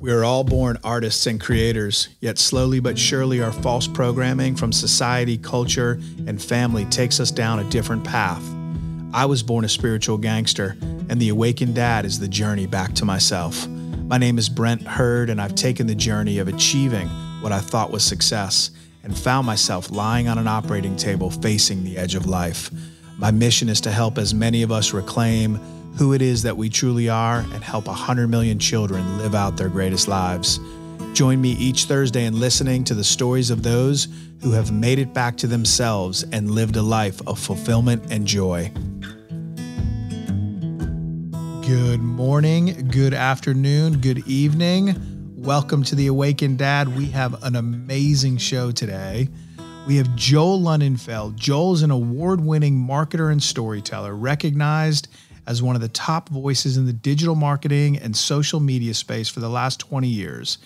We 0.00 0.12
are 0.12 0.22
all 0.22 0.44
born 0.44 0.78
artists 0.84 1.26
and 1.26 1.40
creators, 1.40 2.08
yet 2.20 2.38
slowly 2.38 2.78
but 2.78 2.96
surely 2.96 3.42
our 3.42 3.50
false 3.50 3.88
programming 3.88 4.54
from 4.54 4.72
society, 4.72 5.36
culture, 5.36 5.98
and 6.24 6.40
family 6.40 6.84
takes 6.84 7.18
us 7.18 7.32
down 7.32 7.58
a 7.58 7.64
different 7.64 8.04
path. 8.04 8.42
I 9.12 9.26
was 9.26 9.42
born 9.42 9.64
a 9.64 9.68
spiritual 9.68 10.16
gangster, 10.16 10.76
and 11.08 11.20
the 11.20 11.30
awakened 11.30 11.74
dad 11.74 12.04
is 12.04 12.20
the 12.20 12.28
journey 12.28 12.66
back 12.66 12.94
to 12.94 13.04
myself. 13.04 13.66
My 13.66 14.18
name 14.18 14.38
is 14.38 14.48
Brent 14.48 14.82
Hurd, 14.82 15.30
and 15.30 15.40
I've 15.40 15.56
taken 15.56 15.88
the 15.88 15.96
journey 15.96 16.38
of 16.38 16.46
achieving 16.46 17.08
what 17.40 17.50
I 17.50 17.58
thought 17.58 17.90
was 17.90 18.04
success 18.04 18.70
and 19.02 19.18
found 19.18 19.48
myself 19.48 19.90
lying 19.90 20.28
on 20.28 20.38
an 20.38 20.46
operating 20.46 20.94
table 20.94 21.28
facing 21.28 21.82
the 21.82 21.98
edge 21.98 22.14
of 22.14 22.26
life. 22.26 22.70
My 23.16 23.32
mission 23.32 23.68
is 23.68 23.80
to 23.80 23.90
help 23.90 24.16
as 24.16 24.32
many 24.32 24.62
of 24.62 24.70
us 24.70 24.92
reclaim 24.92 25.58
who 25.98 26.12
it 26.12 26.22
is 26.22 26.44
that 26.44 26.56
we 26.56 26.68
truly 26.68 27.08
are 27.08 27.40
and 27.52 27.64
help 27.64 27.88
100 27.88 28.28
million 28.28 28.56
children 28.56 29.18
live 29.18 29.34
out 29.34 29.56
their 29.56 29.68
greatest 29.68 30.06
lives. 30.06 30.60
Join 31.12 31.40
me 31.40 31.54
each 31.54 31.86
Thursday 31.86 32.24
in 32.24 32.38
listening 32.38 32.84
to 32.84 32.94
the 32.94 33.02
stories 33.02 33.50
of 33.50 33.64
those 33.64 34.06
who 34.40 34.52
have 34.52 34.70
made 34.70 35.00
it 35.00 35.12
back 35.12 35.36
to 35.38 35.48
themselves 35.48 36.22
and 36.30 36.52
lived 36.52 36.76
a 36.76 36.82
life 36.82 37.20
of 37.26 37.36
fulfillment 37.40 38.12
and 38.12 38.24
joy. 38.28 38.70
Good 41.66 42.00
morning, 42.00 42.88
good 42.92 43.12
afternoon, 43.12 43.98
good 43.98 44.24
evening. 44.28 44.94
Welcome 45.36 45.82
to 45.82 45.96
the 45.96 46.06
Awakened 46.06 46.58
Dad. 46.58 46.96
We 46.96 47.06
have 47.06 47.42
an 47.42 47.56
amazing 47.56 48.36
show 48.36 48.70
today. 48.70 49.28
We 49.88 49.96
have 49.96 50.14
Joel 50.14 50.60
Lunenfeld. 50.60 51.34
Joel 51.34 51.74
is 51.74 51.82
an 51.82 51.90
award 51.90 52.40
winning 52.40 52.76
marketer 52.76 53.32
and 53.32 53.42
storyteller, 53.42 54.14
recognized 54.14 55.08
as 55.48 55.62
one 55.62 55.74
of 55.74 55.80
the 55.80 55.88
top 55.88 56.28
voices 56.28 56.76
in 56.76 56.84
the 56.84 56.92
digital 56.92 57.34
marketing 57.34 57.96
and 57.96 58.14
social 58.14 58.60
media 58.60 58.92
space 58.92 59.30
for 59.30 59.40
the 59.40 59.48
last 59.48 59.80
20 59.80 60.06
years. 60.06 60.58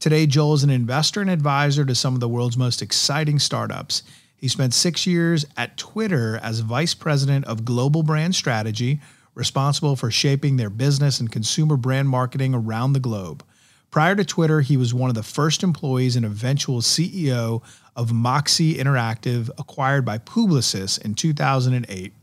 Today, 0.00 0.26
Joel 0.26 0.54
is 0.54 0.64
an 0.64 0.70
investor 0.70 1.20
and 1.20 1.28
advisor 1.28 1.84
to 1.84 1.94
some 1.94 2.14
of 2.14 2.20
the 2.20 2.28
world's 2.28 2.56
most 2.56 2.80
exciting 2.80 3.38
startups. 3.38 4.02
He 4.38 4.48
spent 4.48 4.72
six 4.72 5.06
years 5.06 5.44
at 5.58 5.76
Twitter 5.76 6.40
as 6.42 6.60
vice 6.60 6.94
president 6.94 7.44
of 7.44 7.66
global 7.66 8.02
brand 8.02 8.34
strategy, 8.34 9.02
responsible 9.34 9.94
for 9.94 10.10
shaping 10.10 10.56
their 10.56 10.70
business 10.70 11.20
and 11.20 11.30
consumer 11.30 11.76
brand 11.76 12.08
marketing 12.08 12.54
around 12.54 12.94
the 12.94 12.98
globe. 12.98 13.44
Prior 13.90 14.16
to 14.16 14.24
Twitter, 14.24 14.62
he 14.62 14.78
was 14.78 14.94
one 14.94 15.10
of 15.10 15.16
the 15.16 15.22
first 15.22 15.62
employees 15.62 16.16
and 16.16 16.24
eventual 16.24 16.80
CEO 16.80 17.62
of 17.94 18.10
Moxie 18.10 18.76
Interactive, 18.76 19.50
acquired 19.58 20.06
by 20.06 20.16
Publicis 20.16 20.98
in 20.98 21.14
2008 21.14 22.14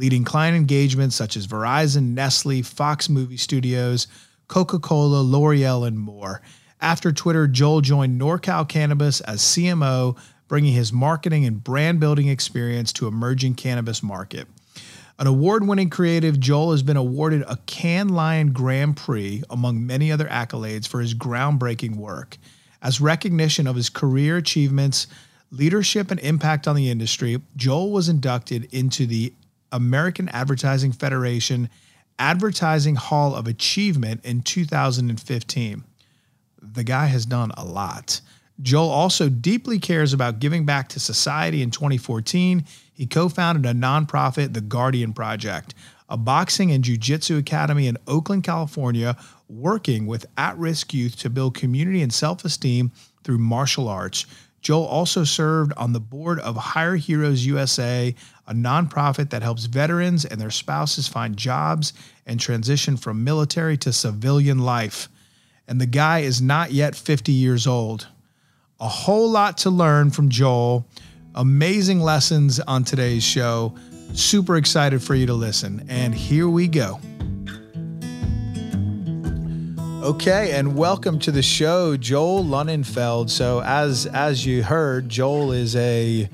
leading 0.00 0.24
client 0.24 0.56
engagements 0.56 1.14
such 1.14 1.36
as 1.36 1.46
Verizon, 1.46 2.14
Nestle, 2.14 2.62
Fox 2.62 3.10
Movie 3.10 3.36
Studios, 3.36 4.06
Coca 4.48 4.78
Cola, 4.78 5.20
L'Oreal, 5.20 5.86
and 5.86 5.98
more. 5.98 6.40
After 6.80 7.12
Twitter, 7.12 7.46
Joel 7.46 7.82
joined 7.82 8.18
NorCal 8.18 8.66
Cannabis 8.66 9.20
as 9.20 9.42
CMO, 9.42 10.16
bringing 10.48 10.72
his 10.72 10.90
marketing 10.90 11.44
and 11.44 11.62
brand 11.62 12.00
building 12.00 12.28
experience 12.28 12.94
to 12.94 13.08
emerging 13.08 13.56
cannabis 13.56 14.02
market. 14.02 14.48
An 15.18 15.26
award 15.26 15.68
winning 15.68 15.90
creative, 15.90 16.40
Joel 16.40 16.72
has 16.72 16.82
been 16.82 16.96
awarded 16.96 17.42
a 17.42 17.58
Cannes 17.66 18.08
Lion 18.08 18.52
Grand 18.54 18.96
Prix, 18.96 19.42
among 19.50 19.86
many 19.86 20.10
other 20.10 20.28
accolades, 20.28 20.88
for 20.88 21.02
his 21.02 21.12
groundbreaking 21.12 21.96
work. 21.96 22.38
As 22.80 23.02
recognition 23.02 23.66
of 23.66 23.76
his 23.76 23.90
career 23.90 24.38
achievements, 24.38 25.08
leadership, 25.50 26.10
and 26.10 26.18
impact 26.20 26.66
on 26.66 26.74
the 26.74 26.88
industry, 26.88 27.42
Joel 27.54 27.92
was 27.92 28.08
inducted 28.08 28.72
into 28.72 29.04
the 29.04 29.34
American 29.72 30.28
Advertising 30.30 30.92
Federation 30.92 31.68
Advertising 32.18 32.96
Hall 32.96 33.34
of 33.34 33.46
Achievement 33.46 34.24
in 34.24 34.42
2015. 34.42 35.84
The 36.60 36.84
guy 36.84 37.06
has 37.06 37.24
done 37.24 37.50
a 37.56 37.64
lot. 37.64 38.20
Joel 38.60 38.90
also 38.90 39.30
deeply 39.30 39.78
cares 39.78 40.12
about 40.12 40.38
giving 40.38 40.66
back 40.66 40.90
to 40.90 41.00
society. 41.00 41.62
In 41.62 41.70
2014, 41.70 42.64
he 42.92 43.06
co 43.06 43.30
founded 43.30 43.64
a 43.64 43.72
nonprofit, 43.72 44.52
the 44.52 44.60
Guardian 44.60 45.14
Project, 45.14 45.74
a 46.10 46.18
boxing 46.18 46.70
and 46.70 46.84
jiu-jitsu 46.84 47.38
academy 47.38 47.86
in 47.86 47.96
Oakland, 48.06 48.44
California, 48.44 49.16
working 49.48 50.06
with 50.06 50.26
at-risk 50.36 50.92
youth 50.92 51.16
to 51.20 51.30
build 51.30 51.54
community 51.54 52.02
and 52.02 52.12
self-esteem 52.12 52.92
through 53.24 53.38
martial 53.38 53.88
arts. 53.88 54.26
Joel 54.60 54.84
also 54.84 55.24
served 55.24 55.72
on 55.78 55.94
the 55.94 56.00
board 56.00 56.38
of 56.40 56.56
Hire 56.56 56.96
Heroes 56.96 57.46
USA, 57.46 58.14
a 58.50 58.52
nonprofit 58.52 59.30
that 59.30 59.42
helps 59.42 59.66
veterans 59.66 60.24
and 60.24 60.40
their 60.40 60.50
spouses 60.50 61.06
find 61.06 61.36
jobs 61.36 61.92
and 62.26 62.40
transition 62.40 62.96
from 62.96 63.22
military 63.22 63.76
to 63.76 63.92
civilian 63.92 64.58
life. 64.58 65.08
And 65.68 65.80
the 65.80 65.86
guy 65.86 66.18
is 66.18 66.42
not 66.42 66.72
yet 66.72 66.96
50 66.96 67.30
years 67.30 67.68
old. 67.68 68.08
A 68.80 68.88
whole 68.88 69.30
lot 69.30 69.56
to 69.58 69.70
learn 69.70 70.10
from 70.10 70.28
Joel. 70.28 70.84
Amazing 71.36 72.00
lessons 72.00 72.58
on 72.58 72.82
today's 72.82 73.22
show. 73.22 73.76
Super 74.14 74.56
excited 74.56 75.00
for 75.00 75.14
you 75.14 75.26
to 75.26 75.34
listen. 75.34 75.86
And 75.88 76.12
here 76.12 76.48
we 76.48 76.66
go. 76.66 76.98
Okay, 80.02 80.52
and 80.52 80.76
welcome 80.76 81.20
to 81.20 81.30
the 81.30 81.42
show, 81.42 81.96
Joel 81.96 82.42
Lunenfeld. 82.42 83.30
So, 83.30 83.62
as 83.62 84.06
as 84.06 84.44
you 84.44 84.64
heard, 84.64 85.08
Joel 85.08 85.52
is 85.52 85.76
a 85.76 86.28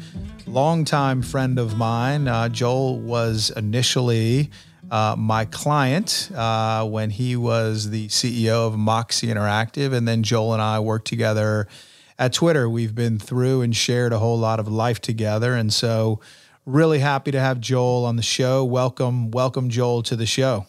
longtime 0.46 1.22
friend 1.22 1.58
of 1.58 1.76
mine. 1.76 2.28
Uh, 2.28 2.48
Joel 2.48 3.00
was 3.00 3.50
initially 3.56 4.50
uh, 4.90 5.16
my 5.18 5.44
client 5.46 6.30
uh, 6.34 6.86
when 6.86 7.10
he 7.10 7.36
was 7.36 7.90
the 7.90 8.08
CEO 8.08 8.66
of 8.66 8.78
Moxie 8.78 9.26
Interactive, 9.26 9.92
and 9.92 10.06
then 10.06 10.22
Joel 10.22 10.52
and 10.52 10.62
I 10.62 10.78
worked 10.80 11.06
together 11.06 11.66
at 12.18 12.32
Twitter. 12.32 12.70
We've 12.70 12.94
been 12.94 13.18
through 13.18 13.62
and 13.62 13.74
shared 13.74 14.12
a 14.12 14.18
whole 14.18 14.38
lot 14.38 14.60
of 14.60 14.68
life 14.68 15.00
together, 15.00 15.54
and 15.54 15.72
so 15.72 16.20
really 16.64 17.00
happy 17.00 17.30
to 17.32 17.40
have 17.40 17.60
Joel 17.60 18.04
on 18.04 18.16
the 18.16 18.22
show. 18.22 18.64
Welcome, 18.64 19.30
welcome, 19.30 19.68
Joel, 19.68 20.02
to 20.04 20.16
the 20.16 20.26
show. 20.26 20.66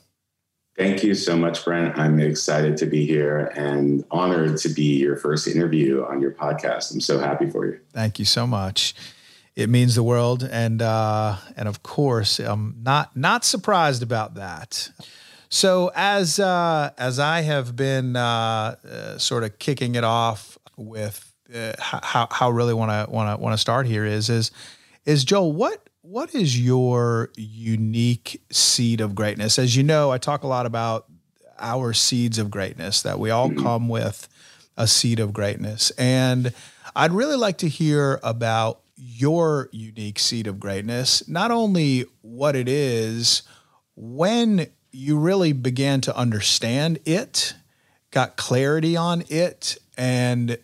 Thank 0.78 1.04
you 1.04 1.16
so 1.16 1.36
much, 1.36 1.66
Brent. 1.66 1.98
I'm 1.98 2.20
excited 2.20 2.78
to 2.78 2.86
be 2.86 3.04
here 3.08 3.52
and 3.56 4.06
honored 4.12 4.58
to 4.58 4.70
be 4.70 4.98
your 4.98 5.16
first 5.16 5.48
interview 5.48 6.06
on 6.06 6.22
your 6.22 6.32
podcast. 6.32 6.94
I'm 6.94 7.02
so 7.02 7.18
happy 7.18 7.50
for 7.50 7.66
you. 7.66 7.80
Thank 7.94 8.20
you 8.20 8.26
so 8.26 8.46
much. 8.46 8.94
It 9.58 9.72
means 9.72 9.96
the 9.96 10.04
world, 10.04 10.44
and 10.44 10.84
uh, 10.84 11.38
and 11.56 11.68
of 11.68 11.82
course, 11.82 12.38
I'm 12.38 12.76
not 12.84 13.18
not 13.18 13.44
surprised 13.44 14.04
about 14.04 14.36
that. 14.36 14.92
So 15.50 15.92
as 15.96 16.40
uh, 16.40 16.92
as 16.96 17.18
I 17.18 17.42
have 17.42 17.76
been 17.76 18.16
uh, 18.16 18.76
uh 18.88 19.18
sort 19.18 19.44
of 19.44 19.58
kicking 19.58 19.96
it 19.96 20.04
off 20.04 20.60
with 20.76 21.34
uh, 21.52 21.74
how 21.80 22.28
how 22.30 22.52
really 22.52 22.76
want 22.76 22.92
to 22.92 23.12
want 23.12 23.36
to 23.36 23.44
want 23.44 23.54
to 23.54 23.58
start 23.58 23.88
here 23.88 24.06
is 24.06 24.30
is 24.30 24.52
is 25.08 25.24
Joel 25.24 25.52
what 25.52 25.90
what 26.04 26.36
is 26.36 26.62
your 26.62 27.32
unique 27.36 28.40
seed 28.52 29.02
of 29.02 29.16
greatness? 29.16 29.58
As 29.58 29.76
you 29.76 29.82
know, 29.82 30.12
I 30.12 30.20
talk 30.20 30.44
a 30.44 30.48
lot 30.48 30.68
about 30.68 31.08
our 31.58 31.94
seeds 31.94 32.38
of 32.38 32.52
greatness, 32.52 33.02
that 33.02 33.18
we 33.18 33.32
all 33.32 33.50
mm-hmm. 33.50 33.64
come 33.64 33.90
with 33.90 34.30
a 34.78 34.86
seed 34.86 35.20
of 35.20 35.34
greatness. 35.34 35.90
And 35.98 36.54
I'd 36.96 37.12
really 37.12 37.38
like 37.38 37.58
to 37.60 37.68
hear 37.68 38.20
about 38.22 38.82
your 38.98 39.70
unique 39.72 40.20
seed 40.20 40.48
of 40.48 40.60
greatness, 40.60 41.28
not 41.30 41.52
only 41.52 42.06
what 42.22 42.56
it 42.56 42.68
is, 42.68 43.44
when 43.96 44.68
you 44.92 45.18
really 45.18 45.54
began 45.54 46.02
to 46.02 46.18
understand 46.18 47.00
it, 47.06 47.54
got 48.12 48.36
clarity 48.36 48.98
on 48.98 49.24
it, 49.30 49.78
and 49.96 50.58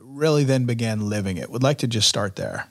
really 0.00 0.44
then 0.44 0.66
began 0.66 1.08
living 1.08 1.38
it. 1.38 1.50
Would 1.50 1.62
like 1.62 1.78
to 1.78 1.86
just 1.86 2.08
start 2.08 2.36
there. 2.36 2.68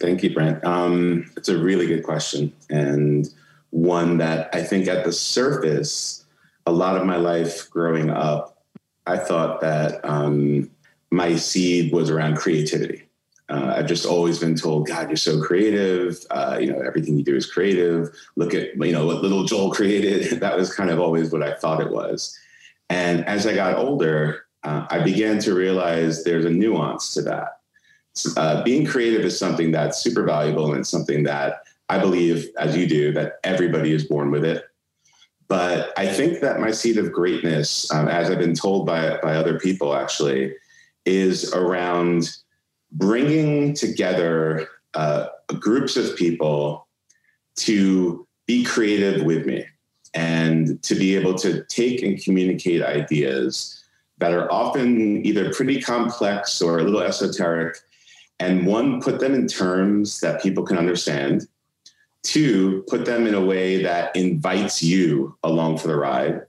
Thank 0.00 0.22
you, 0.22 0.34
Brent. 0.34 0.64
Um, 0.64 1.30
it's 1.36 1.48
a 1.48 1.56
really 1.56 1.86
good 1.86 2.02
question, 2.02 2.52
and 2.68 3.32
one 3.70 4.18
that 4.18 4.50
I 4.52 4.62
think 4.62 4.88
at 4.88 5.04
the 5.04 5.12
surface, 5.12 6.24
a 6.66 6.72
lot 6.72 6.96
of 6.96 7.06
my 7.06 7.16
life 7.16 7.70
growing 7.70 8.10
up, 8.10 8.64
I 9.06 9.16
thought 9.16 9.60
that 9.60 10.04
um, 10.04 10.70
my 11.10 11.36
seed 11.36 11.92
was 11.92 12.10
around 12.10 12.36
creativity. 12.36 13.04
Uh, 13.52 13.74
I've 13.76 13.86
just 13.86 14.06
always 14.06 14.38
been 14.38 14.54
told, 14.54 14.86
God, 14.86 15.08
you're 15.08 15.16
so 15.16 15.42
creative. 15.42 16.18
Uh, 16.30 16.58
you 16.60 16.72
know, 16.72 16.80
everything 16.80 17.18
you 17.18 17.24
do 17.24 17.36
is 17.36 17.44
creative. 17.44 18.08
Look 18.36 18.54
at, 18.54 18.76
you 18.76 18.92
know, 18.92 19.06
what 19.06 19.22
little 19.22 19.44
Joel 19.44 19.70
created. 19.78 20.40
that 20.40 20.56
was 20.56 20.74
kind 20.74 20.90
of 20.90 20.98
always 20.98 21.30
what 21.30 21.42
I 21.42 21.54
thought 21.54 21.82
it 21.82 21.90
was. 21.90 22.36
And 22.88 23.24
as 23.26 23.46
I 23.46 23.54
got 23.54 23.76
older, 23.76 24.46
uh, 24.62 24.86
I 24.90 25.00
began 25.00 25.38
to 25.40 25.54
realize 25.54 26.24
there's 26.24 26.44
a 26.44 26.50
nuance 26.50 27.14
to 27.14 27.22
that 27.22 27.58
uh, 28.36 28.62
being 28.62 28.86
creative 28.86 29.22
is 29.22 29.38
something 29.38 29.70
that's 29.70 29.98
super 29.98 30.24
valuable 30.24 30.74
and 30.74 30.86
something 30.86 31.22
that 31.24 31.62
I 31.88 31.98
believe, 31.98 32.48
as 32.58 32.76
you 32.76 32.86
do, 32.86 33.12
that 33.12 33.34
everybody 33.44 33.92
is 33.92 34.04
born 34.04 34.30
with 34.30 34.44
it. 34.44 34.64
But 35.48 35.92
I 35.98 36.06
think 36.06 36.40
that 36.40 36.60
my 36.60 36.70
seed 36.70 36.96
of 36.96 37.12
greatness, 37.12 37.90
um, 37.92 38.08
as 38.08 38.30
I've 38.30 38.38
been 38.38 38.54
told 38.54 38.86
by, 38.86 39.18
by 39.22 39.34
other 39.34 39.58
people 39.58 39.94
actually, 39.94 40.54
is 41.04 41.52
around 41.52 42.36
bringing 42.92 43.74
together 43.74 44.68
uh, 44.94 45.28
groups 45.58 45.96
of 45.96 46.16
people 46.16 46.86
to 47.56 48.26
be 48.46 48.64
creative 48.64 49.22
with 49.24 49.46
me 49.46 49.64
and 50.14 50.82
to 50.82 50.94
be 50.94 51.16
able 51.16 51.34
to 51.34 51.64
take 51.64 52.02
and 52.02 52.22
communicate 52.22 52.82
ideas 52.82 53.82
that 54.18 54.32
are 54.32 54.50
often 54.52 55.24
either 55.24 55.52
pretty 55.52 55.80
complex 55.80 56.60
or 56.60 56.78
a 56.78 56.82
little 56.84 57.00
esoteric. 57.00 57.78
And 58.38 58.66
one, 58.66 59.00
put 59.00 59.20
them 59.20 59.34
in 59.34 59.46
terms 59.46 60.20
that 60.20 60.42
people 60.42 60.64
can 60.64 60.78
understand. 60.78 61.46
Two, 62.22 62.84
put 62.88 63.04
them 63.04 63.26
in 63.26 63.34
a 63.34 63.44
way 63.44 63.82
that 63.82 64.14
invites 64.14 64.82
you 64.82 65.36
along 65.42 65.78
for 65.78 65.88
the 65.88 65.96
ride. 65.96 66.42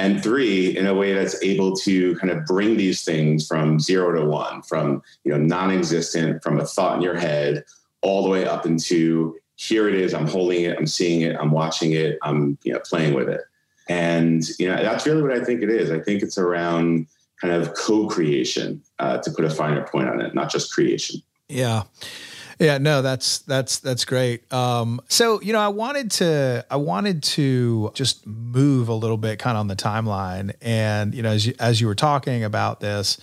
And 0.00 0.22
three, 0.22 0.74
in 0.78 0.86
a 0.86 0.94
way 0.94 1.12
that's 1.12 1.42
able 1.42 1.76
to 1.76 2.16
kind 2.16 2.30
of 2.30 2.46
bring 2.46 2.78
these 2.78 3.04
things 3.04 3.46
from 3.46 3.78
zero 3.78 4.18
to 4.18 4.24
one, 4.24 4.62
from 4.62 5.02
you 5.24 5.30
know 5.30 5.36
non-existent, 5.36 6.42
from 6.42 6.58
a 6.58 6.64
thought 6.64 6.96
in 6.96 7.02
your 7.02 7.18
head, 7.18 7.64
all 8.00 8.22
the 8.22 8.30
way 8.30 8.46
up 8.46 8.64
into 8.64 9.36
here 9.56 9.90
it 9.90 9.94
is. 9.94 10.14
I'm 10.14 10.26
holding 10.26 10.64
it. 10.64 10.78
I'm 10.78 10.86
seeing 10.86 11.20
it. 11.20 11.36
I'm 11.38 11.50
watching 11.50 11.92
it. 11.92 12.18
I'm 12.22 12.56
you 12.64 12.72
know 12.72 12.80
playing 12.80 13.12
with 13.12 13.28
it. 13.28 13.42
And 13.90 14.42
you 14.58 14.68
know 14.68 14.82
that's 14.82 15.06
really 15.06 15.20
what 15.20 15.32
I 15.32 15.44
think 15.44 15.62
it 15.62 15.68
is. 15.68 15.90
I 15.90 16.00
think 16.00 16.22
it's 16.22 16.38
around 16.38 17.06
kind 17.38 17.52
of 17.52 17.74
co-creation, 17.74 18.82
uh, 19.00 19.18
to 19.18 19.30
put 19.30 19.44
a 19.44 19.50
finer 19.50 19.86
point 19.86 20.08
on 20.08 20.22
it, 20.22 20.34
not 20.34 20.50
just 20.50 20.72
creation. 20.72 21.20
Yeah. 21.48 21.82
Yeah, 22.60 22.76
no, 22.76 23.00
that's 23.00 23.38
that's 23.38 23.78
that's 23.78 24.04
great. 24.04 24.52
Um, 24.52 25.00
so 25.08 25.40
you 25.40 25.54
know, 25.54 25.60
I 25.60 25.68
wanted 25.68 26.10
to 26.12 26.66
I 26.70 26.76
wanted 26.76 27.22
to 27.22 27.90
just 27.94 28.26
move 28.26 28.88
a 28.88 28.94
little 28.94 29.16
bit, 29.16 29.38
kind 29.38 29.56
of 29.56 29.60
on 29.60 29.68
the 29.68 29.76
timeline, 29.76 30.52
and 30.60 31.14
you 31.14 31.22
know, 31.22 31.30
as 31.30 31.46
you, 31.46 31.54
as 31.58 31.80
you 31.80 31.86
were 31.86 31.94
talking 31.94 32.44
about 32.44 32.80
this, 32.80 33.16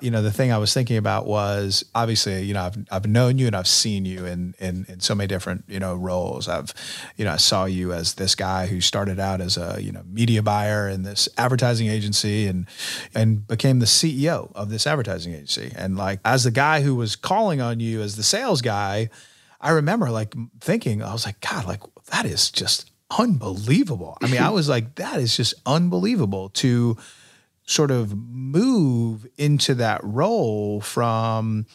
you 0.00 0.10
know, 0.10 0.22
the 0.22 0.32
thing 0.32 0.52
I 0.52 0.58
was 0.58 0.72
thinking 0.72 0.96
about 0.96 1.26
was 1.26 1.84
obviously, 1.94 2.42
you 2.42 2.54
know, 2.54 2.62
I've, 2.62 2.76
I've 2.90 3.06
known 3.06 3.38
you 3.38 3.46
and 3.46 3.54
I've 3.54 3.68
seen 3.68 4.04
you 4.04 4.26
in, 4.26 4.54
in, 4.58 4.86
in 4.88 5.00
so 5.00 5.14
many 5.14 5.28
different, 5.28 5.64
you 5.68 5.78
know, 5.78 5.94
roles. 5.94 6.48
I've, 6.48 6.72
you 7.16 7.24
know, 7.24 7.32
I 7.32 7.36
saw 7.36 7.64
you 7.66 7.92
as 7.92 8.14
this 8.14 8.34
guy 8.34 8.66
who 8.66 8.80
started 8.80 9.20
out 9.20 9.40
as 9.40 9.56
a, 9.56 9.78
you 9.80 9.92
know, 9.92 10.02
media 10.06 10.42
buyer 10.42 10.88
in 10.88 11.02
this 11.02 11.28
advertising 11.36 11.88
agency 11.88 12.46
and, 12.46 12.66
and 13.14 13.46
became 13.46 13.78
the 13.78 13.86
CEO 13.86 14.50
of 14.54 14.70
this 14.70 14.86
advertising 14.86 15.34
agency. 15.34 15.72
And 15.76 15.96
like, 15.96 16.20
as 16.24 16.44
the 16.44 16.50
guy 16.50 16.80
who 16.80 16.94
was 16.94 17.16
calling 17.16 17.60
on 17.60 17.80
you 17.80 18.00
as 18.00 18.16
the 18.16 18.22
sales 18.22 18.62
guy, 18.62 19.10
I 19.60 19.70
remember 19.70 20.10
like 20.10 20.34
thinking, 20.60 21.02
I 21.02 21.12
was 21.12 21.26
like, 21.26 21.40
God, 21.40 21.66
like 21.66 21.82
that 22.10 22.24
is 22.24 22.50
just 22.50 22.90
unbelievable. 23.18 24.16
I 24.22 24.28
mean, 24.28 24.40
I 24.40 24.50
was 24.50 24.68
like, 24.68 24.94
that 24.96 25.20
is 25.20 25.36
just 25.36 25.54
unbelievable 25.66 26.48
to, 26.50 26.96
sort 27.70 27.92
of 27.92 28.16
move 28.16 29.28
into 29.38 29.74
that 29.76 30.00
role 30.02 30.80
from 30.80 31.66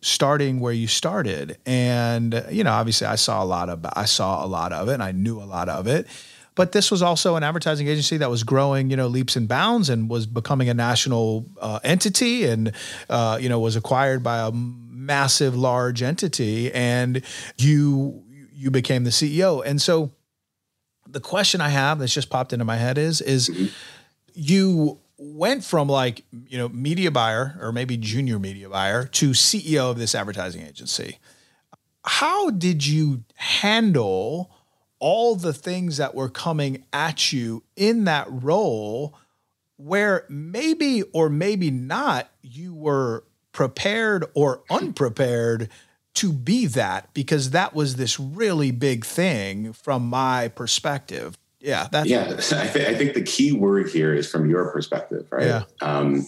starting 0.00 0.60
where 0.60 0.72
you 0.72 0.86
started. 0.86 1.58
And 1.66 2.44
you 2.50 2.64
know 2.64 2.72
obviously 2.72 3.06
i 3.06 3.16
saw 3.16 3.42
a 3.42 3.44
lot 3.44 3.68
of 3.68 3.84
i 3.92 4.06
saw 4.06 4.44
a 4.44 4.48
lot 4.48 4.72
of 4.72 4.88
it 4.88 4.94
and 4.94 5.02
i 5.02 5.12
knew 5.12 5.40
a 5.40 5.44
lot 5.44 5.68
of 5.68 5.86
it. 5.86 6.06
But 6.54 6.72
this 6.72 6.90
was 6.90 7.02
also 7.02 7.36
an 7.36 7.42
advertising 7.42 7.86
agency 7.86 8.16
that 8.18 8.30
was 8.30 8.44
growing 8.44 8.88
you 8.90 8.96
know 8.96 9.08
leaps 9.08 9.36
and 9.36 9.46
bounds 9.46 9.90
and 9.90 10.08
was 10.08 10.24
becoming 10.24 10.70
a 10.70 10.74
national 10.74 11.46
uh, 11.60 11.80
entity 11.84 12.46
and 12.46 12.72
uh, 13.10 13.38
you 13.38 13.50
know 13.50 13.60
was 13.60 13.76
acquired 13.76 14.22
by 14.22 14.38
a 14.38 14.52
massive 14.52 15.54
large 15.54 16.02
entity. 16.02 16.72
And 16.72 17.22
you 17.58 18.24
you 18.54 18.70
became 18.70 19.04
the 19.04 19.10
ceo 19.10 19.62
and 19.66 19.82
so 19.82 20.12
the 21.08 21.18
question 21.18 21.60
i 21.60 21.68
have 21.68 21.98
that's 21.98 22.14
just 22.14 22.30
popped 22.30 22.52
into 22.52 22.64
my 22.64 22.76
head 22.76 22.96
is 22.96 23.20
is 23.20 23.48
mm-hmm. 23.48 23.66
you 24.34 25.01
went 25.22 25.64
from 25.64 25.88
like 25.88 26.24
you 26.48 26.58
know 26.58 26.68
media 26.68 27.10
buyer 27.10 27.56
or 27.60 27.72
maybe 27.72 27.96
junior 27.96 28.38
media 28.38 28.68
buyer 28.68 29.04
to 29.04 29.30
CEO 29.30 29.90
of 29.90 29.98
this 29.98 30.14
advertising 30.14 30.62
agency. 30.66 31.18
How 32.04 32.50
did 32.50 32.84
you 32.84 33.22
handle 33.36 34.50
all 34.98 35.36
the 35.36 35.52
things 35.52 35.96
that 35.96 36.14
were 36.14 36.28
coming 36.28 36.84
at 36.92 37.32
you 37.32 37.62
in 37.76 38.04
that 38.04 38.26
role 38.30 39.16
where 39.76 40.24
maybe 40.28 41.02
or 41.12 41.28
maybe 41.28 41.70
not 41.70 42.28
you 42.42 42.74
were 42.74 43.24
prepared 43.52 44.24
or 44.34 44.62
unprepared 44.70 45.68
to 46.14 46.32
be 46.32 46.66
that 46.66 47.12
because 47.14 47.50
that 47.50 47.74
was 47.74 47.96
this 47.96 48.18
really 48.18 48.70
big 48.70 49.04
thing 49.04 49.72
from 49.72 50.06
my 50.06 50.48
perspective 50.48 51.36
yeah, 51.62 51.88
that's 51.90 52.08
yeah. 52.08 52.24
I, 52.24 52.66
th- 52.66 52.88
I, 52.88 52.94
think 52.94 53.14
the 53.14 53.22
key 53.22 53.52
word 53.52 53.88
here 53.88 54.12
is 54.12 54.28
from 54.28 54.50
your 54.50 54.70
perspective, 54.72 55.28
right? 55.30 55.46
Yeah. 55.46 55.62
Um, 55.80 56.26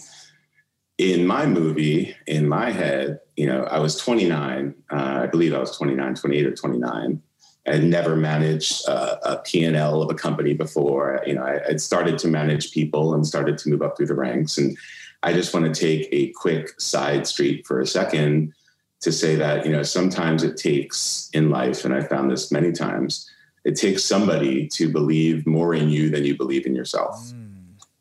in 0.97 1.27
my 1.27 1.45
movie, 1.45 2.15
in 2.25 2.47
my 2.47 2.71
head, 2.71 3.19
you 3.35 3.45
know, 3.45 3.63
I 3.65 3.79
was 3.79 3.97
29. 3.97 4.73
Uh, 4.89 4.95
I 4.95 5.27
believe 5.27 5.53
I 5.53 5.59
was 5.59 5.75
29, 5.77 6.15
28 6.15 6.45
or 6.45 6.55
29. 6.55 7.21
I 7.67 7.71
had 7.71 7.83
never 7.83 8.15
managed 8.15 8.87
uh, 8.87 9.17
a 9.23 9.37
P&L 9.37 10.01
of 10.01 10.09
a 10.09 10.13
company 10.13 10.53
before. 10.53 11.21
You 11.25 11.35
know, 11.35 11.43
I 11.43 11.59
had 11.67 11.81
started 11.81 12.17
to 12.19 12.27
manage 12.27 12.71
people 12.71 13.13
and 13.13 13.27
started 13.27 13.57
to 13.57 13.69
move 13.69 13.81
up 13.81 13.97
through 13.97 14.05
the 14.05 14.15
ranks. 14.15 14.57
And 14.57 14.77
I 15.23 15.33
just 15.33 15.53
want 15.53 15.65
to 15.65 15.79
take 15.79 16.07
a 16.11 16.31
quick 16.33 16.79
side 16.79 17.27
street 17.27 17.65
for 17.67 17.81
a 17.81 17.87
second 17.87 18.53
to 19.01 19.11
say 19.11 19.35
that, 19.35 19.65
you 19.65 19.71
know, 19.71 19.83
sometimes 19.83 20.43
it 20.43 20.55
takes 20.57 21.29
in 21.33 21.49
life, 21.49 21.83
and 21.83 21.93
I 21.93 22.01
found 22.01 22.31
this 22.31 22.51
many 22.51 22.71
times, 22.71 23.29
it 23.65 23.75
takes 23.75 24.05
somebody 24.05 24.67
to 24.67 24.89
believe 24.89 25.45
more 25.45 25.73
in 25.73 25.89
you 25.89 26.09
than 26.09 26.23
you 26.23 26.37
believe 26.37 26.65
in 26.65 26.75
yourself 26.75 27.15
mm. 27.33 27.49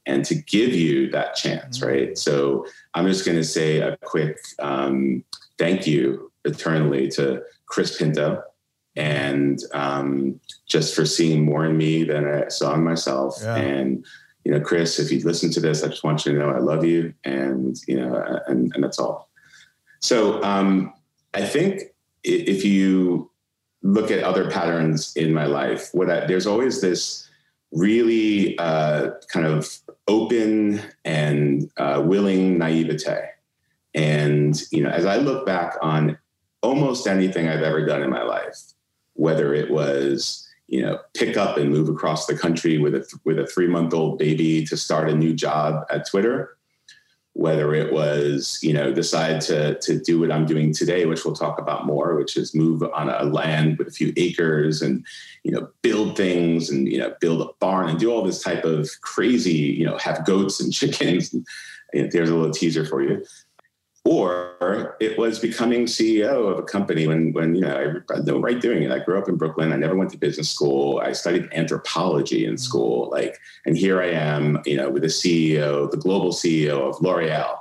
and 0.06 0.25
to 0.26 0.34
give 0.34 0.72
you 0.75 1.11
that 1.11 1.34
chance 1.34 1.78
mm. 1.78 1.87
right 1.87 2.19
so 2.19 2.64
i'm 2.93 3.06
just 3.06 3.25
going 3.25 3.37
to 3.37 3.44
say 3.44 3.81
a 3.81 3.96
quick 3.99 4.38
um, 4.61 5.25
thank 5.58 5.87
you 5.87 6.31
eternally 6.44 7.08
to 7.08 7.43
chris 7.66 7.99
pinto 7.99 8.40
and 8.96 9.61
um, 9.72 10.38
just 10.66 10.94
for 10.94 11.05
seeing 11.05 11.44
more 11.44 11.64
in 11.64 11.76
me 11.76 12.05
than 12.05 12.26
i 12.26 12.46
saw 12.49 12.75
in 12.75 12.84
myself 12.84 13.37
yeah. 13.43 13.56
and 13.56 14.05
you 14.44 14.52
know 14.52 14.60
chris 14.60 15.00
if 15.00 15.10
you 15.10 15.20
listen 15.20 15.50
to 15.50 15.60
this 15.60 15.82
i 15.82 15.88
just 15.88 16.05
want 16.05 16.25
you 16.25 16.32
to 16.32 16.38
know 16.38 16.50
i 16.50 16.58
love 16.58 16.84
you 16.84 17.12
and 17.25 17.81
you 17.88 17.96
know 17.96 18.14
and, 18.46 18.72
and 18.75 18.84
that's 18.84 18.99
all 18.99 19.31
so 20.00 20.43
um, 20.43 20.93
i 21.32 21.43
think 21.43 21.82
if 22.22 22.64
you 22.64 23.31
look 23.84 24.10
at 24.10 24.25
other 24.25 24.50
patterns 24.50 25.14
in 25.14 25.32
my 25.32 25.44
life, 25.44 25.90
what 25.92 26.10
I, 26.10 26.26
there's 26.26 26.46
always 26.46 26.81
this 26.81 27.28
really 27.70 28.58
uh, 28.58 29.10
kind 29.28 29.46
of 29.46 29.78
open 30.08 30.81
and 31.04 31.70
uh, 31.76 32.02
willing 32.04 32.58
naivete. 32.58 33.28
And 33.94 34.60
you 34.72 34.82
know, 34.82 34.88
as 34.88 35.04
I 35.04 35.19
look 35.19 35.46
back 35.46 35.76
on 35.82 36.19
almost 36.62 37.06
anything 37.06 37.46
I've 37.46 37.62
ever 37.62 37.84
done 37.84 38.02
in 38.02 38.10
my 38.10 38.22
life, 38.22 38.58
whether 39.12 39.54
it 39.54 39.70
was 39.70 40.48
you 40.66 40.81
know 40.81 40.98
pick 41.12 41.36
up 41.36 41.58
and 41.58 41.70
move 41.70 41.90
across 41.90 42.26
the 42.26 42.36
country 42.36 42.78
with 42.78 42.94
a 42.94 43.19
with 43.25 43.38
a 43.38 43.46
three 43.46 43.69
month 43.69 43.92
old 43.92 44.19
baby 44.19 44.64
to 44.64 44.76
start 44.78 45.10
a 45.10 45.14
new 45.14 45.34
job 45.34 45.84
at 45.90 46.08
Twitter, 46.08 46.56
whether 47.34 47.74
it 47.74 47.93
was 47.93 48.60
you 48.62 48.72
know 48.72 48.93
decide 48.93 49.41
to 49.41 49.79
to 49.81 50.00
do 50.00 50.20
what 50.20 50.31
i'm 50.31 50.46
doing 50.46 50.72
today 50.72 51.05
which 51.05 51.24
we'll 51.24 51.34
talk 51.34 51.58
about 51.58 51.84
more 51.84 52.14
which 52.14 52.36
is 52.36 52.55
move 52.55 52.82
on 52.94 53.10
a 53.10 53.24
land 53.24 53.76
with 53.76 53.88
a 53.88 53.91
few 53.91 54.12
acres 54.17 54.81
and 54.81 55.05
you 55.43 55.50
know 55.50 55.69
build 55.82 56.17
things 56.17 56.70
and 56.70 56.88
you 56.88 56.98
know 56.98 57.12
build 57.20 57.43
a 57.43 57.53
barn 57.58 57.88
and 57.88 57.98
do 57.98 58.10
all 58.10 58.22
this 58.22 58.43
type 58.43 58.64
of 58.64 58.88
crazy 59.00 59.53
you 59.53 59.84
know 59.84 59.98
have 59.98 60.24
goats 60.24 60.60
and 60.60 60.72
chickens. 60.72 61.32
And, 61.32 61.46
and 61.93 62.10
there's 62.10 62.31
a 62.31 62.34
little 62.34 62.53
teaser 62.53 62.84
for 62.84 63.03
you 63.03 63.24
or 64.05 64.96
it 65.01 65.19
was 65.19 65.39
becoming 65.39 65.87
CEO 65.87 66.51
of 66.51 66.58
a 66.58 66.63
company 66.63 67.06
when, 67.06 67.32
when 67.32 67.55
you 67.55 67.63
know, 67.63 68.03
I 68.11 68.19
no 68.20 68.39
right 68.39 68.61
doing 68.61 68.82
it. 68.82 68.93
I 68.93 68.99
grew 68.99 69.19
up 69.19 69.31
in 69.31 69.37
Brooklyn. 69.37 69.73
I 69.73 69.77
never 69.77 69.96
went 69.96 70.11
to 70.11 70.19
business 70.19 70.51
school. 70.51 71.01
I 71.03 71.13
studied 71.13 71.49
anthropology 71.53 72.44
in 72.44 72.58
school. 72.58 73.08
Like, 73.11 73.39
and 73.65 73.77
here 73.77 74.03
I 74.03 74.11
am, 74.11 74.61
you 74.67 74.77
know, 74.77 74.91
with 74.91 75.03
the 75.03 75.08
CEO, 75.08 75.91
the 75.91 75.96
global 75.96 76.32
CEO 76.32 76.87
of 76.87 77.01
L'Oreal, 77.01 77.56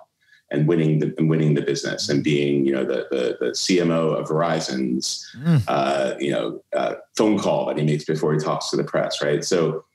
and 0.52 0.68
winning 0.68 1.00
the 1.00 1.16
and 1.18 1.30
winning 1.30 1.54
the 1.54 1.62
business 1.62 2.10
and 2.10 2.24
being, 2.24 2.66
you 2.66 2.74
know, 2.74 2.84
the 2.84 3.08
the, 3.10 3.38
the 3.40 3.52
CMO 3.52 4.20
of 4.20 4.28
Verizon's, 4.28 5.26
mm. 5.38 5.64
uh, 5.70 6.16
you 6.20 6.32
know, 6.32 6.62
uh, 6.76 6.96
phone 7.16 7.40
call 7.40 7.68
that 7.68 7.78
he 7.78 7.86
makes 7.86 8.04
before 8.04 8.34
he 8.34 8.40
talks 8.40 8.70
to 8.70 8.76
the 8.76 8.84
press, 8.84 9.22
right? 9.22 9.46
So 9.46 9.86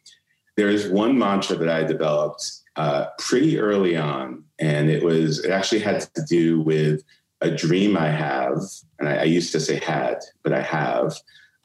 there 0.57 0.71
is 0.71 0.89
one 0.89 1.19
mantra 1.19 1.57
that 1.57 1.69
I 1.69 1.85
developed 1.85 2.63
uh, 2.79 3.09
pretty 3.19 3.59
early 3.59 3.97
on, 3.97 4.45
and 4.61 4.89
it 4.89 5.03
was 5.03 5.45
it 5.45 5.51
actually 5.51 5.81
had 5.81 6.01
to 6.15 6.23
do 6.29 6.61
with 6.61 7.03
a 7.41 7.51
dream 7.51 7.97
I 7.97 8.09
have, 8.09 8.61
and 8.99 9.09
I, 9.09 9.17
I 9.17 9.25
used 9.25 9.51
to 9.53 9.61
say 9.61 9.81
had, 9.81 10.19
but 10.45 10.53
I 10.53 10.63
have, 10.63 11.17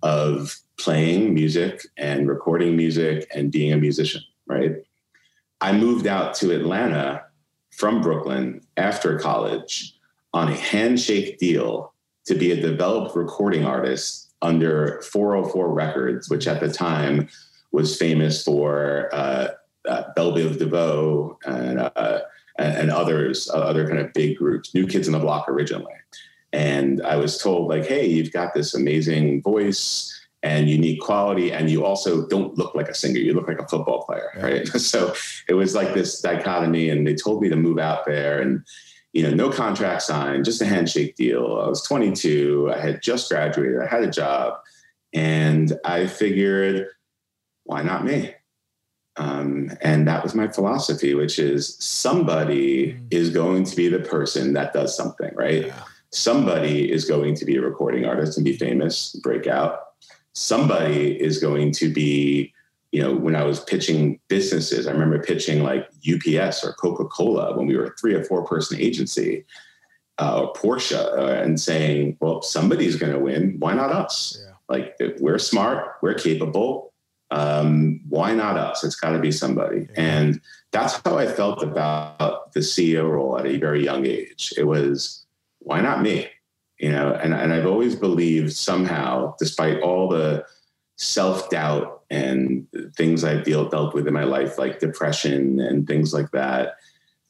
of 0.01 0.57
playing 0.79 1.33
music 1.33 1.81
and 1.97 2.27
recording 2.27 2.75
music 2.75 3.29
and 3.33 3.51
being 3.51 3.71
a 3.71 3.77
musician. 3.77 4.23
Right. 4.47 4.77
I 5.61 5.71
moved 5.71 6.07
out 6.07 6.33
to 6.35 6.51
Atlanta 6.51 7.23
from 7.71 8.01
Brooklyn 8.01 8.61
after 8.75 9.17
college 9.17 9.95
on 10.33 10.49
a 10.49 10.55
handshake 10.55 11.37
deal 11.37 11.93
to 12.25 12.33
be 12.33 12.51
a 12.51 12.59
developed 12.59 13.15
recording 13.15 13.65
artist 13.65 14.31
under 14.41 15.01
404 15.03 15.71
Records, 15.71 16.29
which 16.29 16.47
at 16.47 16.59
the 16.59 16.71
time 16.71 17.29
was 17.71 17.97
famous 17.97 18.43
for 18.43 19.09
uh, 19.13 19.49
uh, 19.87 20.03
DeVoe 20.15 21.37
and, 21.45 21.79
uh, 21.79 22.19
and, 22.57 22.77
and 22.77 22.91
others, 22.91 23.49
uh, 23.49 23.57
other 23.57 23.87
kind 23.87 23.99
of 23.99 24.13
big 24.13 24.37
groups, 24.37 24.73
New 24.73 24.87
Kids 24.87 25.07
on 25.07 25.13
the 25.13 25.19
Block 25.19 25.47
originally. 25.49 25.93
And 26.51 27.01
I 27.01 27.15
was 27.15 27.37
told 27.39 27.69
like, 27.69 27.85
hey, 27.85 28.05
you've 28.05 28.31
got 28.31 28.53
this 28.53 28.75
amazing 28.75 29.41
voice 29.41 30.09
and 30.43 30.69
unique 30.69 30.99
quality 30.99 31.51
and 31.51 31.69
you 31.69 31.85
also 31.85 32.27
don't 32.27 32.57
look 32.57 32.75
like 32.75 32.89
a 32.89 32.93
singer. 32.93 33.17
You 33.17 33.33
look 33.33 33.47
like 33.47 33.59
a 33.59 33.67
football 33.67 34.03
player 34.03 34.29
yeah. 34.35 34.45
right? 34.45 34.67
So 34.79 35.13
it 35.47 35.53
was 35.53 35.73
like 35.73 35.93
this 35.93 36.21
dichotomy 36.21 36.89
and 36.89 37.07
they 37.07 37.15
told 37.15 37.41
me 37.41 37.49
to 37.49 37.55
move 37.55 37.79
out 37.79 38.05
there 38.05 38.41
and 38.41 38.63
you 39.13 39.23
know 39.23 39.33
no 39.33 39.49
contract 39.49 40.01
signed 40.01 40.43
just 40.45 40.61
a 40.61 40.65
handshake 40.65 41.15
deal. 41.15 41.61
I 41.63 41.69
was 41.69 41.81
22 41.83 42.71
i 42.73 42.79
had 42.79 43.01
just 43.01 43.29
graduated. 43.29 43.79
I 43.79 43.87
had 43.87 44.03
a 44.03 44.11
job. 44.11 44.59
And 45.13 45.73
i 45.85 46.07
figured 46.07 46.87
why 47.63 47.81
not 47.81 48.05
me 48.05 48.35
um, 49.17 49.71
and 49.81 50.07
that 50.07 50.23
was 50.23 50.33
my 50.33 50.47
philosophy 50.47 51.13
which 51.13 51.39
is 51.39 51.75
somebody 51.79 52.93
mm. 52.93 53.07
is 53.11 53.29
going 53.29 53.63
to 53.63 53.75
be 53.75 53.87
the 53.87 53.99
person 53.99 54.53
that 54.53 54.73
does 54.73 54.95
something 54.95 55.31
right 55.35 55.67
yeah. 55.67 55.83
somebody 56.11 56.91
is 56.91 57.05
going 57.05 57.35
to 57.35 57.45
be 57.45 57.55
a 57.55 57.61
recording 57.61 58.05
artist 58.05 58.37
and 58.37 58.45
be 58.45 58.57
famous 58.57 59.15
break 59.23 59.47
out 59.47 59.79
somebody 60.33 61.19
is 61.21 61.39
going 61.39 61.71
to 61.71 61.93
be 61.93 62.53
you 62.91 63.01
know 63.01 63.13
when 63.13 63.35
i 63.35 63.43
was 63.43 63.59
pitching 63.59 64.19
businesses 64.29 64.87
i 64.87 64.91
remember 64.91 65.21
pitching 65.21 65.63
like 65.63 65.89
ups 66.07 66.63
or 66.63 66.73
coca-cola 66.73 67.55
when 67.55 67.67
we 67.67 67.75
were 67.75 67.85
a 67.85 67.95
three 67.99 68.13
or 68.13 68.23
four 68.23 68.45
person 68.45 68.79
agency 68.79 69.45
uh, 70.19 70.41
or 70.41 70.53
porsche 70.53 70.97
uh, 71.17 71.41
and 71.41 71.59
saying 71.59 72.17
well 72.19 72.41
somebody's 72.41 72.95
going 72.95 73.11
to 73.11 73.19
win 73.19 73.55
why 73.59 73.73
not 73.73 73.91
us 73.91 74.39
yeah. 74.39 74.53
like 74.69 74.95
we're 75.19 75.39
smart 75.39 75.97
we're 76.01 76.13
capable 76.13 76.92
um, 77.33 77.99
why 78.07 78.33
not 78.33 78.57
us? 78.57 78.83
It's 78.83 78.95
got 78.95 79.11
to 79.11 79.19
be 79.19 79.31
somebody. 79.31 79.87
And 79.95 80.39
that's 80.73 80.99
how 81.05 81.17
i 81.17 81.27
felt 81.27 81.63
about 81.63 82.51
the 82.51 82.59
ceo 82.59 83.09
role 83.09 83.37
at 83.37 83.45
a 83.45 83.57
very 83.57 83.83
young 83.83 84.05
age. 84.05 84.51
It 84.57 84.65
was 84.65 85.25
why 85.59 85.79
not 85.79 86.01
me? 86.01 86.27
You 86.79 86.91
know 86.91 87.13
and, 87.13 87.33
and 87.33 87.53
i've 87.53 87.67
always 87.67 87.95
believed 87.95 88.51
somehow 88.51 89.35
despite 89.39 89.79
all 89.81 90.09
the 90.09 90.45
self-doubt 90.97 92.03
and 92.09 92.67
things 92.97 93.23
i've 93.23 93.45
dealt, 93.45 93.71
dealt 93.71 93.93
with 93.93 94.07
in 94.07 94.13
my 94.13 94.25
life 94.25 94.57
like 94.57 94.79
depression 94.79 95.61
and 95.61 95.87
things 95.87 96.13
like 96.13 96.29
that 96.31 96.75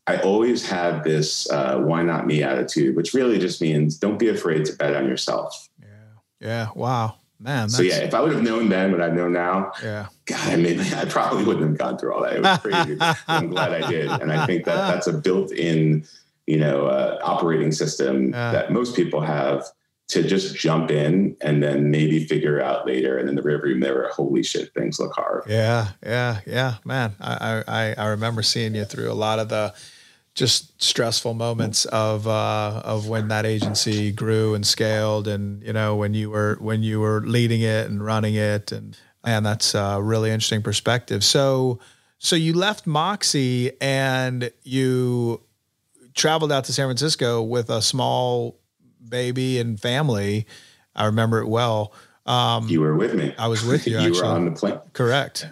i 0.07 0.17
always 0.17 0.67
had 0.67 1.03
this 1.03 1.47
uh, 1.51 1.77
why 1.77 2.01
not 2.01 2.25
me 2.25 2.41
attitude 2.41 2.95
which 2.95 3.13
really 3.13 3.37
just 3.37 3.61
means 3.61 3.97
don't 3.97 4.17
be 4.17 4.29
afraid 4.29 4.65
to 4.65 4.73
bet 4.73 4.95
on 4.95 5.07
yourself. 5.07 5.69
Yeah. 5.79 5.87
Yeah. 6.39 6.67
Wow 6.73 7.17
man 7.39 7.69
so 7.69 7.81
yeah 7.81 7.97
if 7.97 8.13
i 8.13 8.21
would 8.21 8.31
have 8.31 8.43
known 8.43 8.69
then 8.69 8.91
what 8.91 9.01
i 9.01 9.09
know 9.09 9.27
now 9.27 9.71
yeah. 9.83 10.07
God 10.25 10.59
maybe 10.59 10.81
i 10.95 11.05
probably 11.05 11.43
wouldn't 11.43 11.67
have 11.67 11.77
gone 11.77 11.97
through 11.97 12.13
all 12.13 12.21
that. 12.23 12.35
It 12.35 12.41
was 12.41 12.59
crazy 12.59 12.97
i'm 13.27 13.49
glad 13.49 13.73
i 13.73 13.89
did. 13.89 14.09
And 14.09 14.31
i 14.31 14.45
think 14.45 14.65
that 14.65 14.93
that's 14.93 15.07
a 15.07 15.13
built-in 15.13 16.05
you 16.47 16.57
know 16.57 16.87
uh, 16.87 17.19
operating 17.23 17.71
system 17.71 18.31
that 18.31 18.71
most 18.71 18.95
people 18.95 19.21
have 19.21 19.65
to 20.09 20.21
just 20.21 20.55
jump 20.55 20.91
in 20.91 21.35
and 21.41 21.63
then 21.63 21.89
maybe 21.89 22.25
figure 22.25 22.61
out 22.61 22.85
later 22.85 23.17
and 23.17 23.27
then 23.27 23.35
the 23.35 23.41
rearview 23.41 23.75
mirror 23.75 24.09
holy 24.13 24.43
shit 24.43 24.73
things 24.73 24.99
look 24.99 25.13
hard. 25.13 25.43
Yeah 25.47 25.89
yeah 26.05 26.41
yeah. 26.45 26.75
Man 26.85 27.15
i 27.19 27.63
i 27.67 27.95
i 27.97 28.07
remember 28.07 28.43
seeing 28.43 28.75
you 28.75 28.85
through 28.85 29.11
a 29.11 29.13
lot 29.13 29.39
of 29.39 29.49
the 29.49 29.73
just 30.35 30.81
stressful 30.81 31.33
moments 31.35 31.85
of 31.85 32.27
uh, 32.27 32.81
of 32.83 33.07
when 33.07 33.27
that 33.27 33.45
agency 33.45 34.11
grew 34.11 34.55
and 34.55 34.65
scaled, 34.65 35.27
and 35.27 35.61
you 35.63 35.73
know 35.73 35.95
when 35.95 36.13
you 36.13 36.29
were 36.29 36.57
when 36.59 36.83
you 36.83 36.99
were 36.99 37.21
leading 37.21 37.61
it 37.61 37.89
and 37.89 38.03
running 38.03 38.35
it, 38.35 38.71
and 38.71 38.97
and 39.23 39.45
that's 39.45 39.75
a 39.75 39.99
really 40.01 40.31
interesting 40.31 40.61
perspective. 40.61 41.23
So 41.23 41.79
so 42.17 42.35
you 42.35 42.53
left 42.53 42.87
Moxie 42.87 43.71
and 43.81 44.51
you 44.63 45.41
traveled 46.13 46.51
out 46.51 46.63
to 46.65 46.73
San 46.73 46.87
Francisco 46.87 47.41
with 47.41 47.69
a 47.69 47.81
small 47.81 48.59
baby 49.07 49.59
and 49.59 49.79
family. 49.79 50.47
I 50.95 51.05
remember 51.05 51.39
it 51.39 51.47
well. 51.47 51.93
Um, 52.25 52.69
you 52.69 52.79
were 52.79 52.95
with 52.95 53.13
me. 53.13 53.35
I 53.37 53.47
was 53.47 53.63
with 53.65 53.85
you. 53.87 53.93
you 53.99 54.07
actually. 54.07 54.21
were 54.21 54.25
on 54.25 54.45
the 54.45 54.51
plane. 54.51 54.79
Correct. 54.93 55.47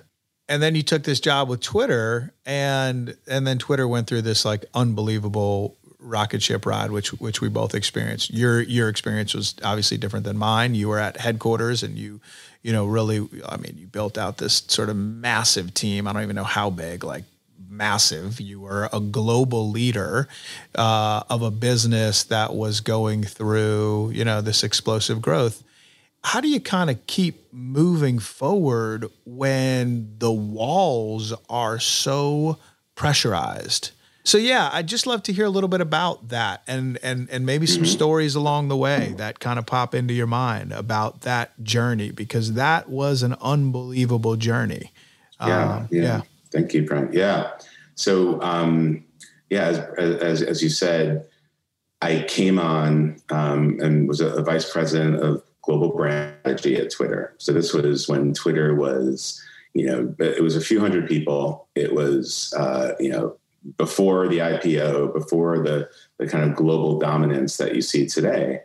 And 0.52 0.62
then 0.62 0.76
you 0.76 0.84
took 0.84 1.04
this 1.04 1.22
job 1.22 1.48
with 1.48 1.62
Twitter, 1.62 2.34
and 2.46 3.16
and 3.26 3.48
then 3.48 3.58
Twitter 3.58 3.88
went 3.88 4.08
through 4.08 4.24
this 4.24 4.44
like 4.44 4.66
unbelievable 4.74 5.78
rocket 5.98 6.42
ship 6.42 6.66
ride, 6.66 6.92
which 6.92 7.14
which 7.22 7.40
we 7.40 7.48
both 7.48 7.74
experienced. 7.74 8.34
Your 8.34 8.60
your 8.60 8.90
experience 8.90 9.34
was 9.34 9.56
obviously 9.64 9.96
different 9.96 10.26
than 10.26 10.38
mine. 10.38 10.76
You 10.76 10.90
were 10.90 11.00
at 11.00 11.16
headquarters, 11.16 11.84
and 11.84 11.98
you 11.98 12.20
you 12.64 12.74
know 12.74 12.86
really, 12.86 13.30
I 13.48 13.56
mean, 13.56 13.78
you 13.78 13.88
built 13.88 14.18
out 14.18 14.40
this 14.40 14.64
sort 14.68 14.90
of 14.90 14.98
massive 14.98 15.74
team. 15.74 16.06
I 16.06 16.12
don't 16.12 16.24
even 16.24 16.36
know 16.36 16.44
how 16.44 16.70
big, 16.70 17.06
like 17.06 17.24
massive. 17.70 18.42
You 18.42 18.60
were 18.60 18.90
a 18.92 19.00
global 19.00 19.70
leader 19.70 20.28
uh, 20.76 21.24
of 21.30 21.44
a 21.44 21.52
business 21.52 22.26
that 22.26 22.54
was 22.54 22.82
going 22.82 23.24
through, 23.24 24.12
you 24.14 24.26
know, 24.26 24.42
this 24.42 24.66
explosive 24.66 25.22
growth. 25.22 25.64
How 26.24 26.40
do 26.40 26.48
you 26.48 26.60
kind 26.60 26.90
of 26.90 27.06
keep 27.08 27.52
moving 27.52 28.20
forward 28.20 29.08
when 29.26 30.16
the 30.20 30.32
walls 30.32 31.34
are 31.50 31.80
so 31.80 32.58
pressurized? 32.96 33.92
So 34.24 34.38
yeah, 34.38 34.70
I'd 34.72 34.88
just 34.88 35.08
love 35.08 35.24
to 35.24 35.34
hear 35.34 35.46
a 35.46 35.50
little 35.50 35.68
bit 35.68 35.82
about 35.82 36.30
that 36.30 36.62
and 36.68 37.00
and 37.02 37.28
and 37.32 37.44
maybe 37.46 37.66
some 37.66 37.84
mm-hmm. 37.84 37.92
stories 37.92 38.36
along 38.36 38.68
the 38.68 38.78
way 38.78 39.16
that 39.18 39.40
kind 39.40 39.58
of 39.58 39.66
pop 39.66 39.96
into 39.96 40.14
your 40.14 40.28
mind 40.28 40.72
about 40.72 41.22
that 41.22 41.64
journey 41.64 42.12
because 42.12 42.54
that 42.54 42.88
was 42.88 43.24
an 43.24 43.36
unbelievable 43.42 44.36
journey. 44.36 44.92
Yeah, 45.40 45.76
um, 45.76 45.88
yeah. 45.90 46.02
yeah. 46.02 46.22
Thank 46.52 46.74
you, 46.74 46.86
Brent. 46.86 47.14
Yeah. 47.14 47.52
So, 47.96 48.42
um, 48.42 49.04
yeah, 49.50 49.68
as, 49.68 49.80
as, 49.98 50.42
as, 50.42 50.64
you 50.64 50.70
said, 50.70 51.26
I 52.02 52.26
came 52.28 52.60
on 52.60 53.18
um, 53.30 53.80
and 53.82 54.08
was 54.08 54.22
a, 54.22 54.28
a, 54.36 54.44
vice 54.44 54.72
president 54.72 55.18
of 55.18 55.44
global 55.64 55.96
brand 55.96 56.36
strategy 56.42 56.76
at 56.78 56.92
Twitter. 56.92 57.36
So 57.38 57.54
this 57.54 57.74
was 57.74 58.08
when 58.08 58.34
Twitter 58.34 58.76
was, 58.76 59.42
you 59.74 59.86
know, 59.86 60.16
it 60.20 60.44
was 60.44 60.56
a 60.56 60.62
few 60.62 60.80
hundred 60.80 61.08
people. 61.08 61.68
It 61.76 61.94
was, 61.94 62.54
uh, 62.58 62.94
you 63.00 63.10
know, 63.10 63.38
before 63.78 64.28
the 64.28 64.40
IPO, 64.40 65.14
before 65.14 65.60
the 65.60 65.90
the 66.18 66.28
kind 66.28 66.44
of 66.44 66.56
global 66.56 67.00
dominance 67.00 67.58
that 67.58 67.76
you 67.76 67.82
see 67.82 68.08
today. 68.08 68.62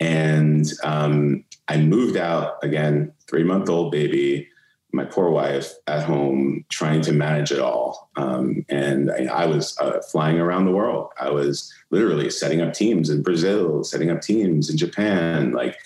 And 0.00 0.70
um, 0.84 1.44
I 1.66 1.78
moved 1.78 2.16
out 2.16 2.58
again, 2.62 3.12
three 3.28 3.42
month 3.42 3.68
old 3.68 3.90
baby 3.90 4.48
my 4.92 5.04
poor 5.04 5.30
wife 5.30 5.72
at 5.86 6.04
home 6.04 6.64
trying 6.70 7.02
to 7.02 7.12
manage 7.12 7.52
it 7.52 7.60
all. 7.60 8.10
Um, 8.16 8.64
and 8.68 9.10
I, 9.10 9.26
I 9.26 9.46
was 9.46 9.76
uh, 9.78 10.00
flying 10.10 10.38
around 10.38 10.64
the 10.64 10.72
world. 10.72 11.10
I 11.20 11.30
was 11.30 11.72
literally 11.90 12.30
setting 12.30 12.62
up 12.62 12.72
teams 12.72 13.10
in 13.10 13.22
Brazil, 13.22 13.84
setting 13.84 14.10
up 14.10 14.22
teams 14.22 14.70
in 14.70 14.78
Japan, 14.78 15.52
like, 15.52 15.78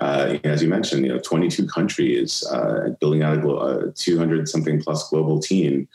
uh, 0.00 0.38
as 0.44 0.62
you 0.62 0.68
mentioned, 0.68 1.04
you 1.04 1.12
know, 1.12 1.20
22 1.20 1.66
countries, 1.66 2.44
uh, 2.50 2.90
building 3.00 3.22
out 3.22 3.38
a 3.38 3.92
200 3.92 4.48
something 4.48 4.82
plus 4.82 5.08
global 5.10 5.38
team. 5.38 5.86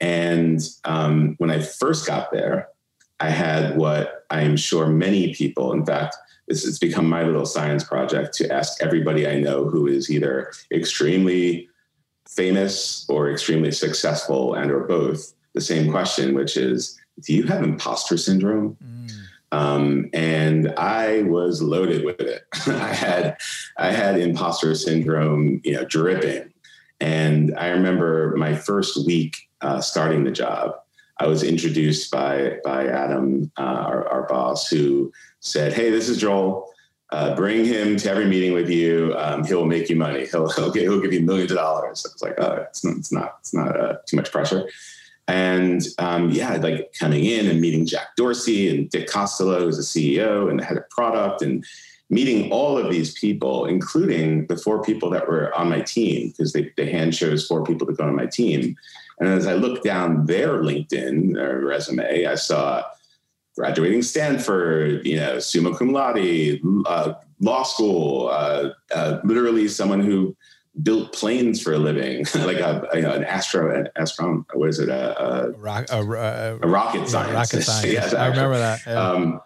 And 0.00 0.60
um, 0.84 1.34
when 1.38 1.50
I 1.50 1.60
first 1.60 2.06
got 2.06 2.30
there, 2.30 2.68
I 3.20 3.30
had 3.30 3.76
what 3.76 4.26
I 4.30 4.42
am 4.42 4.56
sure 4.56 4.86
many 4.86 5.34
people, 5.34 5.72
in 5.72 5.84
fact, 5.84 6.16
it's, 6.46 6.66
it's 6.66 6.78
become 6.78 7.08
my 7.08 7.24
little 7.24 7.46
science 7.46 7.84
project 7.84 8.34
to 8.34 8.52
ask 8.52 8.82
everybody 8.82 9.26
I 9.26 9.38
know 9.40 9.64
who 9.64 9.86
is 9.86 10.10
either 10.10 10.52
extremely 10.72 11.68
famous 12.28 13.06
or 13.08 13.30
extremely 13.30 13.72
successful 13.72 14.54
and 14.54 14.70
or 14.70 14.80
both 14.80 15.32
the 15.54 15.60
same 15.60 15.90
question 15.90 16.34
which 16.34 16.56
is 16.56 16.98
do 17.22 17.32
you 17.32 17.44
have 17.44 17.62
imposter 17.62 18.18
syndrome 18.18 18.76
mm. 18.84 19.10
Um, 19.52 20.08
and 20.12 20.72
i 20.76 21.22
was 21.22 21.62
loaded 21.62 22.04
with 22.04 22.20
it 22.20 22.42
i 22.66 22.92
had 22.92 23.36
i 23.76 23.90
had 23.90 24.18
imposter 24.18 24.74
syndrome 24.74 25.60
you 25.64 25.72
know 25.72 25.84
dripping 25.84 26.52
and 27.00 27.56
i 27.58 27.68
remember 27.68 28.34
my 28.36 28.54
first 28.54 29.06
week 29.06 29.48
uh, 29.60 29.80
starting 29.80 30.24
the 30.24 30.30
job 30.30 30.74
i 31.18 31.26
was 31.26 31.42
introduced 31.42 32.10
by 32.10 32.58
by 32.64 32.86
adam 32.86 33.50
uh, 33.58 33.62
our, 33.62 34.06
our 34.08 34.26
boss 34.28 34.68
who 34.68 35.12
said 35.40 35.72
hey 35.72 35.90
this 35.90 36.08
is 36.08 36.18
joel 36.18 36.68
uh, 37.10 37.34
bring 37.34 37.64
him 37.64 37.96
to 37.96 38.10
every 38.10 38.26
meeting 38.26 38.52
with 38.52 38.68
you. 38.68 39.14
Um, 39.16 39.44
he'll 39.44 39.64
make 39.64 39.88
you 39.88 39.96
money. 39.96 40.26
He'll 40.26 40.50
he'll, 40.50 40.70
get, 40.70 40.82
he'll 40.82 41.00
give 41.00 41.12
you 41.12 41.22
millions 41.22 41.50
of 41.50 41.56
dollars. 41.56 42.04
It's 42.04 42.22
like, 42.22 42.34
oh, 42.38 42.66
it's 42.68 42.84
not 42.84 42.96
it's 42.98 43.12
not, 43.12 43.36
it's 43.40 43.54
not 43.54 43.80
uh, 43.80 43.96
too 44.06 44.16
much 44.16 44.30
pressure. 44.30 44.68
And 45.28 45.86
um, 45.98 46.30
yeah, 46.30 46.56
like 46.56 46.92
coming 46.98 47.24
in 47.24 47.46
and 47.46 47.60
meeting 47.60 47.86
Jack 47.86 48.16
Dorsey 48.16 48.74
and 48.74 48.90
Dick 48.90 49.08
Costolo, 49.08 49.60
who's 49.60 49.76
the 49.76 49.82
CEO 49.82 50.50
and 50.50 50.58
the 50.58 50.64
head 50.64 50.78
of 50.78 50.88
product, 50.88 51.42
and 51.42 51.64
meeting 52.08 52.50
all 52.50 52.78
of 52.78 52.90
these 52.90 53.12
people, 53.18 53.66
including 53.66 54.46
the 54.46 54.56
four 54.56 54.82
people 54.82 55.10
that 55.10 55.28
were 55.28 55.54
on 55.54 55.68
my 55.68 55.82
team, 55.82 56.28
because 56.28 56.54
they, 56.54 56.72
they 56.78 56.90
hand 56.90 57.12
chose 57.12 57.46
four 57.46 57.62
people 57.62 57.86
to 57.86 57.92
go 57.92 58.04
on 58.04 58.16
my 58.16 58.24
team. 58.24 58.74
And 59.20 59.28
as 59.28 59.46
I 59.46 59.54
looked 59.54 59.84
down 59.84 60.24
their 60.24 60.62
LinkedIn 60.62 61.34
their 61.34 61.60
resume, 61.60 62.24
I 62.24 62.34
saw 62.34 62.84
graduating 63.54 64.02
Stanford, 64.02 65.04
you 65.04 65.16
know, 65.16 65.38
summa 65.40 65.76
cum 65.76 65.92
laude, 65.92 66.60
uh, 66.86 67.14
law 67.40 67.64
school, 67.64 68.28
uh, 68.28 68.70
uh, 68.94 69.20
literally 69.24 69.68
someone 69.68 70.00
who 70.00 70.34
built 70.82 71.12
planes 71.12 71.60
for 71.60 71.72
a 71.72 71.78
living, 71.78 72.24
like 72.34 72.58
a, 72.58 72.86
a, 72.92 72.96
an 72.96 73.24
astro, 73.24 73.74
an 73.74 73.88
astron, 73.96 74.44
what 74.54 74.68
is 74.68 74.78
it? 74.78 74.88
A, 74.88 75.48
a, 75.48 75.50
Rock, 75.52 75.86
a, 75.90 76.00
a 76.00 76.68
rocket 76.68 77.08
scientist. 77.08 77.54
Rocket 77.54 77.62
scientist. 77.62 77.84
yes, 77.92 78.14
I 78.14 78.28
remember 78.28 78.58
that. 78.58 78.80
Yeah. 78.86 79.00
Um, 79.00 79.40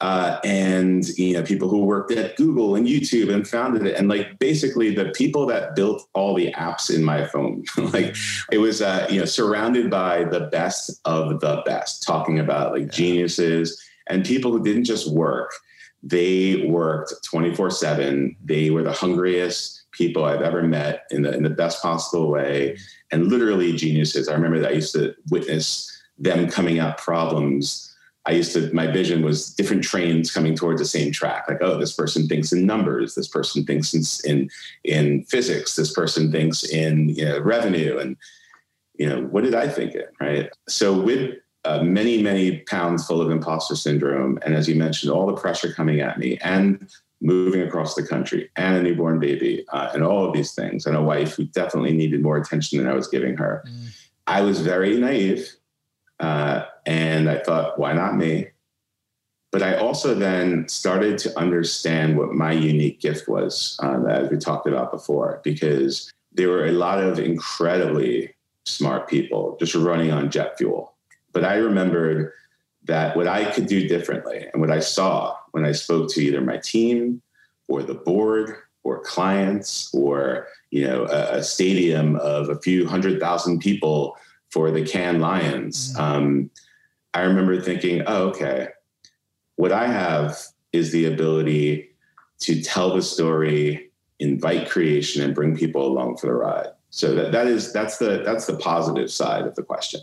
uh, 0.00 0.38
and 0.44 1.08
you 1.18 1.34
know 1.34 1.42
people 1.42 1.68
who 1.68 1.84
worked 1.84 2.12
at 2.12 2.36
Google 2.36 2.76
and 2.76 2.86
YouTube 2.86 3.34
and 3.34 3.46
founded 3.46 3.84
it, 3.84 3.96
and 3.96 4.08
like 4.08 4.38
basically 4.38 4.94
the 4.94 5.06
people 5.06 5.44
that 5.46 5.74
built 5.74 6.08
all 6.12 6.34
the 6.34 6.52
apps 6.52 6.94
in 6.94 7.02
my 7.02 7.24
phone. 7.24 7.64
like 7.76 8.14
it 8.52 8.58
was 8.58 8.80
uh, 8.80 9.08
you 9.10 9.18
know 9.18 9.24
surrounded 9.24 9.90
by 9.90 10.22
the 10.22 10.40
best 10.52 11.00
of 11.04 11.40
the 11.40 11.62
best, 11.66 12.04
talking 12.04 12.38
about 12.38 12.72
like 12.72 12.92
geniuses 12.92 13.82
and 14.06 14.24
people 14.24 14.52
who 14.52 14.62
didn't 14.62 14.84
just 14.84 15.12
work; 15.12 15.50
they 16.00 16.64
worked 16.68 17.12
twenty 17.24 17.52
four 17.52 17.68
seven. 17.68 18.36
They 18.44 18.70
were 18.70 18.84
the 18.84 18.92
hungriest 18.92 19.77
people 19.98 20.24
I've 20.24 20.40
ever 20.40 20.62
met 20.62 21.04
in 21.10 21.22
the 21.22 21.34
in 21.34 21.42
the 21.42 21.50
best 21.50 21.82
possible 21.82 22.30
way, 22.30 22.78
and 23.10 23.26
literally 23.26 23.72
geniuses. 23.72 24.28
I 24.28 24.34
remember 24.34 24.60
that 24.60 24.70
I 24.70 24.74
used 24.74 24.94
to 24.94 25.14
witness 25.30 25.92
them 26.18 26.48
coming 26.48 26.78
out 26.78 26.98
problems 26.98 27.88
I 28.28 28.32
used 28.32 28.52
to, 28.52 28.70
my 28.74 28.86
vision 28.86 29.22
was 29.22 29.54
different 29.54 29.82
trains 29.82 30.30
coming 30.30 30.54
towards 30.54 30.82
the 30.82 30.86
same 30.86 31.10
track. 31.10 31.46
Like, 31.48 31.62
oh, 31.62 31.78
this 31.78 31.94
person 31.94 32.28
thinks 32.28 32.52
in 32.52 32.66
numbers. 32.66 33.14
This 33.14 33.26
person 33.26 33.64
thinks 33.64 33.94
in, 33.94 34.02
in, 34.30 34.50
in 34.84 35.24
physics. 35.24 35.76
This 35.76 35.94
person 35.94 36.30
thinks 36.30 36.62
in 36.62 37.08
you 37.08 37.24
know, 37.24 37.40
revenue. 37.40 37.96
And, 37.96 38.18
you 38.98 39.08
know, 39.08 39.22
what 39.22 39.44
did 39.44 39.54
I 39.54 39.66
think 39.66 39.96
right? 40.20 40.50
So 40.68 41.00
with 41.00 41.36
uh, 41.64 41.82
many, 41.82 42.22
many 42.22 42.58
pounds 42.58 43.06
full 43.06 43.22
of 43.22 43.30
imposter 43.30 43.74
syndrome, 43.74 44.38
and 44.42 44.54
as 44.54 44.68
you 44.68 44.74
mentioned, 44.74 45.10
all 45.10 45.26
the 45.26 45.32
pressure 45.32 45.72
coming 45.72 46.00
at 46.00 46.18
me 46.18 46.36
and 46.42 46.86
moving 47.20 47.62
across 47.62 47.94
the 47.94 48.06
country 48.06 48.50
and 48.56 48.76
a 48.76 48.82
newborn 48.82 49.18
baby 49.18 49.64
uh, 49.72 49.90
and 49.92 50.04
all 50.04 50.24
of 50.24 50.32
these 50.32 50.54
things 50.54 50.86
and 50.86 50.96
a 50.96 51.02
wife 51.02 51.34
who 51.34 51.44
definitely 51.44 51.92
needed 51.92 52.22
more 52.22 52.36
attention 52.36 52.78
than 52.78 52.86
I 52.86 52.94
was 52.94 53.08
giving 53.08 53.36
her. 53.36 53.64
Mm. 53.66 53.88
I 54.26 54.42
was 54.42 54.60
very 54.60 54.96
naive 54.98 55.48
uh, 56.20 56.64
and 56.86 57.28
I 57.28 57.38
thought, 57.38 57.78
why 57.78 57.92
not 57.92 58.16
me? 58.16 58.48
But 59.50 59.62
I 59.62 59.76
also 59.76 60.14
then 60.14 60.68
started 60.68 61.16
to 61.18 61.38
understand 61.38 62.18
what 62.18 62.34
my 62.34 62.52
unique 62.52 63.00
gift 63.00 63.28
was, 63.28 63.78
uh, 63.82 64.04
as 64.04 64.30
we 64.30 64.36
talked 64.36 64.66
about 64.66 64.92
before, 64.92 65.40
because 65.42 66.12
there 66.32 66.50
were 66.50 66.66
a 66.66 66.72
lot 66.72 67.02
of 67.02 67.18
incredibly 67.18 68.34
smart 68.66 69.08
people 69.08 69.56
just 69.58 69.74
running 69.74 70.12
on 70.12 70.30
jet 70.30 70.58
fuel. 70.58 70.94
But 71.32 71.44
I 71.44 71.54
remembered 71.56 72.32
that 72.88 73.16
what 73.16 73.28
I 73.28 73.44
could 73.52 73.66
do 73.66 73.86
differently 73.86 74.46
and 74.52 74.60
what 74.60 74.70
I 74.70 74.80
saw 74.80 75.36
when 75.52 75.64
I 75.64 75.72
spoke 75.72 76.10
to 76.12 76.20
either 76.20 76.40
my 76.40 76.56
team 76.56 77.22
or 77.68 77.82
the 77.82 77.94
board 77.94 78.56
or 78.82 79.00
clients 79.02 79.94
or 79.94 80.48
you 80.70 80.86
know 80.86 81.04
a, 81.04 81.36
a 81.38 81.42
stadium 81.42 82.16
of 82.16 82.48
a 82.48 82.58
few 82.58 82.88
hundred 82.88 83.20
thousand 83.20 83.60
people 83.60 84.16
for 84.50 84.70
the 84.70 84.84
Cannes 84.84 85.20
Lions. 85.20 85.92
Mm-hmm. 85.92 86.02
Um, 86.02 86.50
I 87.14 87.20
remember 87.22 87.60
thinking, 87.60 88.02
oh, 88.06 88.28
okay, 88.28 88.68
what 89.56 89.72
I 89.72 89.86
have 89.86 90.38
is 90.72 90.90
the 90.90 91.06
ability 91.06 91.90
to 92.40 92.62
tell 92.62 92.94
the 92.94 93.02
story, 93.02 93.90
invite 94.18 94.70
creation, 94.70 95.22
and 95.22 95.34
bring 95.34 95.56
people 95.56 95.86
along 95.86 96.16
for 96.16 96.26
the 96.26 96.34
ride. 96.34 96.68
So 96.90 97.14
that, 97.14 97.32
that 97.32 97.46
is 97.46 97.72
that's 97.72 97.98
the 97.98 98.22
that's 98.24 98.46
the 98.46 98.56
positive 98.56 99.10
side 99.10 99.46
of 99.46 99.54
the 99.54 99.62
question. 99.62 100.00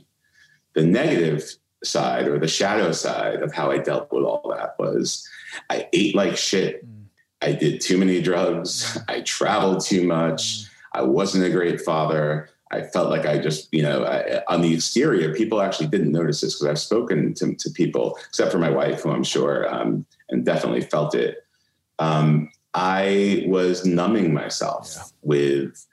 The 0.76 0.86
negative 0.86 1.56
side 1.86 2.28
or 2.28 2.40
the 2.40 2.48
shadow 2.48 2.92
side 2.92 3.42
of 3.42 3.54
how 3.54 3.72
I 3.72 3.78
dealt 3.78 4.12
with 4.12 4.24
all 4.24 4.54
that 4.56 4.76
was 4.80 5.28
I 5.70 5.88
ate 5.94 6.16
like 6.16 6.38
shit. 6.38 6.86
Mm. 6.86 7.06
I 7.42 7.52
did 7.54 7.82
too 7.82 7.98
many 7.98 8.22
drugs. 8.22 8.98
Mm. 8.98 9.04
I 9.08 9.22
traveled 9.22 9.82
too 9.82 10.06
much. 10.06 10.42
Mm. 10.42 10.70
I 10.94 11.02
wasn't 11.04 11.46
a 11.46 11.50
great 11.50 11.82
father. 11.82 12.50
I 12.72 12.82
felt 12.82 13.10
like 13.10 13.26
I 13.26 13.38
just, 13.38 13.72
you 13.72 13.84
know, 13.84 14.04
I, 14.04 14.44
on 14.52 14.62
the 14.62 14.74
exterior, 14.74 15.34
people 15.34 15.62
actually 15.62 15.88
didn't 15.88 16.12
notice 16.12 16.42
this 16.42 16.56
because 16.56 16.68
I've 16.68 16.80
spoken 16.80 17.34
to, 17.36 17.54
to, 17.54 17.70
people, 17.70 18.18
except 18.28 18.52
for 18.52 18.58
my 18.58 18.72
wife, 18.72 19.04
who 19.04 19.12
I'm 19.12 19.24
sure, 19.24 19.74
um, 19.74 20.06
and 20.30 20.44
definitely 20.44 20.82
felt 20.82 21.14
it. 21.14 21.46
Um, 22.00 22.52
I 22.74 23.46
was 23.48 23.86
numbing 23.86 24.34
myself 24.34 24.94
yeah. 24.96 25.04
with 25.22 25.88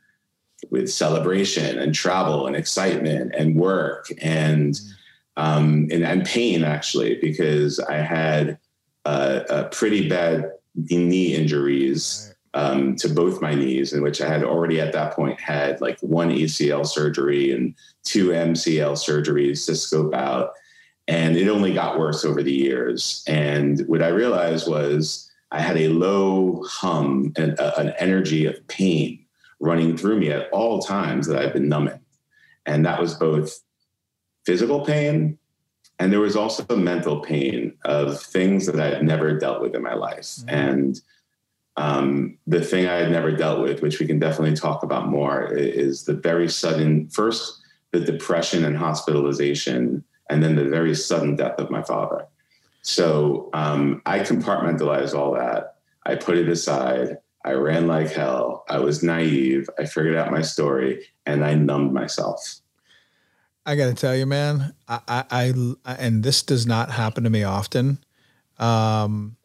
with 0.70 0.90
celebration 0.90 1.78
and 1.78 1.92
travel 1.94 2.46
and 2.46 2.54
excitement 2.54 3.34
and 3.36 3.56
work 3.56 4.06
and 4.20 4.74
mm. 4.74 4.91
Um, 5.36 5.88
and, 5.90 6.04
and, 6.04 6.26
pain 6.26 6.62
actually 6.62 7.16
because 7.16 7.80
I 7.80 7.96
had 7.96 8.58
a 9.04 9.68
pretty 9.72 10.08
bad 10.08 10.50
knee 10.74 11.34
injuries 11.34 12.34
um, 12.54 12.96
to 12.96 13.08
both 13.08 13.40
my 13.40 13.54
knees, 13.54 13.92
in 13.92 14.02
which 14.02 14.20
I 14.20 14.28
had 14.28 14.44
already 14.44 14.80
at 14.80 14.92
that 14.92 15.14
point 15.14 15.40
had 15.40 15.80
like 15.80 15.98
one 16.00 16.30
ACL 16.30 16.86
surgery 16.86 17.52
and 17.52 17.74
two 18.04 18.28
MCL 18.28 18.92
surgeries 18.92 19.64
to 19.66 19.74
scope 19.74 20.14
out. 20.14 20.52
And 21.08 21.36
it 21.36 21.48
only 21.48 21.72
got 21.72 21.98
worse 21.98 22.24
over 22.24 22.42
the 22.42 22.52
years. 22.52 23.24
And 23.26 23.80
what 23.86 24.02
I 24.02 24.08
realized 24.08 24.68
was 24.68 25.30
I 25.50 25.60
had 25.60 25.76
a 25.76 25.88
low 25.88 26.62
hum 26.68 27.32
and 27.36 27.58
a, 27.58 27.78
an 27.78 27.92
energy 27.98 28.46
of 28.46 28.66
pain 28.68 29.24
running 29.60 29.96
through 29.96 30.20
me 30.20 30.30
at 30.30 30.50
all 30.50 30.80
times 30.80 31.26
that 31.26 31.38
I've 31.38 31.52
been 31.52 31.68
numbing. 31.68 32.00
And 32.66 32.84
that 32.86 33.00
was 33.00 33.14
both 33.14 33.60
physical 34.44 34.84
pain 34.84 35.38
and 36.02 36.12
there 36.12 36.18
was 36.18 36.34
also 36.34 36.64
mental 36.76 37.20
pain 37.20 37.74
of 37.84 38.20
things 38.20 38.66
that 38.66 38.80
I'd 38.80 39.04
never 39.04 39.38
dealt 39.38 39.62
with 39.62 39.74
in 39.76 39.82
my 39.82 39.94
life. 39.94 40.24
Mm-hmm. 40.24 40.48
And 40.48 41.00
um, 41.76 42.38
the 42.46 42.60
thing 42.60 42.86
I 42.86 42.96
had 42.96 43.12
never 43.12 43.30
dealt 43.30 43.62
with, 43.62 43.82
which 43.82 44.00
we 44.00 44.06
can 44.06 44.18
definitely 44.18 44.56
talk 44.56 44.82
about 44.82 45.08
more, 45.08 45.46
is 45.46 46.02
the 46.02 46.14
very 46.14 46.48
sudden 46.48 47.08
first 47.08 47.60
the 47.92 48.00
depression 48.00 48.64
and 48.64 48.76
hospitalization, 48.76 50.02
and 50.28 50.42
then 50.42 50.56
the 50.56 50.64
very 50.64 50.94
sudden 50.94 51.36
death 51.36 51.58
of 51.58 51.70
my 51.70 51.82
father. 51.82 52.26
So 52.80 53.50
um, 53.52 54.02
I 54.04 54.20
compartmentalized 54.20 55.14
all 55.14 55.34
that. 55.34 55.76
I 56.04 56.16
put 56.16 56.36
it 56.36 56.48
aside. 56.48 57.18
I 57.44 57.52
ran 57.52 57.86
like 57.86 58.10
hell. 58.10 58.64
I 58.68 58.78
was 58.78 59.04
naive. 59.04 59.68
I 59.78 59.84
figured 59.84 60.16
out 60.16 60.32
my 60.32 60.42
story, 60.42 61.06
and 61.26 61.44
I 61.44 61.54
numbed 61.54 61.92
myself. 61.92 62.61
I 63.64 63.76
got 63.76 63.86
to 63.86 63.94
tell 63.94 64.16
you, 64.16 64.26
man. 64.26 64.74
I, 64.88 65.00
I, 65.08 65.54
I, 65.84 65.94
and 65.94 66.22
this 66.22 66.42
does 66.42 66.66
not 66.66 66.90
happen 66.90 67.24
to 67.24 67.30
me 67.30 67.44
often. 67.44 67.98
Um, 68.58 69.36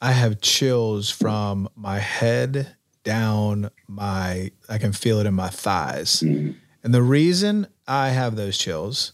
I 0.00 0.12
have 0.12 0.40
chills 0.40 1.10
from 1.10 1.68
my 1.76 1.98
head 1.98 2.76
down 3.04 3.70
my 3.88 4.50
I 4.68 4.78
can 4.78 4.92
feel 4.92 5.18
it 5.18 5.26
in 5.26 5.34
my 5.34 5.48
thighs. 5.48 6.20
Mm. 6.20 6.56
And 6.84 6.94
the 6.94 7.02
reason 7.02 7.66
I 7.86 8.08
have 8.10 8.36
those 8.36 8.58
chills 8.58 9.12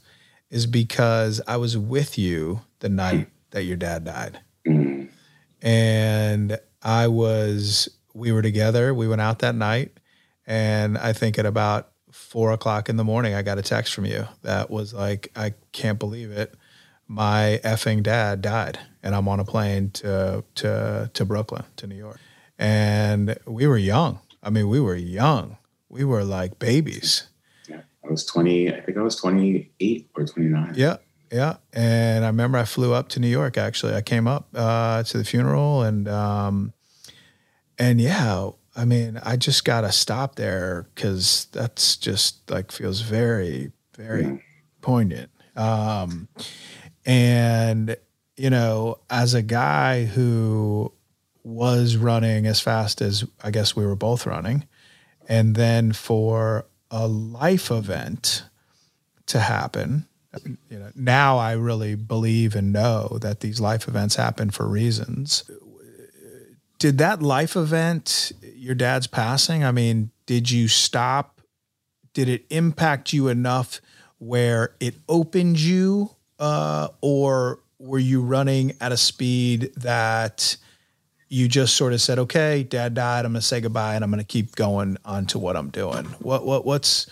is 0.51 0.67
because 0.67 1.41
I 1.47 1.57
was 1.57 1.77
with 1.77 2.19
you 2.19 2.63
the 2.81 2.89
night 2.89 3.29
that 3.51 3.65
your 3.65 3.77
dad 3.77 4.05
died. 4.05 4.41
Mm. 4.67 5.09
And 5.63 6.59
I 6.83 7.09
was 7.09 7.89
we 8.15 8.33
were 8.33 8.43
together. 8.43 8.95
We 8.95 9.09
went 9.09 9.21
out 9.21 9.41
that 9.41 9.55
night. 9.55 9.93
And 10.47 10.97
I 10.97 11.13
think 11.13 11.39
at 11.39 11.47
about 11.47 11.93
four 12.19 12.53
o'clock 12.53 12.89
in 12.89 12.97
the 12.97 13.05
morning, 13.05 13.35
I 13.35 13.43
got 13.43 13.59
a 13.59 13.63
text 13.63 13.95
from 13.95 14.05
you 14.05 14.27
that 14.43 14.71
was 14.71 14.93
like, 14.93 15.31
I 15.37 15.55
can't 15.73 15.99
believe 15.99 16.31
it 16.31 16.55
my 17.09 17.59
effing 17.65 18.03
dad 18.03 18.43
died 18.43 18.79
and 19.03 19.15
I'm 19.15 19.27
on 19.29 19.41
a 19.41 19.45
plane 19.45 19.91
to 19.93 20.45
to 20.57 21.11
to 21.13 21.25
Brooklyn, 21.25 21.65
to 21.77 21.87
New 21.87 21.97
York. 21.97 22.21
And 22.59 23.37
we 23.47 23.67
were 23.67 23.79
young. 23.79 24.21
I 24.43 24.51
mean, 24.51 24.69
we 24.69 24.81
were 24.81 24.95
young. 24.95 25.57
We 25.89 26.05
were 26.05 26.23
like 26.23 26.59
babies. 26.59 27.29
Yeah. 27.69 27.81
I 28.05 28.11
was 28.11 28.25
20, 28.27 28.75
I 28.75 28.81
think 28.81 28.99
I 28.99 29.03
was 29.03 29.17
28 29.17 30.11
or 30.15 30.25
29. 30.25 30.75
Yeah. 30.77 30.97
Yeah. 31.33 31.57
And 31.73 32.25
I 32.25 32.29
remember 32.29 32.59
I 32.59 32.65
flew 32.65 32.93
up 32.93 33.09
to 33.11 33.21
New 33.21 33.29
York 33.29 33.57
actually. 33.57 33.95
I 33.95 34.03
came 34.03 34.27
up 34.27 34.49
uh, 34.55 35.03
to 35.05 35.19
the 35.19 35.25
funeral 35.25 35.83
and 35.83 36.09
um 36.09 36.73
and 37.79 38.01
yeah, 38.01 38.51
I 38.79 38.85
mean, 38.85 39.21
I 39.25 39.37
just 39.37 39.65
got 39.65 39.83
to 39.83 39.93
stop 39.93 40.37
there 40.37 40.89
cuz 40.95 41.49
that's 41.53 41.97
just 41.97 42.51
like 42.51 42.73
feels 42.73 43.01
very 43.01 43.73
very 43.97 44.25
yeah. 44.25 44.37
poignant. 44.81 45.31
Um 45.57 46.29
and, 47.05 47.97
you 48.37 48.51
know, 48.51 48.99
as 49.11 49.35
a 49.35 49.43
guy 49.43 50.05
who 50.05 50.93
was 51.43 51.97
running 51.97 52.47
as 52.47 52.61
fast 52.61 53.01
as 53.01 53.25
I 53.43 53.51
guess 53.51 53.75
we 53.75 53.87
were 53.87 53.97
both 53.97 54.27
running, 54.27 54.67
and 55.29 55.57
then 55.57 55.93
for 55.93 56.67
a 56.91 57.09
life 57.09 57.71
event 57.71 58.45
to 59.27 59.41
happen, 59.41 60.07
you 60.71 60.79
know, 60.79 60.91
now 60.95 61.39
I 61.39 61.53
really 61.53 61.95
believe 61.95 62.55
and 62.55 62.73
know 62.73 63.19
that 63.21 63.41
these 63.41 63.61
life 63.61 63.89
events 63.89 64.17
happen 64.17 64.51
for 64.51 64.67
reasons. 64.69 65.45
Did 66.79 66.99
that 66.99 67.23
life 67.23 67.57
event, 67.57 68.33
your 68.59 68.75
dad's 68.75 69.07
passing, 69.07 69.65
I 69.65 69.73
mean, 69.73 70.11
did 70.27 70.51
you 70.51 70.69
stop? 70.69 71.41
Did 72.13 72.29
it 72.29 72.45
impact 72.51 73.13
you 73.13 73.29
enough 73.29 73.81
where 74.19 74.75
it 74.81 74.95
opened 75.09 75.61
you 75.61 76.11
uh, 76.39 76.89
or 77.01 77.61
were 77.79 77.99
you 77.99 78.23
running 78.23 78.73
at 78.81 78.93
a 78.93 78.97
speed 78.97 79.71
that 79.77 80.57
you 81.29 81.47
just 81.47 81.77
sort 81.77 81.93
of 81.93 82.01
said, 82.01 82.19
"Okay, 82.19 82.63
Dad 82.63 82.95
died. 82.95 83.25
I'm 83.25 83.33
going 83.33 83.41
to 83.41 83.47
say 83.47 83.61
goodbye, 83.61 83.95
and 83.95 84.03
I'm 84.03 84.11
going 84.11 84.23
to 84.23 84.27
keep 84.27 84.57
going 84.57 84.97
on 85.05 85.27
to 85.27 85.39
what 85.39 85.57
I'm 85.57 85.69
doing." 85.71 86.05
What 86.21 86.45
what 86.47 86.65
what's 86.65 87.07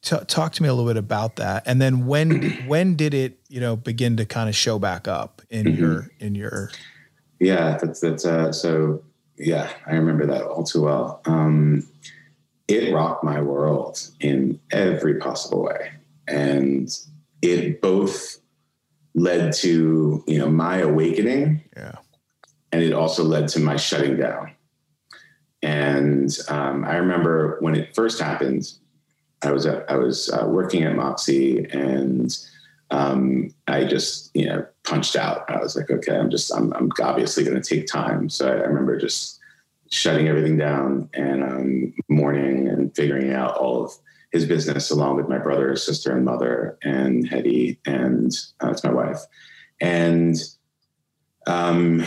t- 0.00 0.16
talk 0.26 0.52
to 0.54 0.62
me 0.62 0.68
a 0.68 0.74
little 0.74 0.90
bit 0.90 0.96
about 0.96 1.36
that, 1.36 1.62
and 1.66 1.80
then 1.80 2.06
when 2.06 2.50
when 2.66 2.96
did 2.96 3.14
it 3.14 3.38
you 3.48 3.60
know 3.60 3.76
begin 3.76 4.16
to 4.16 4.24
kind 4.24 4.48
of 4.48 4.56
show 4.56 4.78
back 4.78 5.06
up 5.06 5.42
in 5.50 5.66
mm-hmm. 5.66 5.80
your 5.80 6.10
in 6.18 6.34
your 6.34 6.70
Yeah, 7.40 7.78
that's 7.78 8.00
that's 8.00 8.24
uh, 8.24 8.52
so. 8.52 9.02
Yeah, 9.36 9.70
I 9.86 9.94
remember 9.94 10.26
that 10.26 10.44
all 10.44 10.64
too 10.64 10.82
well. 10.82 11.20
Um, 11.24 11.88
it 12.68 12.92
rocked 12.92 13.24
my 13.24 13.40
world 13.40 14.08
in 14.20 14.60
every 14.70 15.16
possible 15.16 15.62
way, 15.62 15.92
and 16.28 16.88
it 17.40 17.80
both 17.80 18.38
led 19.14 19.52
to 19.54 20.24
you 20.26 20.38
know 20.38 20.50
my 20.50 20.78
awakening. 20.78 21.62
Yeah, 21.76 21.96
and 22.72 22.82
it 22.82 22.92
also 22.92 23.24
led 23.24 23.48
to 23.48 23.60
my 23.60 23.76
shutting 23.76 24.16
down. 24.16 24.52
And 25.62 26.36
um, 26.48 26.84
I 26.84 26.96
remember 26.96 27.58
when 27.60 27.76
it 27.76 27.94
first 27.94 28.20
happened, 28.20 28.72
I 29.42 29.52
was 29.52 29.66
uh, 29.66 29.84
I 29.88 29.96
was 29.96 30.30
uh, 30.30 30.46
working 30.46 30.82
at 30.84 30.94
Moxie 30.94 31.64
and 31.70 32.36
um, 32.92 33.48
I 33.66 33.84
just 33.84 34.30
you 34.34 34.46
know 34.46 34.64
punched 34.84 35.16
out. 35.16 35.50
I 35.50 35.58
was 35.58 35.74
like, 35.74 35.90
okay, 35.90 36.14
I'm 36.14 36.30
just 36.30 36.54
I'm, 36.54 36.72
I'm 36.74 36.90
obviously 37.00 37.42
going 37.42 37.60
to 37.60 37.76
take 37.76 37.86
time. 37.86 38.28
So 38.28 38.46
I, 38.46 38.52
I, 38.52 38.64
remember 38.64 38.98
just 38.98 39.40
shutting 39.90 40.28
everything 40.28 40.58
down 40.58 41.08
and 41.14 41.42
um, 41.42 41.94
mourning 42.08 42.68
and 42.68 42.94
figuring 42.94 43.32
out 43.32 43.56
all 43.56 43.84
of 43.84 43.92
his 44.30 44.46
business 44.46 44.90
along 44.90 45.16
with 45.16 45.28
my 45.28 45.38
brother, 45.38 45.74
sister, 45.74 46.14
and 46.14 46.24
mother, 46.24 46.78
and 46.82 47.26
Hetty, 47.26 47.78
and 47.86 48.30
uh, 48.62 48.70
it's 48.70 48.84
my 48.84 48.92
wife. 48.92 49.20
And 49.80 50.36
um, 51.46 52.06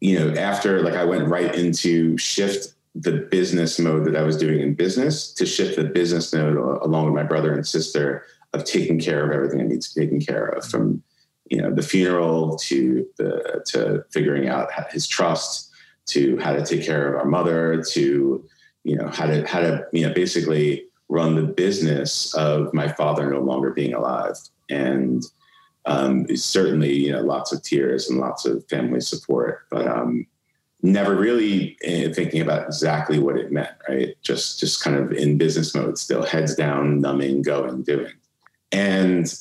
you 0.00 0.18
know, 0.18 0.38
after 0.38 0.82
like 0.82 0.94
I 0.94 1.04
went 1.04 1.28
right 1.28 1.54
into 1.54 2.18
shift 2.18 2.74
the 2.94 3.12
business 3.30 3.78
mode 3.78 4.04
that 4.04 4.16
I 4.16 4.22
was 4.22 4.36
doing 4.36 4.60
in 4.60 4.74
business 4.74 5.32
to 5.34 5.46
shift 5.46 5.76
the 5.76 5.84
business 5.84 6.34
mode 6.34 6.56
along 6.56 7.06
with 7.06 7.14
my 7.14 7.22
brother 7.22 7.54
and 7.54 7.66
sister 7.66 8.26
of 8.52 8.64
taking 8.64 8.98
care 8.98 9.24
of 9.24 9.30
everything 9.30 9.60
I 9.60 9.64
need 9.64 9.82
to 9.82 9.94
be 9.94 10.02
taken 10.02 10.20
care 10.20 10.46
of 10.46 10.64
from 10.64 11.02
you 11.48 11.60
know 11.60 11.72
the 11.72 11.82
funeral 11.82 12.56
to 12.58 13.06
the 13.18 13.62
to 13.66 14.04
figuring 14.10 14.48
out 14.48 14.68
his 14.92 15.06
trust 15.06 15.70
to 16.06 16.38
how 16.38 16.52
to 16.52 16.64
take 16.64 16.84
care 16.84 17.08
of 17.08 17.20
our 17.20 17.26
mother 17.28 17.82
to 17.90 18.44
you 18.84 18.96
know 18.96 19.08
how 19.08 19.26
to 19.26 19.46
how 19.46 19.60
to 19.60 19.86
you 19.92 20.06
know 20.06 20.14
basically 20.14 20.84
run 21.08 21.34
the 21.34 21.42
business 21.42 22.32
of 22.34 22.72
my 22.72 22.88
father 22.88 23.28
no 23.30 23.40
longer 23.40 23.70
being 23.70 23.94
alive 23.94 24.36
and 24.68 25.24
um, 25.86 26.26
certainly 26.36 26.92
you 26.92 27.10
know 27.10 27.22
lots 27.22 27.52
of 27.52 27.62
tears 27.62 28.08
and 28.08 28.20
lots 28.20 28.44
of 28.44 28.64
family 28.68 29.00
support 29.00 29.66
but 29.70 29.86
um, 29.88 30.26
never 30.82 31.14
really 31.14 31.76
uh, 31.86 32.12
thinking 32.12 32.40
about 32.40 32.66
exactly 32.66 33.18
what 33.18 33.36
it 33.36 33.52
meant, 33.52 33.70
right? 33.88 34.16
Just 34.22 34.60
just 34.60 34.82
kind 34.82 34.96
of 34.96 35.12
in 35.12 35.38
business 35.38 35.74
mode 35.74 35.98
still, 35.98 36.24
heads 36.24 36.54
down, 36.54 37.00
numbing, 37.00 37.42
going, 37.42 37.82
doing. 37.82 38.12
And 38.72 39.32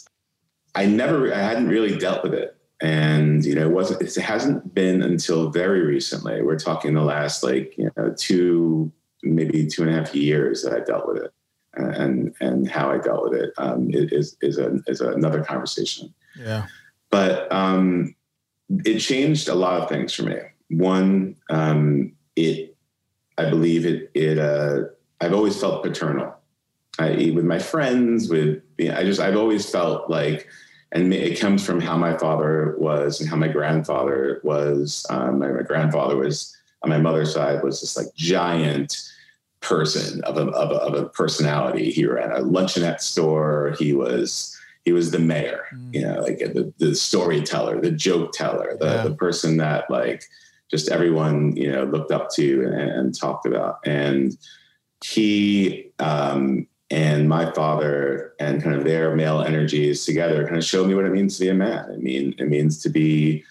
I 0.76 0.86
never 0.86 1.34
I 1.34 1.39
hadn't 1.39 1.70
really 1.70 1.98
dealt 1.98 2.24
with 2.24 2.34
it. 2.34 2.56
And 2.82 3.44
you 3.44 3.56
know, 3.56 3.63
it 3.63 3.72
wasn't 3.72 4.02
it 4.02 4.15
hasn't 4.15 4.74
been 4.74 5.02
until 5.02 5.50
very 5.50 5.82
recently. 5.82 6.42
We're 6.42 6.60
talking 6.60 6.94
the 6.94 7.02
last 7.02 7.44
like, 7.44 7.78
you 7.78 7.92
know, 7.98 8.13
two, 8.18 8.92
maybe 9.22 9.68
two 9.68 9.84
and 9.84 9.92
a 9.92 9.98
half 9.98 10.15
years 10.15 10.63
that 10.63 10.74
I 10.74 10.80
dealt 10.80 11.08
with 11.08 11.18
it. 11.18 11.34
And 11.74 12.34
and 12.39 12.70
how 12.70 12.92
I 12.92 12.98
dealt 12.98 13.30
with 13.30 13.39
it 13.39 13.54
um, 13.58 13.89
is 13.92 14.38
is 14.42 14.58
a 14.58 14.80
is 14.88 15.02
another 15.02 15.44
conversation. 15.44 16.13
Yeah. 16.38 16.68
But 17.10 17.52
um, 17.52 18.15
it 18.86 19.00
changed 19.00 19.50
a 19.50 19.56
lot 19.56 19.82
of 19.82 19.89
things 19.89 20.13
for 20.13 20.24
me 20.24 20.38
one, 20.70 21.36
um, 21.50 22.13
it, 22.36 22.78
I 23.38 23.50
believe 23.50 23.86
it, 23.86 24.12
it, 24.13 24.38
uh, 24.38 24.86
I've 25.20 25.34
always 25.34 25.60
felt 25.60 25.84
paternal. 25.84 26.36
I, 26.97 27.13
eat 27.13 27.36
with 27.36 27.45
my 27.45 27.60
friends, 27.60 28.30
with, 28.30 28.62
you 28.78 28.89
know, 28.89 28.97
I 28.97 29.04
just, 29.04 29.19
I've 29.19 29.38
always 29.38 29.69
felt 29.69 30.10
like, 30.10 30.47
and 30.91 31.13
it 31.13 31.39
comes 31.39 31.65
from 31.65 31.80
how 31.80 31.97
my 31.97 32.17
father 32.17 32.75
was 32.80 33.21
and 33.21 33.30
how 33.30 33.36
my 33.36 33.47
grandfather 33.47 34.41
was. 34.43 35.06
Um, 35.10 35.39
my, 35.39 35.49
my, 35.49 35.62
grandfather 35.62 36.17
was 36.17 36.56
on 36.82 36.89
my 36.89 36.97
mother's 36.97 37.34
side 37.34 37.63
was 37.63 37.82
this 37.82 37.95
like 37.95 38.08
giant 38.15 38.97
person 39.62 40.23
of 40.23 40.38
a, 40.38 40.47
of 40.47 40.71
a, 40.71 40.75
of 40.75 40.93
a 40.95 41.10
personality. 41.10 41.91
He 41.91 42.06
ran 42.06 42.32
a 42.32 42.39
luncheonette 42.39 43.02
store. 43.02 43.75
He 43.78 43.93
was 43.93 44.56
he 44.86 44.91
was 44.91 45.12
the 45.12 45.19
mayor, 45.19 45.65
mm. 45.73 45.93
you 45.93 46.02
know, 46.02 46.21
like 46.21 46.39
the, 46.39 46.73
the 46.80 46.95
storyteller, 46.95 47.80
the 47.80 47.91
joke 47.91 48.32
teller, 48.32 48.78
the, 48.80 48.86
yeah. 48.86 49.04
the 49.04 49.13
person 49.13 49.58
that 49.58 49.91
like 49.91 50.23
just 50.71 50.89
everyone 50.89 51.56
you 51.56 51.71
know 51.71 51.84
looked 51.84 52.12
up 52.12 52.30
to 52.32 52.63
and, 52.63 52.73
and 52.73 53.19
talked 53.19 53.45
about 53.45 53.80
and 53.86 54.38
he 55.04 55.91
um, 55.99 56.67
and 56.91 57.30
my 57.30 57.52
father 57.52 58.34
and 58.39 58.63
kind 58.63 58.75
of 58.75 58.84
their 58.84 59.15
male 59.15 59.41
energies 59.41 60.06
together 60.06 60.43
kind 60.45 60.58
of 60.58 60.63
showed 60.63 60.88
me 60.88 60.95
what 60.95 61.06
it 61.06 61.12
means 61.12 61.38
to 61.38 61.45
be 61.45 61.49
a 61.49 61.54
man. 61.54 61.86
I 61.91 61.97
mean, 61.97 62.36
it 62.38 62.47
means 62.47 62.82
to 62.84 62.89
be, 62.89 63.43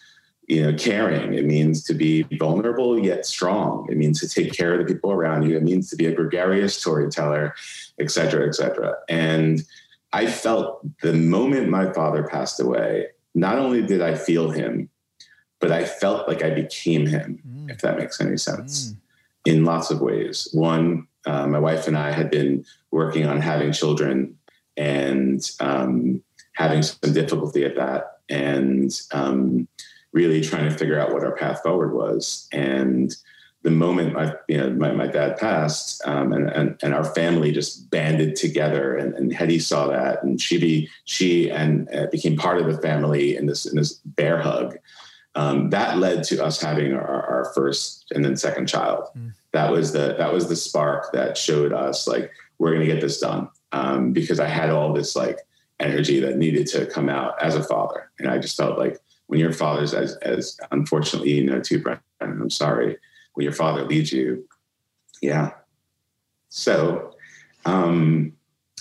you 0.49 0.63
know, 0.63 0.77
caring. 0.77 1.35
It 1.35 1.45
means 1.45 1.85
to 1.85 1.95
be 1.95 2.23
vulnerable 2.39 2.99
yet 2.99 3.27
strong. 3.27 3.87
It 3.91 3.97
means 3.97 4.19
to 4.21 4.29
take 4.29 4.53
care 4.53 4.73
of 4.73 4.79
the 4.79 4.93
people 4.93 5.13
around 5.13 5.43
you. 5.43 5.57
It 5.57 5.63
means 5.63 5.91
to 5.91 5.97
be 5.97 6.07
a 6.07 6.15
gregarious 6.15 6.77
storyteller, 6.77 7.55
et 8.01 8.11
cetera, 8.11 8.47
et 8.47 8.55
cetera. 8.55 8.95
And 9.09 9.63
I 10.13 10.27
felt 10.27 10.81
the 11.03 11.13
moment 11.13 11.69
my 11.69 11.93
father 11.93 12.23
passed 12.23 12.61
away, 12.61 13.09
not 13.35 13.59
only 13.59 13.83
did 13.83 14.01
I 14.01 14.15
feel 14.15 14.51
him, 14.51 14.89
but 15.61 15.71
I 15.71 15.85
felt 15.85 16.29
like 16.29 16.43
I 16.43 16.51
became 16.51 17.07
him, 17.07 17.43
mm. 17.47 17.71
if 17.71 17.81
that 17.81 17.99
makes 17.99 18.21
any 18.21 18.37
sense, 18.37 18.93
mm. 18.93 18.97
in 19.45 19.65
lots 19.65 19.91
of 19.91 20.01
ways. 20.01 20.49
One, 20.53 21.08
uh, 21.29 21.47
my 21.47 21.59
wife 21.59 21.87
and 21.87 21.97
I 21.97 22.11
had 22.11 22.31
been 22.31 22.65
working 22.91 23.27
on 23.27 23.41
having 23.41 23.73
children 23.73 24.37
and 24.77 25.49
um, 25.61 26.23
having 26.55 26.83
some 26.83 27.13
difficulty 27.13 27.65
at 27.65 27.77
that, 27.77 28.19
and 28.29 29.01
um, 29.13 29.69
really 30.13 30.41
trying 30.41 30.69
to 30.69 30.77
figure 30.77 30.99
out 30.99 31.13
what 31.13 31.25
our 31.25 31.37
path 31.37 31.63
forward 31.63 31.93
was. 31.93 32.49
And 32.53 33.15
the 33.63 33.71
moment 33.71 34.15
my, 34.15 34.35
you 34.49 34.57
know, 34.57 34.71
my, 34.71 34.93
my 34.93 35.07
dad 35.07 35.37
passed, 35.37 36.01
um, 36.07 36.33
and, 36.33 36.49
and, 36.49 36.79
and 36.83 36.95
our 36.95 37.05
family 37.05 37.53
just 37.53 37.91
banded 37.91 38.37
together, 38.37 38.97
and, 38.97 39.15
and 39.15 39.33
Hetty 39.33 39.59
saw 39.59 39.89
that, 39.89 40.23
and 40.23 40.41
she 40.41 40.59
be, 40.59 40.89
she 41.05 41.51
and 41.51 41.89
uh, 41.95 42.07
became 42.11 42.37
part 42.37 42.59
of 42.59 42.67
the 42.67 42.81
family 42.81 43.37
in 43.37 43.47
this 43.47 43.67
in 43.67 43.77
this 43.77 43.95
bear 44.05 44.41
hug 44.41 44.79
um, 45.39 45.71
that 45.71 45.99
led 45.99 46.25
to 46.25 46.45
us 46.45 46.61
having 46.61 46.93
our, 46.95 47.03
our, 47.05 47.53
first 47.55 48.11
and 48.11 48.25
then 48.25 48.37
second 48.37 48.67
child. 48.67 49.05
Mm. 49.17 49.33
That 49.59 49.73
was 49.73 49.91
the 49.91 50.15
that 50.19 50.33
was 50.33 50.49
the 50.49 50.55
spark 50.55 51.11
that 51.13 51.37
showed 51.37 51.73
us 51.73 52.07
like 52.07 52.31
we're 52.59 52.71
going 52.71 52.87
to 52.87 52.95
get 52.95 53.01
this 53.01 53.19
done 53.19 53.49
um, 53.73 54.13
because 54.13 54.39
I 54.39 54.47
had 54.47 54.71
all 54.71 54.93
this 54.93 55.17
like 55.17 55.41
energy 55.81 56.21
that 56.21 56.37
needed 56.37 56.69
to 56.69 56.87
come 56.87 57.09
out 57.09 57.43
as 57.43 57.57
a 57.57 57.65
father, 57.65 58.09
and 58.21 58.29
I 58.29 58.39
just 58.39 58.57
felt 58.57 58.79
like 58.79 58.99
when 59.27 59.41
your 59.41 59.53
father's 59.53 59.95
as 59.95 60.15
as 60.19 60.57
unfortunately 60.71 61.33
you 61.33 61.45
know 61.45 61.59
too, 61.61 61.83
Brent, 61.83 61.99
I'm 62.21 62.51
sorry 62.51 62.99
when 63.35 63.43
your 63.43 63.53
father 63.53 63.83
leaves 63.85 64.13
you, 64.13 64.47
yeah. 65.21 65.51
So 66.51 67.17
um, 67.65 68.35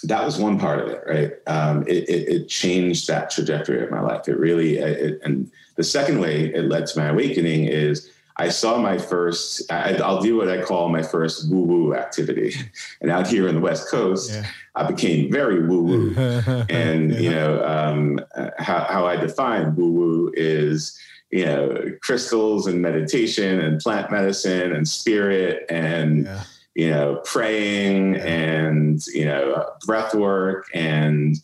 that 0.03 0.23
was 0.23 0.37
one 0.37 0.59
part 0.59 0.79
of 0.79 0.89
it, 0.89 1.01
right? 1.07 1.31
Um, 1.47 1.87
it, 1.87 2.07
it, 2.07 2.29
it, 2.29 2.49
changed 2.49 3.07
that 3.07 3.31
trajectory 3.31 3.83
of 3.83 3.89
my 3.89 4.01
life. 4.01 4.27
It 4.27 4.37
really, 4.37 4.77
it, 4.77 5.19
and 5.23 5.51
the 5.75 5.83
second 5.83 6.19
way 6.19 6.53
it 6.53 6.65
led 6.65 6.85
to 6.85 6.99
my 6.99 7.07
awakening 7.07 7.65
is 7.65 8.11
I 8.39 8.49
saw 8.49 8.77
my 8.77 8.97
first, 8.97 9.71
I, 9.71 9.93
will 9.93 10.21
do 10.21 10.37
what 10.37 10.47
I 10.47 10.61
call 10.61 10.89
my 10.89 11.01
first 11.01 11.49
woo 11.51 11.63
woo 11.63 11.95
activity. 11.95 12.53
And 13.01 13.11
out 13.11 13.27
here 13.27 13.47
in 13.47 13.55
the 13.55 13.61
West 13.61 13.89
Coast, 13.89 14.31
yeah. 14.31 14.45
I 14.75 14.83
became 14.89 15.31
very 15.31 15.67
woo 15.67 15.83
woo. 15.83 16.13
and, 16.69 17.11
yeah. 17.11 17.19
you 17.19 17.29
know, 17.29 17.63
um, 17.63 18.19
how, 18.57 18.85
how 18.89 19.05
I 19.05 19.15
define 19.17 19.75
woo 19.75 19.91
woo 19.91 20.31
is, 20.35 20.97
you 21.31 21.45
know, 21.45 21.91
crystals 22.01 22.67
and 22.67 22.81
meditation 22.81 23.59
and 23.59 23.79
plant 23.79 24.11
medicine 24.11 24.71
and 24.71 24.87
spirit 24.87 25.65
and, 25.69 26.25
yeah 26.25 26.43
you 26.77 26.91
know, 26.91 27.19
praying 27.25 28.15
and, 28.17 29.03
you 29.07 29.25
know, 29.25 29.67
breath 29.87 30.13
work 30.13 30.67
and, 30.75 31.35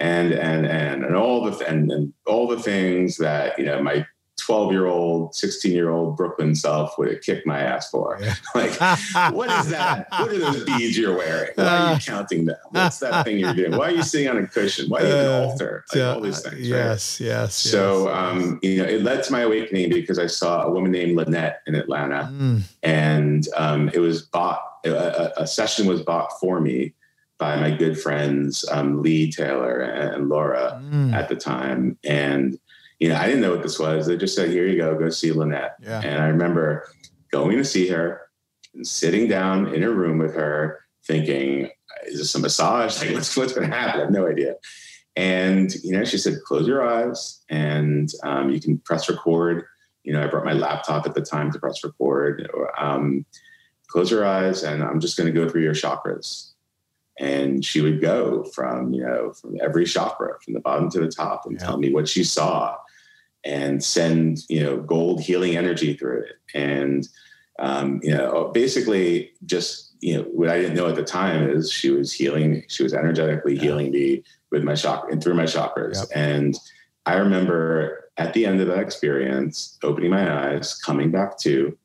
and, 0.00 0.32
and, 0.32 0.66
and, 0.66 1.04
and 1.04 1.14
all 1.14 1.48
the, 1.48 1.56
and, 1.68 1.88
and 1.92 2.12
all 2.26 2.48
the 2.48 2.58
things 2.58 3.16
that, 3.18 3.56
you 3.56 3.64
know, 3.64 3.80
my 3.80 4.04
12 4.44 4.72
year 4.72 4.86
old, 4.86 5.34
16 5.34 5.72
year 5.72 5.90
old 5.90 6.16
Brooklyn 6.16 6.54
self 6.54 6.98
would 6.98 7.08
have 7.08 7.22
kicked 7.22 7.46
my 7.46 7.60
ass 7.60 7.90
for. 7.90 8.18
Yeah. 8.20 8.34
Like, 8.54 9.32
what 9.32 9.50
is 9.50 9.70
that? 9.70 10.08
What 10.10 10.28
are 10.28 10.38
those 10.38 10.64
beads 10.64 10.98
you're 10.98 11.16
wearing? 11.16 11.52
Why 11.54 11.64
are 11.64 11.94
you 11.94 12.00
counting 12.00 12.44
them? 12.44 12.56
What's 12.70 12.98
that 12.98 13.24
thing 13.24 13.38
you're 13.38 13.54
doing? 13.54 13.76
Why 13.76 13.86
are 13.86 13.90
you 13.92 14.02
sitting 14.02 14.28
on 14.28 14.36
a 14.36 14.46
cushion? 14.46 14.90
Why 14.90 15.00
do 15.00 15.06
you 15.06 15.12
have 15.14 15.26
an 15.26 15.48
altar? 15.48 15.84
Like 15.92 16.02
all 16.02 16.20
these 16.20 16.42
things. 16.42 16.60
Yes, 16.60 17.20
right? 17.20 17.26
yes. 17.26 17.54
So, 17.54 18.08
yes. 18.08 18.16
Um, 18.16 18.60
you 18.62 18.76
know, 18.76 18.84
it 18.84 19.02
led 19.02 19.22
to 19.24 19.32
my 19.32 19.40
awakening 19.40 19.90
because 19.90 20.18
I 20.18 20.26
saw 20.26 20.64
a 20.64 20.70
woman 20.70 20.92
named 20.92 21.16
Lynette 21.16 21.62
in 21.66 21.74
Atlanta 21.74 22.30
mm. 22.32 22.62
and 22.82 23.48
um, 23.56 23.88
it 23.94 23.98
was 23.98 24.22
bought, 24.22 24.60
a, 24.84 25.32
a, 25.38 25.46
session 25.46 25.86
was 25.86 26.02
bought 26.02 26.38
for 26.40 26.60
me 26.60 26.92
by 27.38 27.56
my 27.56 27.70
good 27.70 27.98
friends, 27.98 28.64
um, 28.70 29.02
Lee 29.02 29.30
Taylor 29.30 29.80
and 29.80 30.28
Laura 30.28 30.80
mm. 30.84 31.12
at 31.12 31.28
the 31.28 31.36
time. 31.36 31.98
And 32.04 32.58
you 33.02 33.08
know, 33.08 33.16
I 33.16 33.26
didn't 33.26 33.40
know 33.40 33.50
what 33.50 33.64
this 33.64 33.80
was. 33.80 34.06
They 34.06 34.16
just 34.16 34.36
said, 34.36 34.50
here 34.50 34.64
you 34.64 34.76
go, 34.76 34.96
go 34.96 35.10
see 35.10 35.32
Lynette. 35.32 35.74
Yeah. 35.82 36.02
And 36.04 36.22
I 36.22 36.28
remember 36.28 36.86
going 37.32 37.56
to 37.56 37.64
see 37.64 37.88
her 37.88 38.30
and 38.74 38.86
sitting 38.86 39.26
down 39.26 39.74
in 39.74 39.82
a 39.82 39.90
room 39.90 40.18
with 40.18 40.36
her 40.36 40.84
thinking, 41.04 41.68
is 42.06 42.20
this 42.20 42.34
a 42.36 42.38
massage? 42.38 42.96
Like, 43.02 43.12
what's, 43.12 43.36
what's 43.36 43.54
going 43.54 43.68
to 43.68 43.76
happen? 43.76 44.00
I 44.00 44.04
have 44.04 44.12
no 44.12 44.28
idea. 44.28 44.54
And, 45.16 45.74
you 45.82 45.90
know, 45.90 46.04
she 46.04 46.16
said, 46.16 46.42
close 46.46 46.68
your 46.68 46.88
eyes 46.88 47.42
and 47.50 48.08
um, 48.22 48.50
you 48.50 48.60
can 48.60 48.78
press 48.78 49.08
record 49.08 49.64
You 50.04 50.12
know, 50.12 50.22
I 50.22 50.28
brought 50.28 50.44
my 50.44 50.52
laptop 50.52 51.04
at 51.04 51.14
the 51.14 51.22
time 51.22 51.50
to 51.50 51.58
press 51.58 51.82
record. 51.82 52.48
Um, 52.78 53.26
close 53.88 54.12
your 54.12 54.24
eyes, 54.24 54.62
and 54.62 54.80
I'm 54.80 55.00
just 55.00 55.16
going 55.16 55.26
to 55.26 55.38
go 55.38 55.48
through 55.48 55.62
your 55.62 55.74
chakras. 55.74 56.52
And 57.18 57.64
she 57.64 57.80
would 57.80 58.00
go 58.00 58.44
from 58.44 58.94
you 58.94 59.04
know 59.04 59.32
from 59.32 59.58
every 59.60 59.84
chakra, 59.84 60.40
from 60.42 60.54
the 60.54 60.60
bottom 60.60 60.88
to 60.90 61.00
the 61.00 61.10
top, 61.10 61.46
and 61.46 61.58
yeah. 61.58 61.66
tell 61.66 61.76
me 61.76 61.92
what 61.92 62.08
she 62.08 62.24
saw, 62.24 62.76
and 63.44 63.82
send 63.82 64.40
you 64.48 64.62
know 64.62 64.78
gold 64.78 65.20
healing 65.20 65.56
energy 65.56 65.94
through 65.94 66.22
it, 66.22 66.36
and 66.54 67.08
um, 67.58 68.00
you 68.02 68.14
know 68.14 68.50
basically 68.52 69.32
just 69.46 69.94
you 70.00 70.16
know 70.16 70.22
what 70.24 70.48
I 70.48 70.60
didn't 70.60 70.76
know 70.76 70.88
at 70.88 70.96
the 70.96 71.04
time 71.04 71.48
is 71.48 71.70
she 71.70 71.90
was 71.90 72.12
healing, 72.12 72.64
she 72.68 72.82
was 72.82 72.94
energetically 72.94 73.54
yeah. 73.54 73.62
healing 73.62 73.90
me 73.92 74.22
with 74.50 74.62
my 74.62 74.74
chakra 74.74 75.12
and 75.12 75.22
through 75.22 75.34
my 75.34 75.44
chakras, 75.44 75.96
yep. 75.96 76.08
and 76.14 76.56
I 77.06 77.14
remember 77.14 78.10
at 78.16 78.34
the 78.34 78.46
end 78.46 78.60
of 78.60 78.68
that 78.68 78.78
experience, 78.78 79.78
opening 79.82 80.10
my 80.10 80.50
eyes, 80.50 80.74
coming 80.74 81.10
back 81.10 81.38
to, 81.38 81.76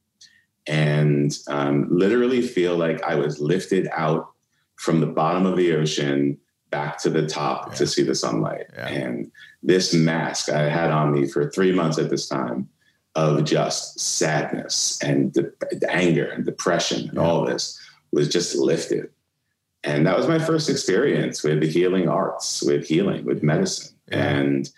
and 0.67 1.38
um, 1.48 1.88
literally 1.89 2.41
feel 2.41 2.76
like 2.76 3.02
I 3.04 3.15
was 3.15 3.39
lifted 3.39 3.88
out 3.93 4.32
from 4.76 5.00
the 5.00 5.08
bottom 5.08 5.46
of 5.46 5.58
the 5.58 5.74
ocean 5.74 6.38
back 6.69 6.97
to 6.99 7.10
the 7.10 7.25
top 7.25 7.67
yeah. 7.67 7.73
to 7.75 7.88
see 7.88 8.03
the 8.03 8.15
sunlight. 8.15 8.67
Yeah. 8.73 8.88
And 8.88 9.32
this 9.63 9.93
mask 9.93 10.49
I 10.49 10.69
had 10.69 10.91
on 10.91 11.12
me 11.12 11.27
for 11.27 11.49
three 11.49 11.71
months 11.71 11.97
at 11.97 12.10
this 12.10 12.27
time 12.27 12.69
of 13.15 13.43
just 13.45 13.99
sadness 13.99 14.99
and 15.03 15.34
de- 15.34 15.51
anger 15.89 16.25
and 16.25 16.45
depression 16.45 17.10
and 17.10 17.17
yeah. 17.17 17.21
all 17.21 17.45
this 17.45 17.80
was 18.12 18.30
just 18.30 18.56
lifted. 18.56 19.10
And 19.84 20.06
that 20.06 20.17
was 20.17 20.27
my 20.27 20.39
first 20.39 20.69
experience 20.69 21.43
with 21.43 21.62
the 21.62 21.67
healing 21.67 22.10
arts, 22.10 22.62
with 22.62 22.88
healing, 22.88 23.25
with 23.25 23.41
medicine. 23.43 23.95
And 24.10 24.69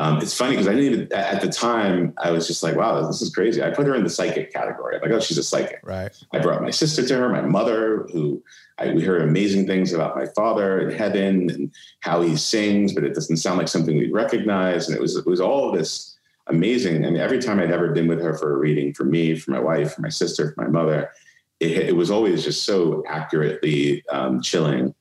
um, 0.00 0.18
it's 0.18 0.34
funny 0.34 0.52
because 0.52 0.68
I 0.68 0.74
didn't 0.74 0.92
even 0.92 1.12
at 1.12 1.40
the 1.40 1.48
time 1.48 2.14
I 2.18 2.30
was 2.30 2.46
just 2.46 2.62
like, 2.62 2.76
wow, 2.76 3.04
this 3.04 3.20
is 3.20 3.34
crazy. 3.34 3.62
I 3.62 3.70
put 3.70 3.86
her 3.86 3.96
in 3.96 4.04
the 4.04 4.10
psychic 4.10 4.52
category. 4.52 4.94
I'm 4.94 5.02
like, 5.02 5.10
oh, 5.10 5.20
she's 5.20 5.38
a 5.38 5.42
psychic. 5.42 5.80
Right. 5.82 6.10
I 6.32 6.38
brought 6.38 6.62
my 6.62 6.70
sister 6.70 7.04
to 7.04 7.16
her, 7.16 7.28
my 7.28 7.40
mother, 7.40 8.06
who 8.12 8.42
I, 8.78 8.92
we 8.92 9.02
heard 9.02 9.22
amazing 9.22 9.66
things 9.66 9.92
about 9.92 10.14
my 10.14 10.26
father 10.36 10.88
in 10.88 10.96
heaven 10.96 11.50
and 11.50 11.74
how 12.00 12.22
he 12.22 12.36
sings, 12.36 12.92
but 12.92 13.02
it 13.02 13.12
doesn't 13.12 13.38
sound 13.38 13.58
like 13.58 13.66
something 13.66 13.98
we'd 13.98 14.12
recognize. 14.12 14.88
And 14.88 14.96
it 14.96 15.00
was 15.00 15.16
it 15.16 15.26
was 15.26 15.40
all 15.40 15.72
this 15.72 16.16
amazing. 16.46 17.04
I 17.04 17.10
mean, 17.10 17.20
every 17.20 17.40
time 17.40 17.58
I'd 17.58 17.72
ever 17.72 17.90
been 17.90 18.06
with 18.06 18.20
her 18.20 18.34
for 18.34 18.54
a 18.54 18.56
reading, 18.56 18.94
for 18.94 19.04
me, 19.04 19.34
for 19.34 19.50
my 19.50 19.60
wife, 19.60 19.94
for 19.94 20.02
my 20.02 20.10
sister, 20.10 20.52
for 20.52 20.62
my 20.62 20.68
mother, 20.68 21.10
it, 21.58 21.72
it 21.72 21.96
was 21.96 22.08
always 22.08 22.44
just 22.44 22.64
so 22.64 23.02
accurately 23.08 24.04
um, 24.10 24.40
chilling, 24.42 24.94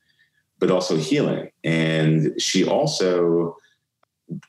but 0.58 0.72
also 0.72 0.98
healing. 0.98 1.52
And 1.64 2.42
she 2.42 2.66
also 2.66 3.58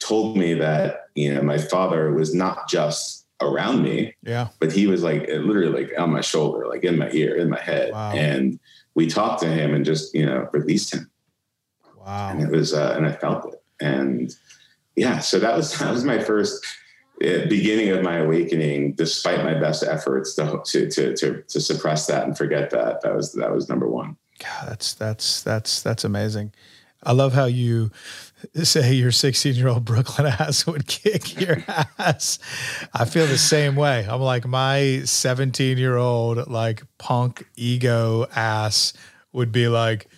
told 0.01 0.37
me 0.37 0.55
that 0.55 1.09
you 1.15 1.33
know 1.33 1.43
my 1.43 1.59
father 1.59 2.13
was 2.13 2.35
not 2.35 2.69
just 2.69 3.27
around 3.41 3.83
me 3.83 4.13
yeah. 4.25 4.49
but 4.59 4.73
he 4.73 4.89
was 4.89 5.05
like 5.05 5.29
literally 5.29 5.85
like 5.85 5.93
on 5.99 6.11
my 6.11 6.21
shoulder 6.21 6.67
like 6.67 6.83
in 6.83 6.99
my 6.99 7.11
ear 7.13 7.37
in 7.37 7.49
my 7.49 7.61
head. 7.61 7.93
Wow. 7.93 8.13
and 8.13 8.59
we 8.95 9.07
talked 9.07 9.41
to 9.43 9.49
him 9.49 9.75
and 9.75 9.85
just 9.85 10.15
you 10.15 10.27
know 10.27 10.49
released 10.53 10.95
him. 10.95 11.11
Wow. 11.97 12.31
And 12.31 12.43
it 12.43 12.51
was 12.51 12.75
uh, 12.75 12.95
and 12.97 13.07
i 13.07 13.13
felt 13.13 13.53
it. 13.53 13.63
And 13.81 14.35
yeah 14.97 15.21
so 15.21 15.39
that 15.39 15.57
was 15.57 15.73
that 15.79 15.91
was 15.91 16.05
my 16.05 16.19
first 16.19 16.67
uh, 17.25 17.47
beginning 17.49 17.91
of 17.91 18.03
my 18.03 18.19
awakening 18.19 18.93
despite 18.93 19.45
my 19.45 19.55
best 19.55 19.83
efforts 19.83 20.35
to, 20.37 20.61
to 20.65 20.89
to 20.89 21.17
to 21.17 21.43
to 21.43 21.61
suppress 21.61 22.07
that 22.07 22.25
and 22.25 22.37
forget 22.37 22.71
that. 22.71 23.01
That 23.03 23.15
was 23.15 23.33
that 23.33 23.53
was 23.53 23.69
number 23.69 23.89
one. 23.89 24.17
God, 24.39 24.69
that's 24.69 24.95
that's 24.95 25.43
that's 25.43 25.83
that's 25.83 26.05
amazing. 26.05 26.53
I 27.03 27.13
love 27.13 27.33
how 27.33 27.47
you 27.47 27.91
say 28.63 28.95
your 28.95 29.13
16 29.13 29.55
year 29.55 29.69
old 29.69 29.85
Brooklyn 29.85 30.27
ass 30.39 30.67
would 30.67 30.87
kick 30.87 31.41
your 31.41 31.65
ass. 31.99 32.39
I 32.95 33.05
feel 33.05 33.27
the 33.27 33.39
same 33.39 33.77
way. 33.77 34.07
I'm 34.09 34.21
like, 34.21 34.47
my 34.47 35.03
17 35.05 35.79
year 35.79 35.97
old, 35.97 36.49
like, 36.49 36.83
punk 36.99 37.47
ego 37.57 38.27
ass 38.35 38.93
would 39.33 39.53
be 39.53 39.69
like, 39.69 40.09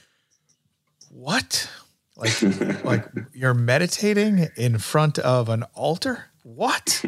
what? 1.11 1.70
Like, 2.16 2.42
like 2.85 3.06
you're 3.33 3.54
meditating 3.54 4.48
in 4.56 4.78
front 4.78 5.18
of 5.18 5.48
an 5.48 5.64
altar? 5.74 6.26
What? 6.42 7.04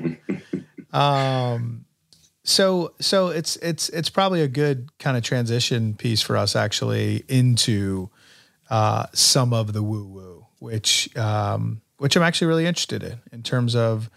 um, 0.92 1.85
so 2.44 2.94
so 3.01 3.29
it's 3.29 3.57
it's 3.57 3.88
it's 3.90 4.11
probably 4.11 4.42
a 4.42 4.48
good 4.48 4.90
kind 4.98 5.16
of 5.16 5.22
transition 5.22 5.94
piece 5.94 6.22
for 6.22 6.37
us 6.37 6.57
actually 6.57 7.25
into 7.29 8.11
uh, 8.68 9.07
some 9.12 9.53
of 9.53 9.72
the 9.72 9.83
woo 9.83 10.05
woo, 10.05 10.32
which 10.62 11.14
um, 11.16 11.83
which 11.98 12.16
I'm 12.16 12.22
actually 12.22 12.46
really 12.46 12.66
interested 12.66 13.03
in 13.03 13.20
in 13.33 13.42
terms 13.42 13.75
of 13.75 14.09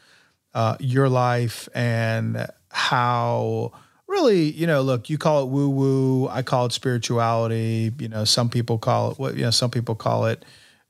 uh, 0.54 0.78
your 0.80 1.10
life 1.10 1.68
and 1.74 2.48
how 2.70 3.72
really 4.08 4.52
you 4.52 4.68
know 4.68 4.82
look 4.82 5.10
you 5.10 5.18
call 5.18 5.44
it 5.44 5.48
woo 5.48 5.70
woo 5.70 6.28
I 6.28 6.44
call 6.44 6.68
it 6.68 6.72
spirituality 6.72 7.92
you 8.00 8.08
know 8.08 8.24
some 8.24 8.50
people 8.50 8.78
call 8.78 9.12
it 9.12 9.20
what 9.20 9.36
you 9.36 9.42
know 9.42 9.50
some 9.50 9.72
people 9.72 9.96
call 9.96 10.28
it 10.28 10.46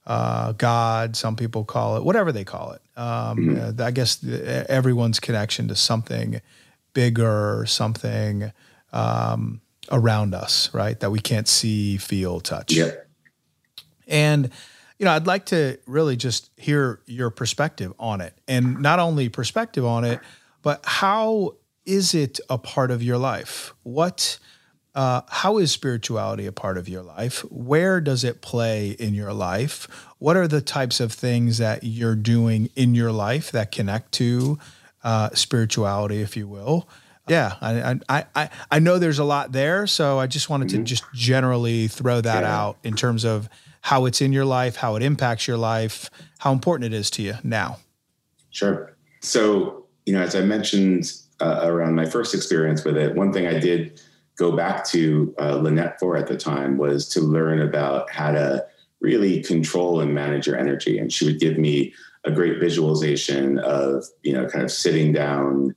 uh, 0.06 0.52
God 0.52 1.16
some 1.16 1.36
people 1.36 1.64
call 1.64 1.98
it 1.98 2.04
whatever 2.04 2.32
they 2.32 2.44
call 2.44 2.74
it. 2.74 2.82
Um, 2.98 3.38
mm-hmm. 3.38 3.82
I 3.82 3.92
guess 3.92 4.18
the, 4.18 4.70
everyone's 4.70 5.20
connection 5.20 5.68
to 5.70 5.76
something 5.76 6.42
bigger 6.94 7.66
something 7.68 8.52
um, 8.94 9.62
around 9.92 10.34
us 10.36 10.74
right 10.74 11.00
that 11.00 11.12
we 11.12 11.20
can't 11.20 11.48
see 11.48 11.98
feel 11.98 12.40
touch. 12.40 12.74
Yeah. 12.74 12.92
And 14.08 14.52
you 15.00 15.06
know, 15.06 15.12
I'd 15.12 15.28
like 15.28 15.48
to 15.48 15.78
really 15.86 16.16
just 16.16 16.50
hear 16.58 17.02
your 17.06 17.30
perspective 17.30 17.94
on 18.00 18.22
it, 18.22 18.34
and 18.48 18.80
not 18.80 19.00
only 19.00 19.30
perspective 19.30 19.86
on 19.86 20.04
it, 20.06 20.20
but 20.62 20.82
how 20.86 21.56
is 21.86 22.14
it 22.14 22.40
a 22.50 22.58
part 22.58 22.92
of 22.92 23.04
your 23.04 23.18
life? 23.18 23.74
What, 23.84 24.40
uh, 24.96 25.22
how 25.28 25.58
is 25.58 25.72
spirituality 25.72 26.46
a 26.46 26.52
part 26.52 26.78
of 26.78 26.90
your 26.90 27.04
life? 27.04 27.42
Where 27.52 28.02
does 28.02 28.24
it 28.24 28.42
play 28.42 28.92
in 28.92 29.14
your 29.14 29.34
life? 29.34 29.88
What 30.18 30.38
are 30.38 30.48
the 30.48 30.62
types 30.62 31.00
of 31.00 31.12
things 31.12 31.58
that 31.60 31.84
you're 31.84 32.16
doing 32.16 32.70
in 32.76 32.96
your 32.96 33.12
life 33.12 33.52
that 33.52 33.72
connect 33.72 34.14
to 34.14 34.58
uh, 35.04 35.30
spirituality, 35.34 36.22
if 36.22 36.36
you 36.36 36.48
will? 36.48 36.88
Yeah, 37.28 37.56
I, 37.60 38.00
I, 38.08 38.26
I, 38.36 38.50
I 38.72 38.80
know 38.80 39.00
there's 39.00 39.20
a 39.20 39.24
lot 39.24 39.52
there, 39.52 39.88
so 39.88 40.20
I 40.20 40.28
just 40.28 40.50
wanted 40.50 40.70
mm-hmm. 40.70 40.78
to 40.80 40.84
just 40.84 41.04
generally 41.14 41.88
throw 41.88 42.22
that 42.22 42.44
yeah. 42.44 42.60
out 42.60 42.78
in 42.84 42.96
terms 42.96 43.26
of 43.26 43.50
how 43.86 44.06
it's 44.06 44.20
in 44.20 44.34
your 44.34 44.46
life, 44.46 44.78
how 44.78 44.96
it 44.96 45.04
impacts 45.04 45.48
your 45.48 45.58
life, 45.58 46.10
how 46.40 46.52
important 46.52 46.92
it 46.92 46.98
is 46.98 47.12
to 47.12 47.22
you 47.22 47.36
now. 47.44 47.78
Sure. 48.50 48.98
So, 49.22 49.86
you 50.08 50.14
know, 50.14 50.24
as 50.24 50.36
I 50.36 50.42
mentioned 50.42 51.14
uh, 51.40 51.60
around 51.66 51.94
my 51.94 52.08
first 52.08 52.34
experience 52.34 52.84
with 52.84 52.98
it, 52.98 53.14
one 53.14 53.32
thing 53.32 53.46
I 53.46 53.60
did 53.60 54.02
go 54.38 54.56
back 54.56 54.88
to 54.88 55.36
uh, 55.40 55.58
Lynette 55.58 56.00
for 56.00 56.18
at 56.18 56.26
the 56.26 56.36
time 56.36 56.80
was 56.80 57.08
to 57.10 57.22
learn 57.22 57.62
about 57.62 58.10
how 58.10 58.32
to 58.32 58.66
really 59.02 59.44
control 59.44 60.00
and 60.00 60.16
manage 60.16 60.48
your 60.48 60.58
energy. 60.58 60.98
And 60.98 61.14
she 61.14 61.26
would 61.26 61.40
give 61.40 61.60
me 61.60 61.94
a 62.24 62.32
great 62.32 62.60
visualization 62.60 63.60
of, 63.60 64.04
you 64.24 64.34
know, 64.34 64.48
kind 64.48 64.64
of 64.64 64.72
sitting 64.72 65.14
down 65.14 65.76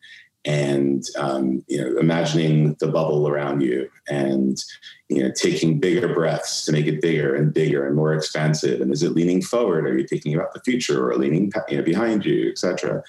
and 0.49 1.05
um, 1.19 1.63
you 1.69 1.79
know 1.79 1.99
imagining 1.99 2.75
the 2.81 2.89
bubble 2.89 3.29
around 3.29 3.61
you 3.61 3.89
and 4.09 4.65
you 5.11 5.23
know 5.23 5.31
taking 5.31 5.79
bigger 5.79 6.13
breaths 6.15 6.65
to 6.65 6.73
make 6.73 6.87
it 6.87 7.03
bigger 7.03 7.37
and 7.37 7.53
bigger 7.53 7.87
and 7.87 7.95
more 7.95 8.15
expansive. 8.15 8.81
And 8.81 8.91
is 8.91 9.03
it 9.03 9.13
leaning 9.13 9.43
forward? 9.43 9.87
Are 9.87 9.97
you 9.97 10.07
thinking 10.07 10.35
about 10.35 10.55
the 10.55 10.61
future 10.61 11.07
or 11.07 11.17
leaning 11.17 11.53
you 11.69 11.77
know, 11.77 11.83
behind 11.85 12.25
you 12.25 12.51
etc 12.51 13.03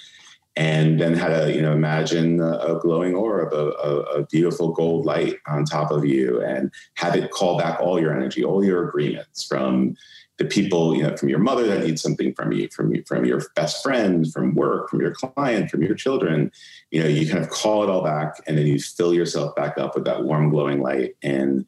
and 0.59 0.99
then 0.99 1.13
how 1.15 1.29
to 1.29 1.55
you 1.55 1.61
know 1.61 1.71
imagine 1.71 2.39
a, 2.41 2.51
a 2.57 2.79
glowing 2.79 3.15
orb 3.15 3.51
a, 3.53 3.71
a, 3.71 3.99
a, 4.19 4.25
beautiful 4.25 4.73
gold 4.73 5.05
light 5.05 5.37
on 5.47 5.63
top 5.63 5.89
of 5.89 6.05
you 6.05 6.43
and 6.43 6.69
have 6.95 7.15
it 7.15 7.31
call 7.31 7.57
back 7.57 7.79
all 7.79 7.99
your 7.99 8.13
energy 8.13 8.43
all 8.43 8.63
your 8.63 8.87
agreements 8.87 9.43
from 9.43 9.95
the 10.37 10.45
people, 10.45 10.95
you 10.95 11.03
know, 11.03 11.15
from 11.17 11.27
your 11.27 11.39
mother 11.39 11.67
that 11.67 11.85
needs 11.85 12.01
something 12.01 12.33
from 12.33 12.53
you, 12.53 12.69
from 12.69 12.93
from 13.03 13.25
your 13.25 13.41
best 13.55 13.83
friend, 13.83 14.31
from 14.31 14.55
work, 14.55 14.89
from 14.89 15.01
your 15.01 15.13
client, 15.13 15.69
from 15.69 15.83
your 15.83 15.95
children, 15.95 16.49
you 16.91 17.03
know, 17.03 17.09
you 17.09 17.29
kind 17.29 17.43
of 17.43 17.49
call 17.49 17.83
it 17.83 17.89
all 17.89 18.01
back, 18.01 18.35
and 18.47 18.57
then 18.57 18.65
you 18.65 18.79
fill 18.79 19.13
yourself 19.13 19.53
back 19.55 19.77
up 19.77 19.95
with 19.95 20.05
that 20.05 20.23
warm, 20.23 20.49
glowing 20.49 20.81
light, 20.81 21.15
and 21.21 21.65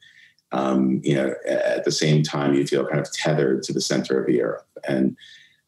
um, 0.53 1.01
you 1.03 1.15
know, 1.15 1.33
at 1.45 1.83
the 1.83 1.91
same 1.91 2.23
time, 2.23 2.53
you 2.53 2.65
feel 2.65 2.85
kind 2.85 2.99
of 2.99 3.11
tethered 3.11 3.61
to 3.63 3.73
the 3.73 3.81
center 3.81 4.17
of 4.19 4.25
the 4.25 4.41
earth, 4.41 4.63
and 4.87 5.17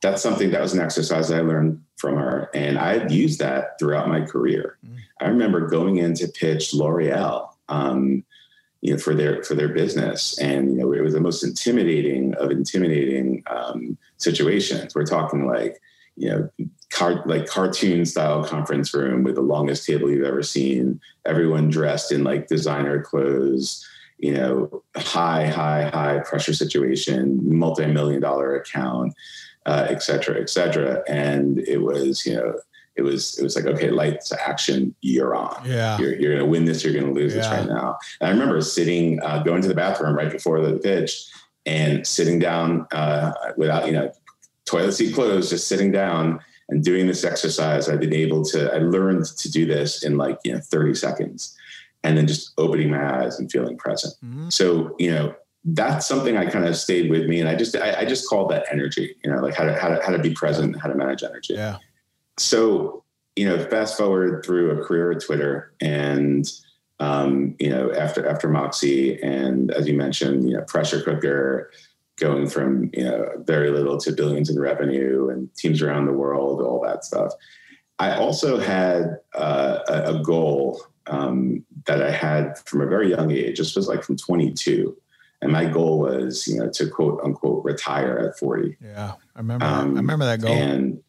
that's 0.03 0.21
something 0.21 0.51
that 0.51 0.61
was 0.61 0.73
an 0.73 0.79
exercise 0.79 1.31
I 1.31 1.41
learned 1.41 1.81
from 1.97 2.17
her, 2.17 2.49
and 2.53 2.77
I've 2.77 3.11
used 3.11 3.39
that 3.39 3.79
throughout 3.79 4.07
my 4.07 4.21
career. 4.21 4.77
Mm. 4.85 4.97
I 5.19 5.27
remember 5.29 5.67
going 5.67 5.97
in 5.97 6.13
to 6.15 6.27
pitch 6.27 6.73
L'Oreal. 6.73 7.49
Um, 7.69 8.23
you 8.81 8.91
know, 8.91 8.99
for 8.99 9.15
their 9.15 9.41
for 9.43 9.55
their 9.55 9.69
business. 9.69 10.37
And 10.39 10.73
you 10.73 10.79
know, 10.79 10.91
it 10.91 10.99
was 10.99 11.13
the 11.13 11.21
most 11.21 11.41
intimidating 11.41 12.33
of 12.35 12.51
intimidating 12.51 13.41
um, 13.47 13.97
situations. 14.17 14.93
We're 14.93 15.05
talking 15.05 15.47
like 15.47 15.81
you 16.15 16.29
know, 16.29 16.49
car- 16.91 17.23
like 17.25 17.47
cartoon 17.47 18.05
style 18.05 18.43
conference 18.43 18.93
room 18.93 19.23
with 19.23 19.35
the 19.35 19.41
longest 19.41 19.85
table 19.85 20.11
you've 20.11 20.25
ever 20.25 20.43
seen. 20.43 20.99
Everyone 21.25 21.69
dressed 21.69 22.11
in 22.11 22.23
like 22.23 22.47
designer 22.47 23.01
clothes. 23.01 23.87
You 24.19 24.33
know, 24.33 24.83
high, 24.95 25.47
high, 25.47 25.89
high 25.89 26.19
pressure 26.19 26.53
situation, 26.53 27.39
multi 27.57 27.87
million 27.87 28.21
dollar 28.21 28.55
account, 28.55 29.13
uh, 29.65 29.87
et 29.89 30.01
cetera, 30.01 30.39
et 30.39 30.49
cetera. 30.49 31.03
And 31.07 31.59
it 31.59 31.81
was 31.81 32.25
you 32.25 32.35
know 32.35 32.53
it 32.95 33.01
was 33.01 33.37
it 33.37 33.43
was 33.43 33.55
like 33.55 33.65
okay 33.65 33.89
lights 33.89 34.31
action 34.31 34.93
you're 35.01 35.35
on 35.35 35.61
yeah 35.65 35.97
you're, 35.97 36.15
you're 36.15 36.33
gonna 36.37 36.45
win 36.45 36.65
this 36.65 36.83
you're 36.83 36.93
gonna 36.93 37.11
lose 37.11 37.33
yeah. 37.33 37.41
this 37.41 37.49
right 37.49 37.67
now 37.67 37.97
and 38.21 38.29
i 38.29 38.31
remember 38.31 38.61
sitting 38.61 39.21
uh, 39.23 39.41
going 39.41 39.61
to 39.61 39.67
the 39.67 39.75
bathroom 39.75 40.15
right 40.15 40.31
before 40.31 40.61
the 40.61 40.77
pitch 40.79 41.25
and 41.65 42.05
sitting 42.05 42.39
down 42.39 42.85
uh, 42.91 43.31
without 43.57 43.87
you 43.87 43.93
know 43.93 44.11
toilet 44.65 44.91
seat 44.91 45.13
closed 45.13 45.49
just 45.49 45.67
sitting 45.67 45.91
down 45.91 46.39
and 46.69 46.83
doing 46.83 47.07
this 47.07 47.23
exercise 47.23 47.89
i've 47.89 47.99
been 47.99 48.13
able 48.13 48.43
to 48.43 48.71
i 48.73 48.77
learned 48.77 49.25
to 49.25 49.51
do 49.51 49.65
this 49.65 50.03
in 50.03 50.17
like 50.17 50.37
you 50.43 50.53
know 50.53 50.59
30 50.59 50.93
seconds 50.93 51.57
and 52.03 52.17
then 52.17 52.27
just 52.27 52.53
opening 52.57 52.91
my 52.91 53.23
eyes 53.23 53.39
and 53.39 53.51
feeling 53.51 53.77
present 53.77 54.13
mm-hmm. 54.23 54.49
so 54.49 54.95
you 54.99 55.09
know 55.09 55.33
that's 55.65 56.07
something 56.07 56.37
I 56.37 56.45
kind 56.45 56.65
of 56.65 56.75
stayed 56.75 57.09
with 57.09 57.27
me, 57.27 57.39
and 57.39 57.47
I 57.47 57.55
just 57.55 57.75
I, 57.75 58.01
I, 58.01 58.05
just 58.05 58.27
called 58.27 58.51
that 58.51 58.65
energy. 58.71 59.15
You 59.23 59.31
know, 59.31 59.41
like 59.41 59.55
how 59.55 59.63
to 59.63 59.79
how 59.79 59.89
to 59.89 60.01
how 60.03 60.11
to 60.11 60.19
be 60.19 60.33
present, 60.33 60.79
how 60.81 60.89
to 60.89 60.95
manage 60.95 61.23
energy. 61.23 61.53
Yeah. 61.53 61.77
So 62.37 63.03
you 63.35 63.47
know, 63.47 63.63
fast 63.69 63.97
forward 63.97 64.43
through 64.45 64.71
a 64.71 64.83
career 64.83 65.11
at 65.11 65.23
Twitter, 65.23 65.73
and 65.79 66.45
um, 66.99 67.55
you 67.59 67.69
know, 67.69 67.91
after 67.93 68.27
after 68.27 68.49
Moxie, 68.49 69.21
and 69.23 69.71
as 69.71 69.87
you 69.87 69.93
mentioned, 69.93 70.49
you 70.49 70.57
know, 70.57 70.63
pressure 70.63 71.01
cooker, 71.01 71.71
going 72.17 72.47
from 72.47 72.89
you 72.93 73.05
know 73.05 73.29
very 73.45 73.69
little 73.69 73.97
to 73.99 74.11
billions 74.11 74.49
in 74.49 74.59
revenue, 74.59 75.29
and 75.29 75.53
teams 75.55 75.81
around 75.81 76.05
the 76.05 76.13
world, 76.13 76.61
all 76.61 76.81
that 76.81 77.05
stuff. 77.05 77.31
I 77.99 78.15
also 78.15 78.57
had 78.57 79.17
uh, 79.33 79.79
a, 79.87 80.15
a 80.15 80.23
goal 80.23 80.81
um, 81.07 81.65
that 81.85 82.01
I 82.01 82.11
had 82.11 82.57
from 82.65 82.81
a 82.81 82.87
very 82.87 83.09
young 83.09 83.31
age. 83.31 83.59
This 83.59 83.75
was 83.75 83.87
like 83.87 84.03
from 84.03 84.17
22 84.17 84.97
and 85.43 85.51
my 85.51 85.65
goal 85.65 85.99
was, 85.99 86.47
you 86.47 86.57
know, 86.57 86.69
to 86.69 86.87
quote 86.87 87.19
unquote 87.21 87.65
retire 87.65 88.17
at 88.17 88.39
40. 88.39 88.77
Yeah, 88.81 89.13
I 89.35 89.39
remember. 89.39 89.65
Um, 89.65 89.97
I 89.97 89.99
remember 89.99 90.25
that 90.25 90.39
goal. 90.39 90.53
And 90.53 91.03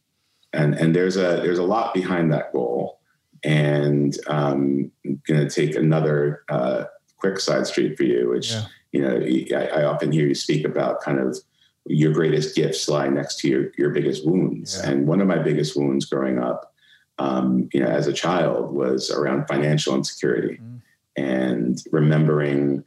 and 0.52 0.74
and 0.74 0.94
there's 0.94 1.16
a 1.16 1.40
there's 1.42 1.60
a 1.60 1.64
lot 1.64 1.94
behind 1.94 2.32
that 2.32 2.52
goal. 2.52 2.98
And 3.44 4.16
um, 4.26 4.90
I'm 5.04 5.22
going 5.26 5.48
to 5.48 5.50
take 5.50 5.76
another 5.76 6.42
uh, 6.48 6.84
quick 7.18 7.38
side 7.38 7.66
street 7.68 7.96
for 7.96 8.02
you, 8.02 8.30
which 8.30 8.50
yeah. 8.50 8.64
you 8.90 9.02
know 9.02 9.56
I, 9.56 9.82
I, 9.82 9.84
often 9.84 10.10
hear 10.10 10.26
you 10.26 10.34
speak 10.34 10.64
about 10.64 11.02
kind 11.02 11.20
of 11.20 11.38
your 11.86 12.12
greatest 12.12 12.56
gifts 12.56 12.88
lie 12.88 13.08
next 13.08 13.38
to 13.40 13.48
your 13.48 13.70
your 13.78 13.90
biggest 13.90 14.26
wounds. 14.26 14.80
Yeah. 14.82 14.90
And 14.90 15.06
one 15.06 15.20
of 15.20 15.28
my 15.28 15.38
biggest 15.38 15.76
wounds 15.76 16.06
growing 16.06 16.40
up, 16.40 16.74
um, 17.18 17.68
you 17.72 17.78
know, 17.78 17.86
as 17.86 18.08
a 18.08 18.12
child, 18.12 18.74
was 18.74 19.12
around 19.12 19.46
financial 19.46 19.94
insecurity 19.94 20.58
mm. 20.60 20.80
and 21.16 21.80
remembering 21.92 22.82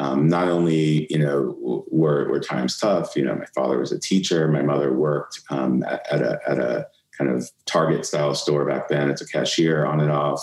um, 0.00 0.28
not 0.28 0.48
only 0.48 1.06
you 1.10 1.18
know 1.18 1.54
were, 1.60 2.28
were 2.28 2.40
times 2.40 2.78
tough 2.78 3.14
you 3.14 3.24
know 3.24 3.34
my 3.36 3.46
father 3.54 3.78
was 3.78 3.92
a 3.92 4.00
teacher 4.00 4.48
my 4.48 4.62
mother 4.62 4.92
worked 4.92 5.40
um, 5.50 5.84
at, 5.84 6.04
at, 6.10 6.22
a, 6.22 6.40
at 6.48 6.58
a 6.58 6.86
kind 7.16 7.30
of 7.30 7.48
target 7.66 8.06
style 8.06 8.34
store 8.34 8.64
back 8.64 8.88
then 8.88 9.10
as 9.10 9.20
a 9.20 9.26
cashier 9.26 9.84
on 9.84 10.00
and 10.00 10.10
off 10.10 10.42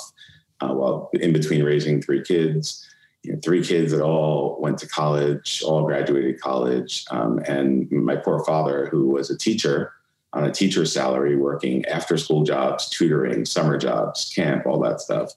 uh, 0.62 0.74
while 0.74 1.10
in 1.14 1.34
between 1.34 1.64
raising 1.64 2.02
three 2.02 2.22
kids. 2.22 2.84
You 3.24 3.34
know, 3.34 3.40
three 3.44 3.64
kids 3.64 3.92
that 3.92 4.02
all 4.02 4.58
went 4.62 4.78
to 4.78 4.88
college 4.88 5.62
all 5.66 5.84
graduated 5.84 6.40
college 6.40 7.04
um, 7.12 7.40
and 7.40 7.92
my 7.92 8.16
poor 8.16 8.46
father 8.46 8.88
who 8.90 9.10
was 9.10 9.30
a 9.30 9.38
teacher 9.38 9.92
on 10.34 10.46
a 10.46 10.52
teacher's 10.52 10.94
salary 10.94 11.36
working 11.36 11.84
after 11.88 12.18
school 12.18 12.44
jobs 12.44 12.90
tutoring 12.90 13.44
summer 13.44 13.78
jobs 13.78 14.32
camp 14.34 14.66
all 14.66 14.80
that 14.80 15.02
stuff. 15.02 15.32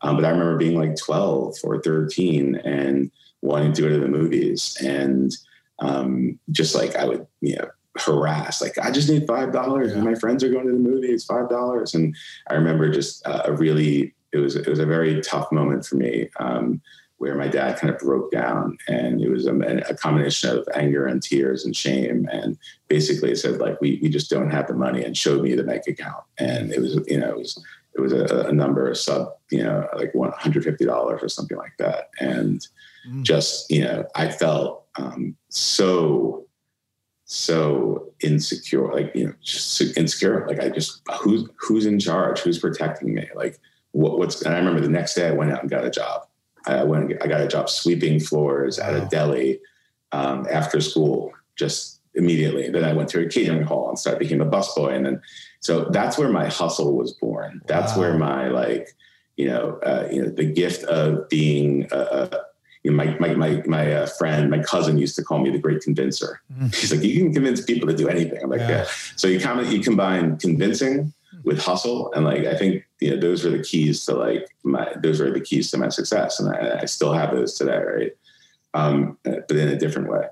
Um, 0.00 0.16
but 0.16 0.24
i 0.24 0.30
remember 0.30 0.56
being 0.56 0.78
like 0.78 0.96
12 0.96 1.56
or 1.64 1.80
13 1.82 2.56
and 2.64 3.10
wanting 3.42 3.72
to 3.72 3.82
go 3.82 3.88
to 3.88 3.98
the 3.98 4.08
movies 4.08 4.76
and 4.82 5.36
um, 5.80 6.38
just 6.50 6.74
like 6.74 6.96
I 6.96 7.04
would, 7.04 7.26
you 7.40 7.56
know, 7.56 7.68
harass 7.96 8.62
like 8.62 8.78
I 8.78 8.92
just 8.92 9.10
need 9.10 9.26
five 9.26 9.52
dollars 9.52 9.92
and 9.92 10.04
my 10.04 10.14
friends 10.14 10.44
are 10.44 10.50
going 10.50 10.66
to 10.66 10.72
the 10.72 10.78
movies 10.78 11.24
five 11.24 11.48
dollars. 11.48 11.94
And 11.94 12.14
I 12.48 12.54
remember 12.54 12.90
just 12.90 13.26
uh, 13.26 13.42
a 13.46 13.52
really 13.52 14.14
it 14.32 14.38
was 14.38 14.56
it 14.56 14.68
was 14.68 14.78
a 14.78 14.86
very 14.86 15.20
tough 15.20 15.50
moment 15.52 15.84
for 15.86 15.96
me 15.96 16.28
um, 16.38 16.80
where 17.18 17.34
my 17.34 17.48
dad 17.48 17.78
kind 17.78 17.92
of 17.92 17.98
broke 17.98 18.30
down 18.30 18.78
and 18.86 19.20
it 19.20 19.28
was 19.28 19.46
a, 19.46 19.56
a, 19.88 19.94
combination 19.94 20.50
of 20.50 20.68
anger 20.74 21.06
and 21.06 21.20
tears 21.20 21.64
and 21.64 21.74
shame 21.74 22.28
and 22.30 22.56
basically 22.86 23.34
said 23.34 23.58
like 23.58 23.80
we, 23.80 23.98
we 24.00 24.08
just 24.08 24.30
don't 24.30 24.50
have 24.50 24.68
the 24.68 24.74
money 24.74 25.02
and 25.02 25.16
showed 25.16 25.42
me 25.42 25.54
the 25.54 25.64
bank 25.64 25.82
account. 25.88 26.22
And 26.38 26.72
it 26.72 26.80
was 26.80 27.00
you 27.06 27.18
know 27.18 27.30
it 27.30 27.36
was 27.36 27.64
it 27.94 28.00
was 28.00 28.12
a, 28.12 28.46
a 28.48 28.52
number 28.52 28.92
sub 28.94 29.34
you 29.50 29.62
know 29.62 29.88
like 29.96 30.12
$150 30.12 30.88
or 30.90 31.28
something 31.28 31.56
like 31.56 31.76
that. 31.78 32.10
And 32.20 32.66
mm. 33.06 33.22
just 33.22 33.70
you 33.70 33.82
know 33.82 34.06
i 34.14 34.28
felt 34.28 34.84
um, 34.96 35.36
so 35.48 36.46
so 37.30 38.10
insecure 38.22 38.90
like 38.90 39.12
you 39.14 39.26
know 39.26 39.34
just 39.42 39.82
insecure. 39.98 40.46
Like 40.48 40.60
i 40.60 40.70
just 40.70 41.02
who's 41.20 41.46
who's 41.56 41.84
in 41.84 42.00
charge? 42.00 42.40
Who's 42.40 42.58
protecting 42.58 43.14
me? 43.14 43.28
Like 43.34 43.58
what, 43.92 44.18
what's 44.18 44.40
and 44.40 44.54
i 44.54 44.58
remember 44.58 44.80
the 44.80 44.88
next 44.88 45.14
day 45.14 45.28
i 45.28 45.32
went 45.32 45.52
out 45.52 45.60
and 45.60 45.70
got 45.70 45.84
a 45.84 45.90
job. 45.90 46.26
I 46.66 46.84
went 46.84 47.12
i 47.22 47.26
got 47.26 47.42
a 47.42 47.46
job 47.46 47.68
sweeping 47.68 48.18
floors 48.18 48.78
at 48.78 48.94
a 48.94 49.06
deli 49.10 49.60
um, 50.10 50.46
after 50.50 50.80
school 50.80 51.32
just 51.54 52.00
immediately. 52.14 52.70
Then 52.70 52.84
i 52.84 52.94
went 52.94 53.10
to 53.10 53.20
a 53.20 53.28
catering 53.28 53.62
hall 53.62 53.90
and 53.90 53.98
started 53.98 54.20
became 54.20 54.40
a 54.40 54.46
busboy. 54.46 54.96
And 54.96 55.04
then 55.04 55.20
so 55.60 55.84
that's 55.90 56.16
where 56.16 56.30
my 56.30 56.46
hustle 56.46 56.96
was 56.96 57.12
born. 57.12 57.60
That's 57.66 57.94
wow. 57.94 58.00
where 58.00 58.14
my 58.14 58.48
like 58.48 58.88
you 59.36 59.48
know 59.48 59.78
uh, 59.84 60.08
you 60.10 60.22
know 60.22 60.30
the 60.30 60.46
gift 60.46 60.84
of 60.84 61.28
being 61.28 61.88
a 61.92 62.30
you 62.84 62.90
know, 62.90 62.96
my 62.96 63.16
my 63.18 63.34
my, 63.34 63.62
my 63.66 63.92
uh, 63.92 64.06
friend, 64.06 64.50
my 64.50 64.60
cousin 64.60 64.98
used 64.98 65.16
to 65.16 65.24
call 65.24 65.38
me 65.38 65.50
the 65.50 65.58
great 65.58 65.82
convincer. 65.82 66.40
Mm. 66.58 66.74
He's 66.74 66.92
like, 66.92 67.02
you 67.02 67.22
can 67.22 67.32
convince 67.32 67.60
people 67.60 67.88
to 67.88 67.94
do 67.94 68.08
anything. 68.08 68.40
I'm 68.42 68.50
like, 68.50 68.60
yeah. 68.60 68.68
yeah. 68.68 68.84
So 69.16 69.28
you 69.28 69.40
kind 69.40 69.60
of 69.60 69.72
you 69.72 69.80
combine 69.80 70.36
convincing 70.38 71.12
with 71.44 71.60
hustle, 71.60 72.12
and 72.12 72.24
like 72.24 72.44
I 72.44 72.56
think 72.56 72.84
you 73.00 73.10
know 73.10 73.20
those 73.20 73.44
are 73.44 73.50
the 73.50 73.62
keys 73.62 74.04
to 74.06 74.14
like 74.14 74.48
my 74.62 74.92
those 75.02 75.20
are 75.20 75.32
the 75.32 75.40
keys 75.40 75.70
to 75.72 75.78
my 75.78 75.88
success, 75.88 76.40
and 76.40 76.54
I, 76.54 76.80
I 76.82 76.84
still 76.84 77.12
have 77.12 77.32
those 77.32 77.54
today, 77.54 77.78
right? 77.78 78.12
Um, 78.74 79.18
but 79.24 79.50
in 79.50 79.68
a 79.68 79.78
different 79.78 80.10
way. 80.10 80.26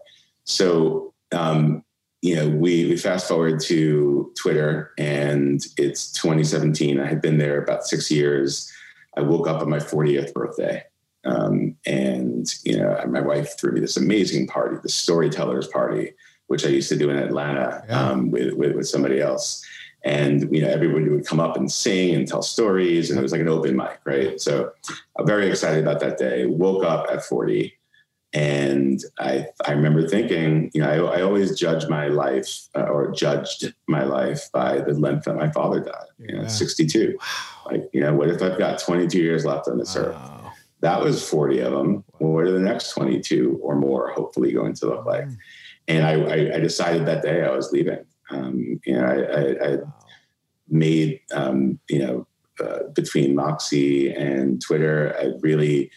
So 0.45 1.15
um, 1.33 1.85
you 2.23 2.37
know, 2.37 2.49
we 2.49 2.87
we 2.87 2.97
fast 2.97 3.29
forward 3.29 3.61
to 3.63 4.33
Twitter, 4.37 4.93
and 4.99 5.65
it's 5.77 6.13
2017. 6.13 7.01
I 7.01 7.07
had 7.07 7.21
been 7.21 7.39
there 7.39 7.63
about 7.63 7.87
six 7.87 8.11
years. 8.11 8.73
I 9.17 9.23
woke 9.23 9.49
up 9.49 9.63
on 9.63 9.71
my 9.71 9.79
40th 9.79 10.35
birthday 10.35 10.85
um, 11.27 11.77
and 11.85 12.47
you 12.65 12.79
know, 12.79 12.99
my 13.09 13.21
wife 13.21 13.59
threw 13.59 13.73
me 13.73 13.81
this 13.81 13.97
amazing 13.97 14.47
party, 14.47 14.77
the 14.83 14.89
storytellers 14.89 15.67
party, 15.67 16.15
which 16.47 16.65
I 16.65 16.69
used 16.69 16.89
to 16.91 16.97
do 16.97 17.11
in 17.11 17.19
Atlanta 17.19 17.85
yeah. 17.89 18.01
um, 18.01 18.31
with, 18.31 18.55
with, 18.55 18.77
with 18.77 18.89
somebody 18.89 19.21
else. 19.21 19.65
And 20.05 20.55
you 20.55 20.63
know, 20.63 20.69
everybody 20.69 21.09
would 21.09 21.27
come 21.27 21.41
up 21.41 21.57
and 21.57 21.71
sing 21.71 22.15
and 22.15 22.29
tell 22.29 22.43
stories, 22.43 23.11
and 23.11 23.19
it 23.19 23.23
was 23.23 23.33
like 23.33 23.41
an 23.41 23.49
open 23.49 23.75
mic, 23.75 23.99
right? 24.05 24.41
So, 24.41 24.71
I'm 25.19 25.27
very 25.27 25.49
excited 25.49 25.83
about 25.83 25.99
that 26.01 26.17
day. 26.17 26.47
Woke 26.47 26.85
up 26.85 27.07
at 27.11 27.25
40, 27.25 27.77
and 28.33 29.01
I 29.19 29.47
I 29.67 29.73
remember 29.73 30.07
thinking, 30.07 30.71
you 30.75 30.81
know, 30.81 31.09
I, 31.09 31.19
I 31.19 31.23
always 31.23 31.59
judge 31.59 31.89
my 31.89 32.07
life 32.07 32.69
uh, 32.77 32.83
or 32.83 33.11
judged 33.11 33.75
my 33.89 34.05
life 34.05 34.49
by 34.53 34.79
the 34.79 34.93
length 34.93 35.25
that 35.25 35.35
my 35.35 35.51
father 35.51 35.81
died. 35.81 36.07
You 36.21 36.37
know, 36.37 36.47
62. 36.47 37.17
Wow. 37.19 37.73
Like, 37.73 37.91
you 37.93 38.01
know, 38.01 38.15
what 38.15 38.29
if 38.29 38.41
I've 38.43 38.59
got 38.59 38.79
22 38.79 39.19
years 39.19 39.45
left 39.45 39.67
on 39.67 39.79
this 39.79 39.97
wow. 39.97 40.03
earth? 40.03 40.36
That 40.81 41.03
was 41.03 41.27
40 41.29 41.61
of 41.61 41.73
them. 41.73 42.05
Well, 42.19 42.33
what 42.33 42.45
are 42.45 42.53
the 42.53 42.61
next 42.61 42.93
22 42.93 43.59
or 43.63 43.77
more 43.77 44.11
hopefully 44.11 44.53
going 44.53 44.75
to 44.75 44.87
look 44.87 45.07
like? 45.07 45.27
And 45.89 46.05
I, 46.05 46.55
I, 46.55 46.61
decided 46.61 47.07
that 47.07 47.23
day 47.23 47.45
I 47.45 47.51
was 47.51 47.73
leaving. 47.73 48.05
Um, 48.31 48.81
you 48.85 48.95
know, 48.95 49.05
I, 49.05 49.41
I, 49.41 49.75
I 49.75 49.79
made, 50.69 51.21
um, 51.33 51.79
you 51.89 52.01
know, 52.01 52.27
uh, 52.63 52.89
between 52.95 53.35
Moxie 53.35 54.13
and 54.13 54.61
Twitter, 54.61 55.15
I 55.19 55.33
really, 55.41 55.91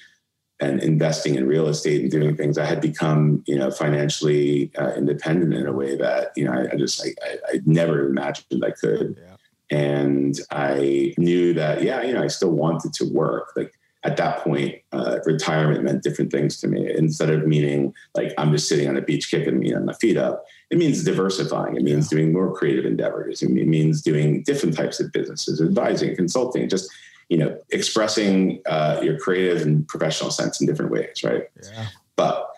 and 0.59 0.81
investing 0.83 1.35
in 1.35 1.47
real 1.47 1.67
estate 1.67 2.01
and 2.01 2.11
doing 2.11 2.35
things, 2.35 2.57
I 2.57 2.65
had 2.65 2.81
become, 2.81 3.43
you 3.47 3.57
know, 3.57 3.71
financially 3.71 4.71
uh, 4.77 4.93
independent 4.93 5.53
in 5.53 5.65
a 5.65 5.71
way 5.71 5.95
that, 5.95 6.31
you 6.35 6.43
know, 6.43 6.51
I, 6.51 6.73
I 6.73 6.75
just, 6.75 7.01
I, 7.01 7.09
I, 7.25 7.37
I, 7.53 7.59
never 7.65 8.07
imagined 8.07 8.63
I 8.63 8.71
could. 8.71 9.17
Yeah. 9.17 9.35
And 9.71 10.37
I 10.51 11.13
knew 11.17 11.53
that, 11.53 11.81
yeah, 11.81 12.01
you 12.01 12.13
know, 12.13 12.23
I 12.23 12.27
still 12.27 12.51
wanted 12.51 12.93
to 12.93 13.05
work. 13.05 13.53
Like 13.55 13.78
at 14.03 14.15
that 14.17 14.39
point, 14.43 14.75
uh, 14.93 15.19
retirement 15.25 15.83
meant 15.83 16.03
different 16.03 16.31
things 16.31 16.59
to 16.61 16.67
me. 16.67 16.89
Instead 16.95 17.29
of 17.29 17.45
meaning 17.45 17.93
like 18.15 18.33
I'm 18.37 18.51
just 18.51 18.69
sitting 18.69 18.87
on 18.87 18.95
a 18.95 19.01
beach 19.01 19.29
kicking 19.29 19.59
me 19.59 19.71
know, 19.71 19.81
my 19.81 19.93
feet 19.93 20.17
up, 20.17 20.45
it 20.69 20.77
means 20.77 21.03
diversifying. 21.03 21.75
It 21.75 21.83
means 21.83 22.07
doing 22.07 22.31
more 22.31 22.55
creative 22.55 22.85
endeavors. 22.85 23.41
It 23.41 23.49
means 23.49 24.01
doing 24.01 24.43
different 24.43 24.75
types 24.75 24.99
of 24.99 25.11
businesses, 25.11 25.61
advising, 25.61 26.15
consulting, 26.15 26.69
just 26.69 26.89
you 27.29 27.37
know, 27.37 27.57
expressing 27.69 28.59
uh, 28.65 28.99
your 29.03 29.17
creative 29.19 29.61
and 29.61 29.87
professional 29.87 30.31
sense 30.31 30.59
in 30.59 30.67
different 30.67 30.91
ways, 30.91 31.23
right? 31.23 31.43
Yeah. 31.61 31.87
But 32.15 32.49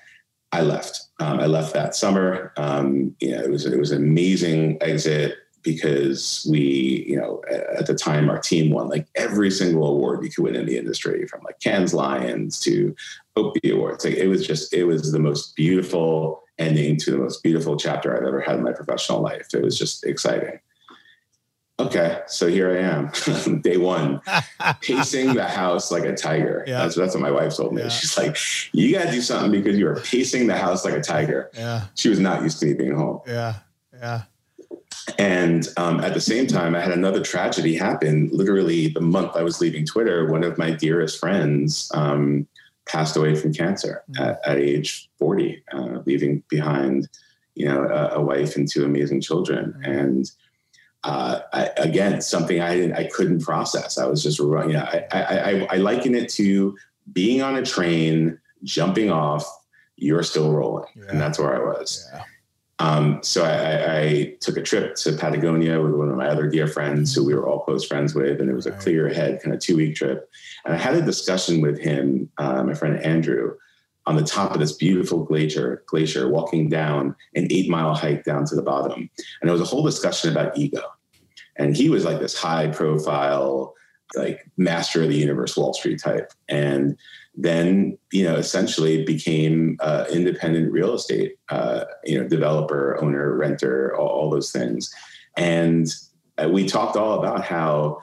I 0.54 0.62
left. 0.62 1.08
Um, 1.20 1.40
I 1.40 1.46
left 1.46 1.74
that 1.74 1.96
summer. 1.96 2.54
Um, 2.58 3.16
you 3.20 3.32
know, 3.32 3.42
it 3.42 3.50
was 3.50 3.66
it 3.66 3.78
was 3.78 3.92
an 3.92 4.02
amazing 4.02 4.78
exit 4.82 5.36
because 5.64 6.48
we, 6.50 7.06
you 7.08 7.16
know, 7.16 7.42
at 7.78 7.86
the 7.86 7.96
time 7.96 8.30
our 8.30 8.40
team 8.40 8.72
won 8.72 8.88
like 8.90 9.08
every 9.16 9.52
single 9.52 9.88
award 9.88 10.24
you 10.24 10.30
could 10.30 10.44
win 10.44 10.56
in 10.56 10.66
the 10.66 10.78
industry, 10.78 11.28
from 11.28 11.42
like 11.44 11.60
Cannes 11.60 11.94
Lions 11.94 12.60
to 12.62 12.96
Opie 13.36 13.72
Awards. 13.72 14.06
Like 14.06 14.16
it 14.16 14.28
was 14.28 14.46
just, 14.46 14.74
it 14.74 14.86
was 14.86 15.12
the 15.12 15.20
most 15.20 15.56
beautiful 15.56 16.44
ending 16.58 16.98
to 16.98 17.12
the 17.12 17.18
most 17.18 17.42
beautiful 17.44 17.76
chapter 17.78 18.16
I've 18.16 18.28
ever 18.28 18.42
had 18.42 18.58
in 18.58 18.64
my 18.64 18.74
professional 18.74 19.22
life. 19.22 19.48
It 19.54 19.64
was 19.64 19.78
just 19.78 20.06
exciting. 20.06 20.60
okay, 21.80 22.22
so 22.28 22.48
here 22.48 22.70
I 22.72 22.82
am, 22.82 23.62
day 23.62 23.78
one, 23.78 24.22
pacing 24.82 25.34
the 25.34 25.48
house 25.48 25.92
like 25.92 26.04
a 26.04 26.16
tiger. 26.16 26.64
Yeah. 26.68 26.80
That's, 26.84 26.96
that's 26.96 27.16
what 27.16 27.22
my 27.22 27.32
wife 27.32 27.56
told 27.56 27.74
me. 27.74 27.82
Yeah. 27.82 27.90
She's 27.90 28.18
like, 28.18 28.38
you 28.72 28.94
got 28.94 29.06
to 29.06 29.12
do 29.12 29.22
something 29.22 29.52
because 29.52 29.80
you 29.80 29.88
are 29.88 30.00
pacing 30.00 30.46
the 30.48 30.58
house 30.58 30.86
like 30.86 30.94
a 30.94 31.02
tiger. 31.02 31.50
Yeah. 31.56 31.86
She 31.96 32.10
was 32.10 32.20
not 32.20 32.44
used 32.44 32.60
to 32.60 32.68
me 32.68 32.74
being 32.74 32.96
home. 32.96 33.22
Yeah. 33.26 33.56
Yeah. 33.94 34.24
And 35.18 35.68
um, 35.78 36.00
at 36.02 36.14
the 36.14 36.22
same 36.22 36.48
time, 36.48 36.76
I 36.76 36.82
had 36.82 36.92
another 36.92 37.22
tragedy 37.22 37.76
happen. 37.76 38.30
Literally, 38.32 38.90
the 38.90 39.02
month 39.02 39.36
I 39.36 39.44
was 39.44 39.62
leaving 39.62 39.86
Twitter, 39.86 40.30
one 40.30 40.44
of 40.44 40.58
my 40.58 40.72
dearest 40.72 41.20
friends 41.20 41.92
um, 41.94 42.48
passed 42.86 43.16
away 43.16 43.36
from 43.36 43.54
cancer 43.54 44.04
mm-hmm. 44.12 44.24
at, 44.24 44.40
at, 44.46 44.58
age 44.58 45.10
40, 45.18 45.64
uh, 45.74 46.00
leaving 46.06 46.44
behind, 46.50 47.08
you 47.56 47.66
know, 47.66 47.84
a, 47.84 48.18
a, 48.18 48.22
wife 48.22 48.56
and 48.56 48.70
two 48.70 48.86
amazing 48.86 49.22
children. 49.22 49.74
Mm-hmm. 49.80 49.92
And 49.92 50.32
uh, 51.04 51.40
I, 51.54 51.70
again, 51.78 52.22
something 52.22 52.62
I 52.62 52.76
didn't, 52.76 52.96
I 52.96 53.06
couldn't 53.06 53.42
process. 53.42 53.98
I 53.98 54.06
was 54.06 54.22
just 54.22 54.40
running. 54.40 54.72
Yeah, 54.72 55.06
I, 55.12 55.18
I, 55.18 55.38
I, 55.38 55.68
I 55.72 55.76
liken 55.78 56.16
it 56.16 56.30
to 56.34 56.78
being 57.12 57.42
on 57.42 57.56
a 57.56 57.66
train, 57.66 58.40
jumping 58.64 59.10
off. 59.10 59.46
You're 59.98 60.24
still 60.24 60.52
rolling, 60.52 60.90
yeah. 60.96 61.06
and 61.10 61.22
that's 61.22 61.38
where 61.38 61.56
I 61.56 61.60
was. 61.60 62.10
Yeah. 62.12 62.24
Um, 62.82 63.20
so 63.22 63.46
I, 63.46 64.00
I, 64.00 64.36
took 64.40 64.58
a 64.58 64.62
trip 64.64 64.96
to 64.96 65.12
Patagonia 65.12 65.80
with 65.80 65.94
one 65.94 66.10
of 66.10 66.18
my 66.18 66.28
other 66.28 66.50
dear 66.50 66.66
friends 66.66 67.14
who 67.14 67.24
we 67.24 67.36
were 67.36 67.48
all 67.48 67.60
close 67.60 67.86
friends 67.86 68.16
with, 68.16 68.42
and 68.42 68.50
it 68.50 68.56
was 68.56 68.66
a 68.66 68.72
clear 68.72 69.08
head 69.08 69.40
kind 69.40 69.54
of 69.54 69.62
two 69.62 69.78
week 69.78 69.96
trip. 69.96 70.28
And 70.66 70.74
I 70.74 70.78
had 70.78 70.96
a 70.96 71.02
discussion 71.04 71.62
with 71.62 71.78
him, 71.78 72.32
uh, 72.40 72.64
my 72.64 72.74
friend 72.74 73.00
Andrew, 73.04 73.56
on 74.08 74.16
the 74.16 74.24
top 74.24 74.56
of 74.56 74.60
this 74.60 74.72
beautiful 74.72 75.24
glacier, 75.24 75.84
glacier, 75.86 76.28
walking 76.28 76.70
down 76.70 77.16
an 77.36 77.46
eight 77.52 77.70
mile 77.70 77.94
hike 77.94 78.24
down 78.24 78.46
to 78.46 78.56
the 78.56 78.64
bottom. 78.64 79.08
And 79.42 79.48
there 79.48 79.52
was 79.52 79.62
a 79.62 79.66
whole 79.66 79.84
discussion 79.84 80.32
about 80.32 80.58
ego. 80.58 80.82
And 81.58 81.78
he 81.78 81.88
was 81.88 82.04
like 82.04 82.20
this 82.20 82.36
high 82.36 82.70
profile, 82.70 83.76
like 84.16 84.50
master 84.58 85.04
of 85.04 85.10
the 85.10 85.18
universe, 85.18 85.56
Wall 85.56 85.76
Street 85.76 86.02
type. 86.02 86.32
And 86.50 86.98
then, 87.36 87.98
you 88.12 88.24
know, 88.24 88.36
essentially 88.36 89.04
became 89.04 89.78
uh, 89.80 90.06
independent 90.12 90.72
real 90.72 90.94
estate, 90.94 91.38
uh, 91.50 91.86
you 92.04 92.20
know, 92.20 92.28
developer, 92.28 93.02
owner, 93.02 93.36
renter, 93.36 93.96
all, 93.96 94.08
all 94.08 94.30
those 94.30 94.52
things. 94.52 94.94
And 95.38 95.88
uh, 96.38 96.50
we 96.50 96.68
talked 96.68 96.98
all 96.98 97.20
about 97.20 97.46
how 97.46 98.02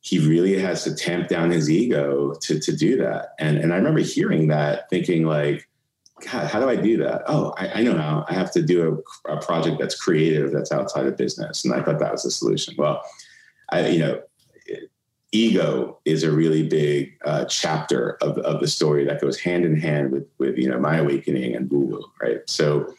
he 0.00 0.18
really 0.18 0.58
has 0.58 0.84
to 0.84 0.94
tamp 0.94 1.28
down 1.28 1.50
his 1.50 1.70
ego 1.70 2.34
to 2.42 2.58
to 2.60 2.76
do 2.76 2.96
that. 2.98 3.28
And 3.38 3.56
and 3.56 3.72
I 3.72 3.76
remember 3.76 4.00
hearing 4.00 4.48
that, 4.48 4.90
thinking 4.90 5.24
like, 5.24 5.66
God, 6.30 6.46
how 6.50 6.60
do 6.60 6.68
I 6.68 6.76
do 6.76 6.96
that? 6.98 7.22
Oh, 7.26 7.54
I, 7.56 7.80
I 7.80 7.82
know 7.82 7.96
how. 7.96 8.24
I 8.28 8.34
have 8.34 8.52
to 8.52 8.62
do 8.62 9.02
a, 9.26 9.32
a, 9.32 9.40
project 9.40 9.78
that's 9.80 9.94
creative, 9.94 10.52
that's 10.52 10.72
outside 10.72 11.06
of 11.06 11.16
business. 11.16 11.64
And 11.64 11.74
I 11.74 11.82
thought 11.82 11.98
that 12.00 12.12
was 12.12 12.22
the 12.22 12.30
solution. 12.30 12.74
Well, 12.76 13.02
I 13.70 13.88
you 13.88 13.98
know, 13.98 14.22
ego 15.34 15.98
is 16.04 16.22
a 16.22 16.30
really 16.30 16.66
big 16.66 17.18
uh, 17.24 17.44
chapter 17.46 18.16
of 18.22 18.38
of 18.38 18.60
the 18.60 18.68
story 18.68 19.04
that 19.04 19.20
goes 19.20 19.38
hand 19.38 19.64
in 19.64 19.76
hand 19.76 20.12
with 20.12 20.26
with 20.38 20.56
you 20.56 20.68
know 20.68 20.78
my 20.78 20.96
awakening 20.96 21.54
and 21.54 21.70
Woo 21.70 21.80
Woo, 21.80 22.04
right? 22.20 22.40
So. 22.46 22.94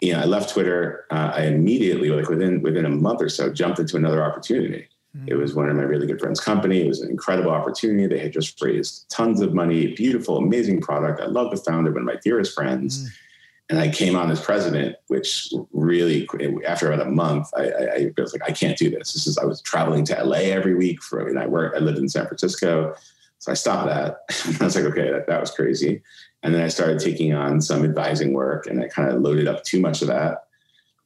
You 0.00 0.14
know, 0.14 0.18
I 0.18 0.24
left 0.24 0.50
Twitter. 0.50 1.06
Uh, 1.12 1.30
I 1.36 1.42
immediately, 1.42 2.08
like 2.08 2.28
within 2.28 2.60
within 2.60 2.84
a 2.84 2.88
month 2.88 3.22
or 3.22 3.28
so, 3.28 3.52
jumped 3.52 3.78
into 3.78 3.96
another 3.96 4.24
opportunity 4.24 4.88
Mm-hmm. 5.16 5.28
It 5.28 5.34
was 5.34 5.54
one 5.54 5.68
of 5.68 5.76
my 5.76 5.82
really 5.82 6.06
good 6.06 6.20
friends' 6.20 6.40
company. 6.40 6.82
It 6.82 6.88
was 6.88 7.02
an 7.02 7.10
incredible 7.10 7.50
opportunity. 7.50 8.06
They 8.06 8.18
had 8.18 8.32
just 8.32 8.60
raised 8.62 9.08
tons 9.10 9.40
of 9.40 9.52
money, 9.52 9.94
beautiful, 9.94 10.38
amazing 10.38 10.80
product. 10.80 11.20
I 11.20 11.26
love 11.26 11.50
the 11.50 11.58
founder, 11.58 11.92
one 11.92 12.02
of 12.02 12.06
my 12.06 12.16
dearest 12.22 12.54
friends. 12.54 13.04
Mm. 13.04 13.12
And 13.72 13.80
I 13.80 13.88
came 13.88 14.16
on 14.16 14.30
as 14.30 14.38
president, 14.38 14.96
which 15.06 15.50
really, 15.72 16.28
after 16.66 16.92
about 16.92 17.06
a 17.06 17.10
month, 17.10 17.48
I, 17.56 17.62
I, 17.62 18.10
I, 18.18 18.20
was 18.20 18.34
like, 18.34 18.46
I 18.46 18.52
can't 18.52 18.76
do 18.76 18.90
this. 18.90 19.14
This 19.14 19.26
is, 19.26 19.38
I 19.38 19.46
was 19.46 19.62
traveling 19.62 20.04
to 20.04 20.22
LA 20.22 20.40
every 20.52 20.74
week 20.74 21.02
for, 21.02 21.22
I 21.22 21.24
mean, 21.24 21.38
I 21.38 21.46
worked, 21.46 21.74
I 21.74 21.78
lived 21.78 21.96
in 21.96 22.06
San 22.06 22.26
Francisco. 22.26 22.94
So 23.38 23.50
I 23.50 23.54
stopped 23.54 23.86
that. 23.86 24.18
I 24.60 24.64
was 24.64 24.76
like, 24.76 24.84
okay, 24.84 25.10
that, 25.10 25.26
that 25.26 25.40
was 25.40 25.52
crazy. 25.52 26.02
And 26.42 26.54
then 26.54 26.60
I 26.60 26.68
started 26.68 26.98
taking 26.98 27.32
on 27.32 27.62
some 27.62 27.82
advising 27.82 28.34
work 28.34 28.66
and 28.66 28.78
I 28.78 28.88
kind 28.88 29.10
of 29.10 29.22
loaded 29.22 29.48
up 29.48 29.64
too 29.64 29.80
much 29.80 30.02
of 30.02 30.08
that. 30.08 30.48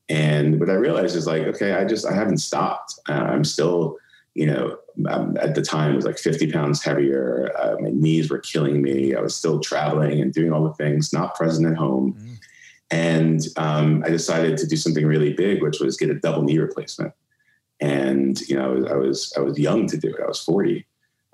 And 0.09 0.59
what 0.59 0.69
I 0.69 0.75
realized 0.75 1.15
is 1.15 1.29
like, 1.29 1.43
okay, 1.43 1.75
I 1.75 1.85
just 1.85 2.05
I 2.05 2.15
haven't 2.15 2.39
stopped. 2.39 2.99
Uh, 3.09 3.13
I'm 3.13 3.45
still, 3.45 3.97
you 4.35 4.47
know, 4.47 4.77
um, 5.09 5.37
at 5.41 5.55
the 5.55 5.63
time 5.63 5.93
it 5.93 5.97
was 5.97 6.05
like 6.05 6.19
50 6.19 6.51
pounds 6.51 6.83
heavier. 6.83 7.53
Uh, 7.57 7.77
my 7.79 7.91
knees 7.91 8.29
were 8.29 8.41
killing 8.41 8.83
me. 8.83 9.15
I 9.15 9.21
was 9.21 9.37
still 9.37 9.61
traveling 9.61 10.21
and 10.21 10.35
doing 10.35 10.53
all 10.53 10.65
the 10.65 10.75
things, 10.75 11.13
not 11.13 11.37
present 11.37 11.69
at 11.69 11.77
home. 11.77 12.17
Mm. 12.19 12.26
And 12.91 13.41
um, 13.57 14.03
I 14.07 14.11
decided 14.11 14.57
to 14.59 14.67
do 14.67 14.77
something 14.77 15.07
really 15.07 15.33
big, 15.33 15.63
which 15.63 15.81
was 15.81 15.97
get 15.97 16.11
a 16.11 16.15
double 16.15 16.43
knee 16.43 16.59
replacement. 16.59 17.13
And 17.81 18.41
you 18.43 18.57
know, 18.57 18.87
I 18.89 18.95
was 18.95 19.33
I 19.37 19.41
was 19.41 19.59
young 19.59 19.87
to 19.89 19.99
do 19.99 20.09
it. 20.09 20.23
I 20.23 20.27
was 20.27 20.41
40, 20.41 20.87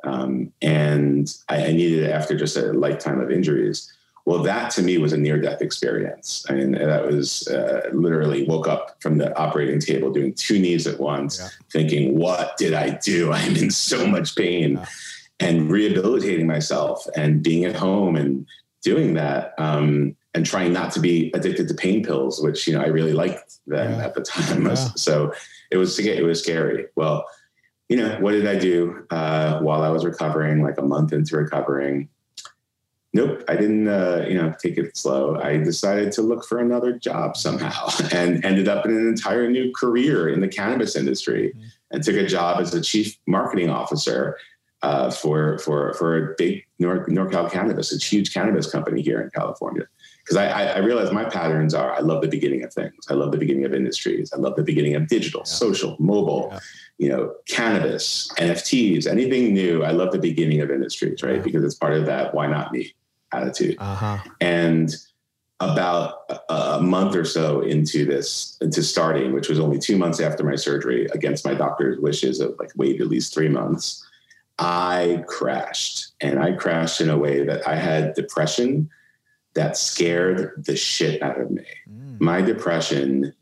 um, 0.05 0.53
and 0.61 1.33
I, 1.49 1.67
I 1.67 1.73
needed 1.73 2.05
it 2.05 2.11
after 2.11 2.37
just 2.37 2.57
a 2.57 2.73
lifetime 2.73 3.21
of 3.21 3.31
injuries. 3.31 3.93
Well, 4.25 4.43
that 4.45 4.71
to 4.73 4.83
me 4.83 4.99
was 4.99 5.13
a 5.13 5.17
near 5.17 5.41
death 5.41 5.63
experience. 5.63 6.47
I 6.49 6.55
mean, 6.55 6.73
that 6.73 7.07
was 7.07 7.49
uh, 7.49 7.91
literally 7.93 8.47
woke 8.47 8.69
up 8.69 9.03
from 9.03 9.19
the 9.19 9.37
operating 9.37 9.81
table 9.81 10.13
doing 10.13 10.33
two 10.35 10.61
knees 10.61 10.87
at 10.87 11.01
once, 11.01 11.41
yeah. 11.41 11.49
thinking, 11.73 12.17
what 12.17 12.57
did 12.57 12.73
I 12.73 12.91
do? 12.91 13.33
I'm 13.33 13.57
in 13.57 13.71
so 13.71 14.07
much 14.07 14.37
pain. 14.37 14.75
Yeah. 14.75 14.87
And 15.41 15.73
rehabilitating 15.73 16.47
myself 16.47 17.05
and 17.17 17.43
being 17.43 17.65
at 17.65 17.75
home 17.75 18.15
and 18.15 18.47
doing 18.85 19.15
that 19.15 19.55
um, 19.59 20.15
and 20.35 20.47
trying 20.47 20.73
not 20.73 20.93
to 20.93 21.01
be 21.01 21.31
addicted 21.35 21.69
to 21.69 21.75
pain 21.75 22.03
pills, 22.05 22.43
which, 22.43 22.67
you 22.67 22.75
know, 22.75 22.81
I 22.81 22.87
really 22.87 23.13
liked 23.13 23.59
them 23.67 23.93
yeah. 23.93 24.05
at 24.05 24.15
the 24.15 24.23
time. 24.23 24.67
So 24.97 25.33
it 25.71 25.77
was, 25.77 25.99
it 25.99 26.25
was 26.25 26.43
scary. 26.43 26.87
Well, 26.97 27.27
you 27.89 27.97
know, 27.97 28.17
what 28.21 28.33
did 28.33 28.47
I 28.47 28.57
do 28.57 29.07
uh, 29.11 29.61
while 29.61 29.83
I 29.83 29.91
was 29.91 30.05
recovering, 30.05 30.63
like 30.63 30.79
a 30.79 30.83
month 30.83 31.13
into 31.13 31.37
recovering? 31.37 32.09
nope 33.13 33.43
i 33.49 33.55
didn't 33.55 33.89
uh, 33.89 34.25
you 34.29 34.35
know 34.35 34.55
take 34.59 34.79
it 34.79 34.97
slow 34.97 35.41
i 35.41 35.57
decided 35.57 36.13
to 36.13 36.23
look 36.23 36.45
for 36.45 36.59
another 36.59 36.99
job 36.99 37.37
somehow 37.37 37.89
and 38.13 38.45
ended 38.45 38.69
up 38.69 38.85
in 38.85 38.93
an 38.93 39.07
entire 39.07 39.51
new 39.51 39.73
career 39.73 40.29
in 40.29 40.41
the 40.41 40.49
cannabis 40.49 40.97
industry 40.97 41.53
mm-hmm. 41.55 41.67
and 41.91 42.03
took 42.03 42.17
a 42.17 42.27
job 42.27 42.61
as 42.61 42.75
a 42.75 42.81
chief 42.81 43.17
marketing 43.27 43.71
officer 43.71 44.37
uh, 44.83 45.11
for 45.11 45.59
for 45.59 45.93
for 45.95 46.17
a 46.17 46.35
big 46.37 46.65
Nor- 46.79 47.07
norcal 47.07 47.51
cannabis 47.51 47.95
a 47.95 47.99
huge 48.05 48.35
cannabis 48.35 48.71
company 48.71 49.03
here 49.03 49.21
in 49.21 49.31
california 49.31 49.87
because 50.25 50.37
I, 50.37 50.47
I, 50.47 50.65
I 50.65 50.79
realize 50.79 51.13
my 51.13 51.25
patterns 51.25 51.75
are 51.75 51.93
I 51.93 52.01
love 52.01 52.23
the 52.23 52.29
beginning 52.29 52.63
of 52.63 52.73
things. 52.73 53.07
I 53.09 53.15
love 53.15 53.33
the 53.33 53.39
beginning 53.39 53.65
of 53.65 53.75
industries. 53.75 54.33
I 54.33 54.37
love 54.37 54.57
the 54.57 54.63
beginning 54.63 54.95
of 54.95 55.09
digital, 55.09 55.41
yeah. 55.41 55.53
social, 55.53 55.97
mobile, 55.99 56.49
yeah. 56.53 56.59
you 56.99 57.09
know, 57.09 57.35
cannabis, 57.49 58.31
NFTs, 58.39 59.07
anything 59.07 59.53
new. 59.53 59.83
I 59.83 59.91
love 59.91 60.13
the 60.13 60.19
beginning 60.19 60.61
of 60.61 60.71
industries, 60.71 61.23
right? 61.23 61.37
Yeah. 61.37 61.43
Because 61.43 61.65
it's 61.65 61.75
part 61.75 61.95
of 61.95 62.07
that. 62.07 62.35
Why 62.35 62.47
not 62.47 62.73
me? 62.73 62.95
attitude. 63.33 63.77
Uh-huh. 63.79 64.19
And 64.41 64.95
about 65.61 66.31
a 66.49 66.81
month 66.81 67.15
or 67.15 67.25
so 67.25 67.61
into 67.61 68.05
this, 68.05 68.57
into 68.61 68.83
starting, 68.83 69.33
which 69.33 69.49
was 69.49 69.61
only 69.61 69.79
two 69.79 69.97
months 69.97 70.21
after 70.21 70.43
my 70.43 70.57
surgery, 70.57 71.07
against 71.13 71.45
my 71.45 71.55
doctor's 71.55 72.01
wishes 72.01 72.41
of 72.41 72.57
like 72.59 72.73
wait 72.77 73.01
at 73.01 73.07
least 73.07 73.33
three 73.33 73.49
months, 73.49 74.05
I 74.59 75.25
crashed. 75.29 76.13
And 76.21 76.41
I 76.41 76.53
crashed 76.53 77.01
in 77.01 77.11
a 77.11 77.19
way 77.19 77.45
that 77.45 77.67
I 77.67 77.77
had 77.77 78.15
depression 78.15 78.91
that 79.55 79.77
scared 79.77 80.65
the 80.65 80.77
shit 80.77 81.23
out 81.23 81.41
of 81.41 81.51
me. 81.51 81.65
Mm. 81.91 82.21
My 82.21 82.41
depression 82.41 83.35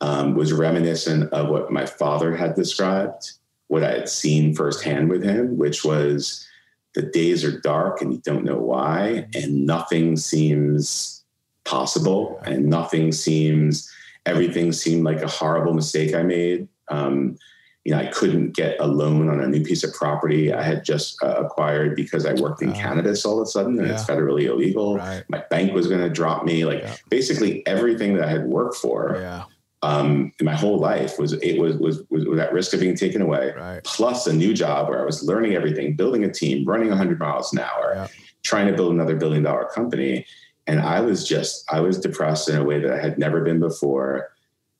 um, 0.00 0.34
was 0.34 0.52
reminiscent 0.52 1.32
of 1.32 1.48
what 1.48 1.70
my 1.70 1.86
father 1.86 2.36
had 2.36 2.54
described, 2.54 3.32
what 3.68 3.82
I 3.82 3.92
had 3.92 4.08
seen 4.08 4.54
firsthand 4.54 5.08
with 5.08 5.22
him, 5.22 5.56
which 5.56 5.84
was 5.84 6.46
the 6.94 7.02
days 7.02 7.44
are 7.44 7.60
dark 7.60 8.02
and 8.02 8.12
you 8.12 8.20
don't 8.20 8.44
know 8.44 8.58
why, 8.58 9.26
and 9.34 9.66
nothing 9.66 10.16
seems 10.16 11.24
possible, 11.64 12.40
and 12.44 12.66
nothing 12.66 13.10
seems, 13.10 13.90
everything 14.26 14.72
seemed 14.72 15.04
like 15.04 15.22
a 15.22 15.28
horrible 15.28 15.72
mistake 15.72 16.14
I 16.14 16.22
made. 16.22 16.68
Um, 16.88 17.38
you 17.84 17.92
know, 17.92 17.98
I 17.98 18.06
couldn't 18.06 18.52
get 18.52 18.76
a 18.80 18.86
loan 18.86 19.28
on 19.28 19.40
a 19.40 19.46
new 19.46 19.62
piece 19.62 19.84
of 19.84 19.92
property 19.92 20.52
I 20.52 20.62
had 20.62 20.84
just 20.84 21.22
uh, 21.22 21.44
acquired 21.44 21.94
because 21.96 22.24
I 22.24 22.32
worked 22.34 22.62
in 22.62 22.70
uh, 22.70 22.74
cannabis 22.74 23.24
all 23.26 23.40
of 23.40 23.46
a 23.46 23.50
sudden 23.50 23.78
and 23.78 23.86
yeah. 23.86 23.94
it's 23.94 24.04
federally 24.04 24.44
illegal. 24.44 24.96
Right. 24.96 25.22
My 25.28 25.44
bank 25.50 25.72
was 25.74 25.86
going 25.86 26.00
to 26.00 26.08
drop 26.08 26.44
me. 26.44 26.64
Like 26.64 26.80
yeah. 26.80 26.96
basically 27.10 27.66
everything 27.66 28.14
that 28.14 28.24
I 28.24 28.30
had 28.30 28.46
worked 28.46 28.76
for 28.76 29.18
yeah 29.20 29.44
um, 29.84 30.32
in 30.40 30.46
my 30.46 30.54
whole 30.54 30.78
life 30.78 31.18
was 31.18 31.34
it 31.34 31.60
was, 31.60 31.76
was 31.76 32.02
was 32.08 32.24
was 32.24 32.38
at 32.38 32.52
risk 32.52 32.72
of 32.72 32.80
being 32.80 32.96
taken 32.96 33.20
away. 33.20 33.52
Right. 33.54 33.84
Plus 33.84 34.26
a 34.26 34.32
new 34.32 34.54
job 34.54 34.88
where 34.88 35.00
I 35.00 35.04
was 35.04 35.22
learning 35.22 35.54
everything, 35.54 35.94
building 35.94 36.24
a 36.24 36.32
team, 36.32 36.64
running 36.64 36.88
100 36.88 37.18
miles 37.18 37.52
an 37.52 37.58
hour, 37.58 38.08
trying 38.42 38.66
to 38.66 38.72
build 38.72 38.92
another 38.92 39.14
billion 39.14 39.42
dollar 39.42 39.66
company, 39.66 40.26
and 40.66 40.80
I 40.80 41.02
was 41.02 41.28
just 41.28 41.70
I 41.70 41.80
was 41.80 42.00
depressed 42.00 42.48
in 42.48 42.56
a 42.56 42.64
way 42.64 42.80
that 42.80 42.92
I 42.92 42.98
had 42.98 43.18
never 43.18 43.42
been 43.42 43.60
before. 43.60 44.30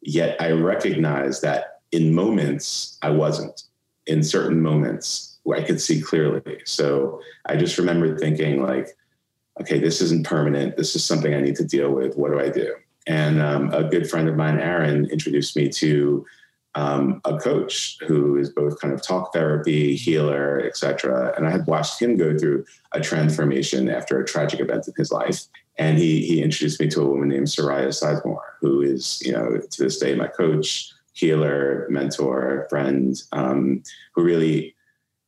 Yet 0.00 0.40
I 0.40 0.52
recognized 0.52 1.42
that 1.42 1.73
in 1.94 2.12
moments 2.12 2.98
I 3.02 3.10
wasn't. 3.10 3.62
In 4.06 4.22
certain 4.22 4.60
moments 4.60 5.38
I 5.52 5.62
could 5.62 5.80
see 5.80 6.00
clearly. 6.00 6.60
So 6.64 7.20
I 7.46 7.56
just 7.56 7.78
remember 7.78 8.18
thinking 8.18 8.62
like, 8.62 8.88
okay, 9.60 9.78
this 9.78 10.00
isn't 10.00 10.26
permanent. 10.26 10.76
This 10.76 10.96
is 10.96 11.04
something 11.04 11.34
I 11.34 11.40
need 11.40 11.56
to 11.56 11.64
deal 11.64 11.90
with. 11.90 12.16
What 12.16 12.32
do 12.32 12.40
I 12.40 12.48
do? 12.48 12.74
And 13.06 13.40
um, 13.40 13.72
a 13.72 13.84
good 13.84 14.08
friend 14.08 14.28
of 14.28 14.36
mine, 14.36 14.58
Aaron, 14.58 15.06
introduced 15.10 15.56
me 15.56 15.68
to 15.68 16.24
um, 16.74 17.20
a 17.24 17.38
coach 17.38 17.98
who 18.06 18.36
is 18.36 18.50
both 18.50 18.80
kind 18.80 18.92
of 18.92 19.02
talk 19.02 19.32
therapy, 19.32 19.94
healer, 19.94 20.60
etc. 20.64 21.34
And 21.36 21.46
I 21.46 21.50
had 21.50 21.66
watched 21.66 22.00
him 22.00 22.16
go 22.16 22.36
through 22.36 22.64
a 22.92 23.00
transformation 23.00 23.88
after 23.88 24.18
a 24.18 24.26
tragic 24.26 24.60
event 24.60 24.88
in 24.88 24.94
his 24.96 25.12
life. 25.12 25.42
And 25.76 25.98
he 25.98 26.24
he 26.24 26.42
introduced 26.42 26.80
me 26.80 26.88
to 26.88 27.02
a 27.02 27.06
woman 27.06 27.28
named 27.28 27.46
Soraya 27.46 27.88
Sizemore, 27.88 28.38
who 28.60 28.80
is, 28.80 29.22
you 29.24 29.32
know, 29.32 29.58
to 29.58 29.82
this 29.82 29.98
day 29.98 30.14
my 30.14 30.28
coach, 30.28 30.92
healer, 31.14 31.86
mentor, 31.88 32.66
friend, 32.68 33.16
um, 33.32 33.82
who 34.14 34.22
really 34.22 34.74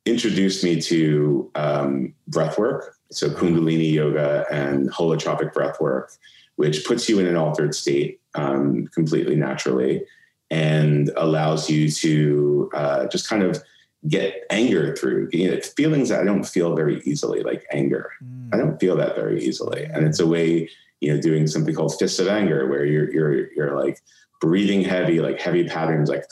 introduced 0.04 0.62
me 0.62 0.80
to 0.80 1.50
um, 1.54 2.14
breath 2.28 2.58
work, 2.58 2.96
so 3.10 3.28
Kundalini 3.30 3.92
yoga 3.92 4.44
and 4.50 4.90
holotropic 4.90 5.52
breath 5.52 5.80
work, 5.80 6.12
which 6.56 6.84
puts 6.84 7.08
you 7.08 7.18
in 7.18 7.26
an 7.26 7.36
altered 7.36 7.74
state 7.74 8.20
um, 8.34 8.88
completely 8.88 9.36
naturally 9.36 10.04
and 10.50 11.10
allows 11.16 11.68
you 11.68 11.90
to 11.90 12.70
uh, 12.74 13.06
just 13.06 13.28
kind 13.28 13.42
of 13.42 13.62
get 14.08 14.44
anger 14.50 14.94
through 14.94 15.28
you 15.32 15.50
know, 15.50 15.60
feelings 15.60 16.08
that 16.08 16.20
I 16.20 16.24
don't 16.24 16.44
feel 16.44 16.76
very 16.76 17.02
easily, 17.04 17.42
like 17.42 17.66
anger. 17.72 18.12
Mm. 18.22 18.54
I 18.54 18.56
don't 18.56 18.78
feel 18.78 18.96
that 18.96 19.16
very 19.16 19.42
easily, 19.42 19.84
and 19.84 20.06
it's 20.06 20.20
a 20.20 20.26
way 20.26 20.68
you 21.00 21.14
know 21.14 21.20
doing 21.20 21.46
something 21.46 21.74
called 21.74 21.98
fists 21.98 22.18
of 22.18 22.28
anger, 22.28 22.68
where 22.68 22.84
you're 22.84 23.10
you're 23.12 23.52
you're 23.52 23.76
like 23.76 24.00
breathing 24.40 24.82
heavy, 24.82 25.20
like 25.20 25.40
heavy 25.40 25.64
patterns, 25.64 26.08
like 26.08 26.24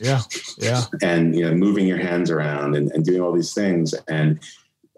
yeah, 0.00 0.22
yeah, 0.58 0.84
and 1.02 1.34
you 1.34 1.44
know 1.44 1.54
moving 1.54 1.86
your 1.86 1.98
hands 1.98 2.30
around 2.30 2.76
and, 2.76 2.90
and 2.92 3.04
doing 3.04 3.20
all 3.20 3.32
these 3.32 3.54
things, 3.54 3.94
and 4.08 4.40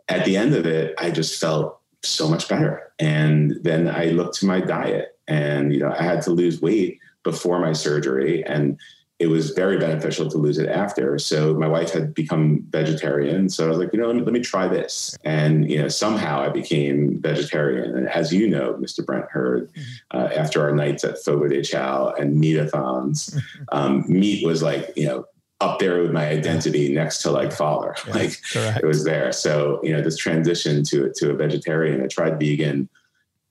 at 0.09 0.25
the 0.25 0.37
end 0.37 0.55
of 0.55 0.67
it, 0.67 0.95
I 0.99 1.11
just 1.11 1.41
felt 1.41 1.81
so 2.03 2.29
much 2.29 2.49
better. 2.49 2.93
And 2.99 3.59
then 3.63 3.89
I 3.89 4.07
looked 4.07 4.37
to 4.41 4.47
my 4.47 4.61
diet, 4.61 5.19
and 5.27 5.73
you 5.73 5.81
know 5.81 5.95
I 5.97 6.03
had 6.03 6.23
to 6.23 6.31
lose 6.31 6.61
weight 6.61 6.99
before 7.23 7.59
my 7.61 7.73
surgery. 7.73 8.45
And 8.45 8.79
it 9.25 9.29
was 9.29 9.53
very 9.53 9.79
beneficial 9.79 10.29
to 10.29 10.37
lose 10.37 10.59
it 10.59 10.69
after. 10.69 11.19
So 11.19 11.55
my 11.55 11.67
wife 11.67 11.91
had 11.93 12.13
become 12.13 12.63
vegetarian. 12.69 13.49
So 13.49 13.65
I 13.65 13.69
was 13.71 13.79
like, 13.79 13.91
you 13.95 13.99
know, 13.99 14.07
let 14.07 14.17
me, 14.17 14.23
let 14.23 14.35
me 14.35 14.41
try 14.41 14.69
this. 14.69 15.17
And, 15.25 15.71
you 15.71 15.81
know, 15.81 15.89
somehow 15.89 16.43
I 16.43 16.51
became 16.51 17.23
vegetarian. 17.23 17.97
And 17.97 18.07
as 18.07 18.35
you 18.35 18.47
know, 18.51 18.75
Mr. 18.75 19.05
Brent 19.05 19.31
Heard, 19.31 19.73
mm-hmm. 19.73 20.19
uh, 20.19 20.29
after 20.37 20.61
our 20.61 20.75
nights 20.75 21.05
at 21.05 21.17
Fogo 21.25 21.49
de 21.49 21.63
Chao 21.63 22.13
and 22.19 22.37
meatathons, 22.37 23.41
um, 23.73 24.05
meat 24.09 24.45
was 24.45 24.63
like, 24.63 24.93
you 24.95 25.07
know, 25.07 25.25
up 25.63 25.79
there 25.79 26.03
with 26.03 26.13
my 26.13 26.29
identity 26.29 26.93
next 26.93 27.23
to 27.23 27.31
like 27.31 27.51
father. 27.51 27.95
Like 28.09 28.39
correct. 28.53 28.81
it 28.83 28.87
was 28.87 29.05
there. 29.05 29.33
So, 29.33 29.81
you 29.83 29.95
know, 29.95 30.03
this 30.03 30.19
transition 30.19 30.85
to, 30.85 31.11
to 31.17 31.31
a 31.31 31.35
vegetarian, 31.35 32.03
I 32.03 32.09
tried 32.09 32.39
vegan, 32.39 32.91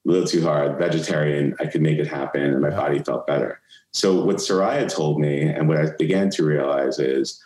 a 0.05 0.09
little 0.09 0.27
too 0.27 0.43
hard, 0.43 0.77
vegetarian, 0.77 1.55
I 1.59 1.65
could 1.65 1.81
make 1.81 1.97
it 1.97 2.07
happen 2.07 2.41
and 2.41 2.61
my 2.61 2.69
yeah. 2.69 2.75
body 2.75 2.99
felt 2.99 3.27
better. 3.27 3.61
So 3.91 4.23
what 4.23 4.37
Soraya 4.37 4.93
told 4.93 5.19
me 5.19 5.41
and 5.41 5.67
what 5.67 5.77
I 5.77 5.91
began 5.97 6.29
to 6.31 6.43
realize 6.43 6.99
is 6.99 7.41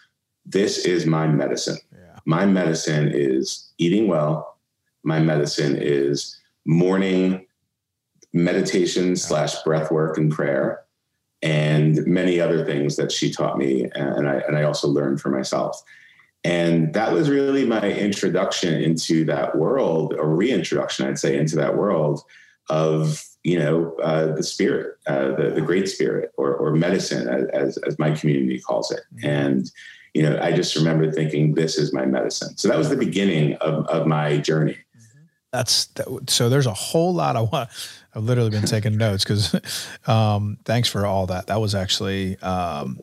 this 0.46 0.86
is 0.86 1.06
my 1.06 1.28
medicine. 1.28 1.78
Yeah. 1.92 2.20
My 2.26 2.46
medicine 2.46 3.12
is 3.14 3.72
eating 3.78 4.08
well. 4.08 4.58
My 5.04 5.20
medicine 5.20 5.78
is 5.80 6.40
morning 6.66 7.46
meditation 8.34 9.16
slash 9.16 9.62
breath 9.64 9.92
work 9.92 10.18
and 10.18 10.32
prayer 10.32 10.82
and 11.42 12.06
many 12.08 12.40
other 12.40 12.66
things 12.66 12.96
that 12.96 13.12
she 13.12 13.32
taught 13.32 13.58
me 13.58 13.90
and 13.94 14.28
I, 14.28 14.38
and 14.48 14.58
I 14.58 14.64
also 14.64 14.88
learned 14.88 15.22
for 15.22 15.30
myself. 15.30 15.84
And 16.44 16.94
that 16.94 17.12
was 17.12 17.30
really 17.30 17.66
my 17.66 17.92
introduction 17.92 18.82
into 18.82 19.26
that 19.26 19.58
world, 19.58 20.14
or 20.18 20.34
reintroduction, 20.34 21.06
I'd 21.06 21.20
say, 21.20 21.38
into 21.38 21.56
that 21.58 21.76
world 21.76 22.24
of 22.70 23.24
you 23.48 23.58
know, 23.58 23.96
uh, 24.04 24.34
the 24.36 24.44
spirit, 24.44 24.98
uh, 25.08 25.30
the, 25.30 25.52
the 25.56 25.62
great 25.62 25.88
spirit, 25.88 26.34
or, 26.38 26.54
or 26.54 26.76
medicine, 26.76 27.30
as, 27.54 27.78
as 27.78 27.98
my 27.98 28.12
community 28.12 28.60
calls 28.60 28.92
it. 28.92 29.00
Mm-hmm. 29.16 29.26
And, 29.26 29.72
you 30.14 30.24
know, 30.24 30.38
I 30.42 30.52
just 30.52 30.76
remember 30.76 31.10
thinking, 31.14 31.54
this 31.54 31.78
is 31.78 31.94
my 31.94 32.06
medicine. 32.06 32.58
So 32.58 32.68
that 32.68 32.78
was 32.78 32.90
the 32.90 32.98
beginning 32.98 33.54
of, 33.62 33.88
of 33.88 34.06
my 34.06 34.40
journey. 34.40 34.74
Mm-hmm. 34.74 35.24
That's 35.54 35.88
so. 36.28 36.50
There's 36.50 36.66
a 36.66 36.74
whole 36.74 37.14
lot 37.14 37.38
I 37.38 37.42
want. 37.42 37.70
I've 38.14 38.24
literally 38.24 38.50
been 38.50 38.66
taking 38.66 38.98
notes 38.98 39.24
because, 39.24 39.56
um, 40.08 40.58
thanks 40.66 40.90
for 40.90 41.06
all 41.06 41.28
that. 41.28 41.48
That 41.48 41.62
was 41.62 41.74
actually 41.74 42.38
um, 42.40 43.00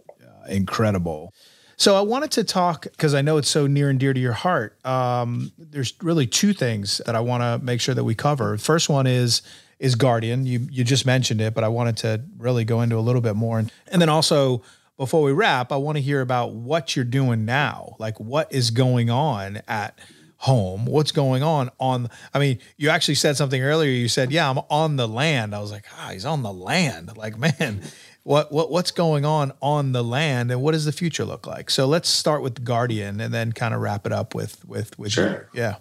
incredible. 0.46 1.32
So 1.76 1.96
I 1.96 2.00
wanted 2.00 2.30
to 2.32 2.44
talk 2.44 2.84
because 2.84 3.14
I 3.14 3.22
know 3.22 3.36
it's 3.36 3.48
so 3.48 3.66
near 3.66 3.90
and 3.90 3.98
dear 3.98 4.12
to 4.12 4.20
your 4.20 4.32
heart. 4.32 4.84
Um, 4.86 5.52
there's 5.58 5.94
really 6.02 6.26
two 6.26 6.52
things 6.52 7.00
that 7.06 7.14
I 7.14 7.20
want 7.20 7.42
to 7.42 7.64
make 7.64 7.80
sure 7.80 7.94
that 7.94 8.04
we 8.04 8.14
cover. 8.14 8.56
First 8.58 8.88
one 8.88 9.06
is 9.06 9.42
is 9.78 9.94
Guardian. 9.94 10.46
You 10.46 10.66
you 10.70 10.84
just 10.84 11.06
mentioned 11.06 11.40
it, 11.40 11.54
but 11.54 11.64
I 11.64 11.68
wanted 11.68 11.96
to 11.98 12.24
really 12.38 12.64
go 12.64 12.80
into 12.80 12.96
a 12.96 13.00
little 13.00 13.20
bit 13.20 13.36
more. 13.36 13.58
And, 13.58 13.72
and 13.88 14.00
then 14.00 14.08
also 14.08 14.62
before 14.96 15.22
we 15.22 15.32
wrap, 15.32 15.72
I 15.72 15.76
want 15.76 15.96
to 15.96 16.02
hear 16.02 16.20
about 16.20 16.52
what 16.52 16.94
you're 16.94 17.04
doing 17.04 17.44
now. 17.44 17.96
Like 17.98 18.18
what 18.20 18.52
is 18.52 18.70
going 18.70 19.10
on 19.10 19.60
at 19.66 19.98
home? 20.44 20.84
What's 20.84 21.10
going 21.10 21.42
on 21.42 21.70
on 21.80 22.08
I 22.32 22.38
mean, 22.38 22.58
you 22.76 22.90
actually 22.90 23.16
said 23.16 23.36
something 23.36 23.60
earlier. 23.60 23.90
You 23.90 24.08
said, 24.08 24.30
"Yeah, 24.30 24.48
I'm 24.48 24.58
on 24.70 24.96
the 24.96 25.08
land." 25.08 25.54
I 25.54 25.60
was 25.60 25.72
like, 25.72 25.86
"Ah, 25.98 26.10
he's 26.12 26.24
on 26.24 26.42
the 26.42 26.52
land." 26.52 27.16
Like, 27.16 27.38
man, 27.60 27.82
what 28.24 28.50
what 28.50 28.70
what's 28.70 28.90
going 28.90 29.24
on 29.24 29.52
on 29.62 29.92
the 29.92 30.02
land 30.02 30.50
and 30.50 30.60
what 30.60 30.72
does 30.72 30.86
the 30.86 30.92
future 30.92 31.24
look 31.24 31.46
like? 31.46 31.70
So 31.70 31.86
let's 31.86 32.08
start 32.08 32.42
with 32.42 32.64
Guardian 32.64 33.20
and 33.20 33.32
then 33.32 33.52
kind 33.52 33.72
of 33.74 33.80
wrap 33.80 34.06
it 34.06 34.12
up 34.12 34.34
with 34.34 34.64
with 34.66 34.98
with 34.98 35.12
sure. 35.12 35.48
You. 35.54 35.60
Yeah. 35.60 35.76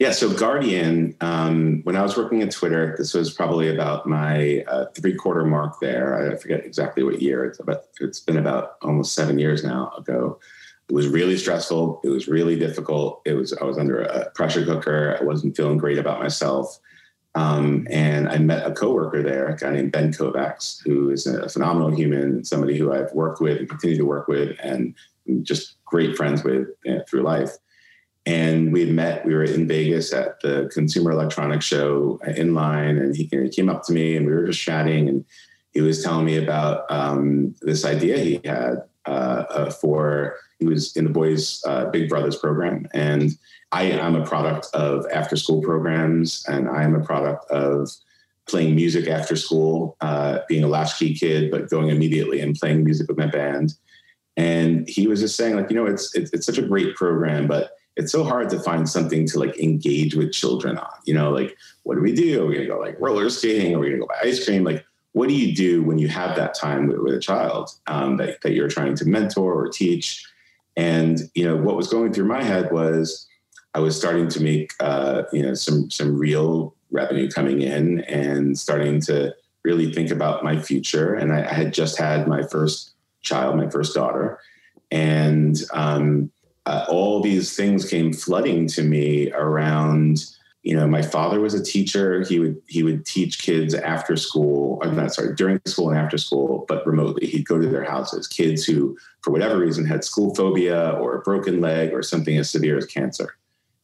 Yeah, 0.00 0.12
so 0.12 0.32
Guardian, 0.32 1.14
um, 1.20 1.82
when 1.82 1.94
I 1.94 2.00
was 2.00 2.16
working 2.16 2.40
at 2.40 2.50
Twitter, 2.50 2.94
this 2.96 3.12
was 3.12 3.34
probably 3.34 3.68
about 3.68 4.06
my 4.06 4.64
uh, 4.66 4.86
three 4.94 5.14
quarter 5.14 5.44
mark 5.44 5.78
there. 5.78 6.32
I 6.32 6.36
forget 6.36 6.64
exactly 6.64 7.02
what 7.02 7.20
year. 7.20 7.44
It's 7.44 7.60
about. 7.60 7.82
It's 8.00 8.18
been 8.18 8.38
about 8.38 8.76
almost 8.80 9.12
seven 9.12 9.38
years 9.38 9.62
now 9.62 9.92
ago. 9.98 10.40
It 10.88 10.94
was 10.94 11.06
really 11.06 11.36
stressful. 11.36 12.00
It 12.02 12.08
was 12.08 12.28
really 12.28 12.58
difficult. 12.58 13.20
It 13.26 13.34
was. 13.34 13.52
I 13.52 13.64
was 13.64 13.76
under 13.76 14.00
a 14.00 14.30
pressure 14.30 14.64
cooker. 14.64 15.18
I 15.20 15.22
wasn't 15.22 15.54
feeling 15.54 15.76
great 15.76 15.98
about 15.98 16.18
myself. 16.18 16.78
Um, 17.34 17.86
and 17.90 18.28
I 18.28 18.38
met 18.38 18.66
a 18.66 18.72
coworker 18.72 19.22
there, 19.22 19.46
a 19.46 19.56
guy 19.56 19.70
named 19.70 19.92
Ben 19.92 20.12
Kovacs, 20.12 20.82
who 20.84 21.10
is 21.10 21.26
a 21.26 21.48
phenomenal 21.48 21.90
human, 21.90 22.44
somebody 22.44 22.76
who 22.76 22.92
I've 22.92 23.12
worked 23.12 23.40
with 23.40 23.58
and 23.58 23.68
continue 23.68 23.96
to 23.96 24.04
work 24.04 24.26
with, 24.26 24.56
and 24.60 24.94
just 25.42 25.76
great 25.84 26.16
friends 26.16 26.42
with 26.42 26.68
you 26.84 26.94
know, 26.94 27.02
through 27.08 27.22
life. 27.22 27.50
And 28.26 28.72
we 28.72 28.80
had 28.80 28.94
met, 28.94 29.24
we 29.24 29.34
were 29.34 29.44
in 29.44 29.66
Vegas 29.66 30.12
at 30.12 30.40
the 30.40 30.70
Consumer 30.72 31.12
Electronics 31.12 31.64
Show 31.64 32.20
in 32.36 32.54
line, 32.54 32.98
and 32.98 33.16
he, 33.16 33.28
he 33.30 33.48
came 33.48 33.70
up 33.70 33.84
to 33.84 33.92
me 33.92 34.16
and 34.16 34.26
we 34.26 34.32
were 34.32 34.46
just 34.46 34.60
chatting. 34.60 35.08
And 35.08 35.24
he 35.72 35.80
was 35.80 36.02
telling 36.02 36.26
me 36.26 36.36
about 36.36 36.90
um, 36.90 37.54
this 37.62 37.84
idea 37.84 38.18
he 38.18 38.40
had 38.44 38.82
uh, 39.06 39.44
uh, 39.50 39.70
for, 39.70 40.36
he 40.60 40.66
was 40.66 40.96
in 40.96 41.04
the 41.04 41.10
Boys 41.10 41.62
uh, 41.66 41.86
Big 41.86 42.08
Brothers 42.08 42.36
program. 42.36 42.86
And 42.92 43.36
I 43.72 43.84
am 43.84 44.14
a 44.14 44.24
product 44.24 44.68
of 44.74 45.06
after 45.12 45.36
school 45.36 45.62
programs, 45.62 46.44
and 46.48 46.68
I 46.68 46.84
am 46.84 46.94
a 46.94 47.04
product 47.04 47.50
of 47.50 47.90
playing 48.46 48.74
music 48.74 49.08
after 49.08 49.36
school, 49.36 49.96
uh, 50.00 50.40
being 50.48 50.62
a 50.62 50.68
latchkey 50.68 51.14
kid, 51.14 51.50
but 51.50 51.70
going 51.70 51.88
immediately 51.88 52.40
and 52.40 52.54
playing 52.54 52.84
music 52.84 53.08
with 53.08 53.16
my 53.16 53.26
band. 53.26 53.74
And 54.36 54.88
he 54.88 55.06
was 55.06 55.20
just 55.20 55.36
saying, 55.36 55.56
like, 55.56 55.70
you 55.70 55.76
know, 55.76 55.86
it's, 55.86 56.14
it's, 56.14 56.30
it's 56.32 56.46
such 56.46 56.58
a 56.58 56.62
great 56.62 56.94
program, 56.94 57.46
but 57.46 57.72
it's 57.96 58.12
so 58.12 58.24
hard 58.24 58.50
to 58.50 58.60
find 58.60 58.88
something 58.88 59.26
to 59.28 59.38
like 59.38 59.58
engage 59.58 60.14
with 60.14 60.32
children 60.32 60.78
on. 60.78 60.90
You 61.04 61.14
know, 61.14 61.30
like 61.30 61.56
what 61.84 61.94
do 61.94 62.00
we 62.00 62.12
do? 62.12 62.42
Are 62.42 62.46
we 62.46 62.54
gonna 62.54 62.66
go 62.66 62.78
like 62.78 63.00
roller 63.00 63.30
skating? 63.30 63.74
Are 63.74 63.78
we 63.78 63.88
gonna 63.88 64.00
go 64.00 64.06
buy 64.06 64.28
ice 64.28 64.44
cream? 64.44 64.64
Like, 64.64 64.84
what 65.12 65.28
do 65.28 65.34
you 65.34 65.54
do 65.54 65.82
when 65.82 65.98
you 65.98 66.08
have 66.08 66.36
that 66.36 66.54
time 66.54 66.86
with, 66.86 66.98
with 66.98 67.14
a 67.14 67.20
child 67.20 67.70
um, 67.86 68.16
that, 68.18 68.40
that 68.42 68.52
you're 68.52 68.68
trying 68.68 68.94
to 68.96 69.04
mentor 69.04 69.52
or 69.54 69.68
teach? 69.68 70.24
And 70.76 71.20
you 71.34 71.44
know, 71.44 71.56
what 71.56 71.76
was 71.76 71.88
going 71.88 72.12
through 72.12 72.26
my 72.26 72.42
head 72.42 72.72
was 72.72 73.26
I 73.74 73.80
was 73.80 73.96
starting 73.96 74.28
to 74.28 74.42
make 74.42 74.72
uh, 74.80 75.22
you 75.32 75.42
know 75.42 75.54
some 75.54 75.90
some 75.90 76.16
real 76.16 76.74
revenue 76.90 77.30
coming 77.30 77.62
in 77.62 78.00
and 78.00 78.58
starting 78.58 79.00
to 79.02 79.34
really 79.64 79.92
think 79.92 80.10
about 80.10 80.42
my 80.42 80.58
future. 80.58 81.14
And 81.14 81.32
I, 81.32 81.48
I 81.48 81.52
had 81.52 81.72
just 81.72 81.98
had 81.98 82.26
my 82.26 82.42
first 82.42 82.92
child, 83.20 83.56
my 83.56 83.68
first 83.68 83.94
daughter, 83.94 84.40
and 84.90 85.56
um, 85.72 86.30
uh, 86.66 86.86
all 86.88 87.20
these 87.20 87.56
things 87.56 87.88
came 87.88 88.12
flooding 88.12 88.66
to 88.68 88.82
me 88.82 89.30
around 89.32 90.24
you 90.62 90.76
know 90.76 90.86
my 90.86 91.02
father 91.02 91.40
was 91.40 91.54
a 91.54 91.62
teacher. 91.62 92.22
He 92.22 92.38
would 92.38 92.60
he 92.66 92.82
would 92.82 93.06
teach 93.06 93.38
kids 93.38 93.74
after 93.74 94.16
school 94.16 94.78
I'm 94.82 94.94
not 94.94 95.14
sorry 95.14 95.34
during 95.34 95.60
school 95.66 95.88
and 95.90 95.98
after 95.98 96.18
school 96.18 96.66
but 96.68 96.86
remotely. 96.86 97.26
He'd 97.26 97.46
go 97.46 97.58
to 97.58 97.68
their 97.68 97.84
houses. 97.84 98.26
Kids 98.26 98.64
who 98.64 98.96
for 99.22 99.30
whatever 99.30 99.58
reason 99.58 99.86
had 99.86 100.04
school 100.04 100.34
phobia 100.34 100.90
or 100.92 101.16
a 101.16 101.22
broken 101.22 101.60
leg 101.60 101.92
or 101.94 102.02
something 102.02 102.36
as 102.36 102.50
severe 102.50 102.76
as 102.76 102.86
cancer. 102.86 103.36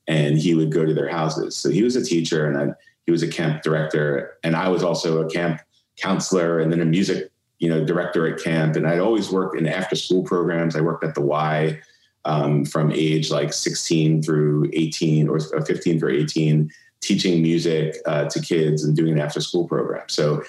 And 0.07 0.39
he 0.39 0.55
would 0.55 0.71
go 0.71 0.85
to 0.85 0.95
their 0.95 1.09
houses. 1.09 1.57
So 1.57 1.71
he 1.71 1.83
was 1.83 1.97
a 1.97 2.05
teacher 2.05 2.47
and 2.47 2.55
then 2.55 2.75
he 3.07 3.13
was 3.13 3.23
a 3.23 3.29
camp 3.29 3.63
director. 3.63 4.37
And 4.45 4.55
i 4.55 4.69
was 4.69 4.83
also 4.83 5.27
a 5.27 5.31
camp 5.31 5.63
counselor 5.97 6.61
and 6.61 6.71
then 6.71 6.83
a 6.83 6.85
music 6.85 7.31
you 7.59 7.71
know 7.71 7.87
director 7.87 8.27
at 8.27 8.43
camp. 8.43 8.77
And 8.77 8.87
i'd 8.87 9.01
always 9.01 9.31
worked 9.31 9.57
in 9.57 9.67
after 9.67 9.97
school 9.97 10.25
programs. 10.25 10.77
I 10.77 10.83
worked 10.83 11.05
at 11.05 11.15
the 11.15 11.23
y 11.23 11.81
um, 12.27 12.65
from 12.65 12.93
age 12.93 13.31
like 13.31 13.53
16 13.53 14.23
through 14.23 14.69
18 14.73 15.29
or 15.29 15.41
15 15.41 15.99
through 15.99 16.19
18, 16.19 16.71
teaching 17.01 17.41
music 17.41 17.97
uh, 18.05 18.25
to 18.27 18.41
kids 18.41 18.85
and 18.85 18.97
doing 18.97 19.13
an 19.13 19.21
after 19.21 19.41
school 19.41 19.67
program. 19.67 20.09
So 20.09 20.43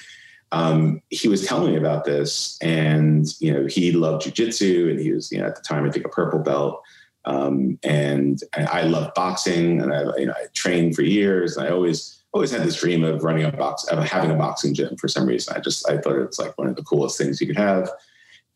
um, 0.51 1.01
he 1.09 1.27
was 1.27 1.45
telling 1.45 1.71
me 1.71 1.77
about 1.77 2.03
this, 2.03 2.57
and 2.61 3.27
you 3.39 3.53
know, 3.53 3.67
he 3.67 3.91
loved 3.91 4.25
jujitsu, 4.25 4.89
and 4.89 4.99
he 4.99 5.11
was, 5.11 5.31
you 5.31 5.39
know, 5.39 5.45
at 5.45 5.55
the 5.55 5.61
time 5.61 5.85
I 5.85 5.91
think 5.91 6.05
a 6.05 6.09
purple 6.09 6.39
belt. 6.39 6.81
Um, 7.25 7.77
and, 7.83 8.41
I 8.55 8.83
love 8.83 9.13
boxing, 9.13 9.81
and 9.81 9.93
I, 9.93 10.03
you 10.17 10.25
know, 10.25 10.33
I 10.33 10.45
trained 10.53 10.95
for 10.95 11.01
years. 11.01 11.57
And 11.57 11.67
I 11.67 11.71
always, 11.71 12.23
always 12.31 12.51
had 12.51 12.63
this 12.63 12.79
dream 12.79 13.03
of 13.03 13.23
running 13.23 13.43
a 13.43 13.51
box, 13.51 13.83
of 13.83 14.01
having 14.03 14.31
a 14.31 14.35
boxing 14.35 14.73
gym. 14.73 14.95
For 14.95 15.09
some 15.09 15.27
reason, 15.27 15.53
I 15.55 15.59
just, 15.59 15.87
I 15.89 15.97
thought 15.97 16.15
it 16.15 16.25
was 16.25 16.39
like 16.39 16.57
one 16.57 16.67
of 16.67 16.77
the 16.77 16.83
coolest 16.83 17.17
things 17.17 17.41
you 17.41 17.47
could 17.47 17.57
have. 17.57 17.91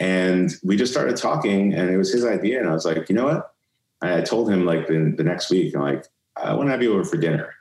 And 0.02 0.52
we 0.64 0.78
just 0.78 0.92
started 0.92 1.16
talking, 1.16 1.76
and 1.76 1.92
it 1.92 1.98
was 1.98 2.12
his 2.12 2.26
idea. 2.26 2.60
And 2.60 2.68
I 2.68 2.74
was 2.74 2.86
like, 2.86 3.08
you 3.08 3.14
know 3.14 3.26
what? 3.26 3.54
I 4.02 4.22
told 4.22 4.50
him 4.50 4.66
like 4.66 4.88
the, 4.88 5.14
the 5.16 5.24
next 5.24 5.52
week, 5.52 5.76
I'm 5.76 5.82
like, 5.82 6.08
I 6.36 6.56
want 6.56 6.68
to 6.68 6.72
have 6.72 6.82
you 6.82 6.94
over 6.94 7.04
for 7.04 7.18
dinner. 7.18 7.54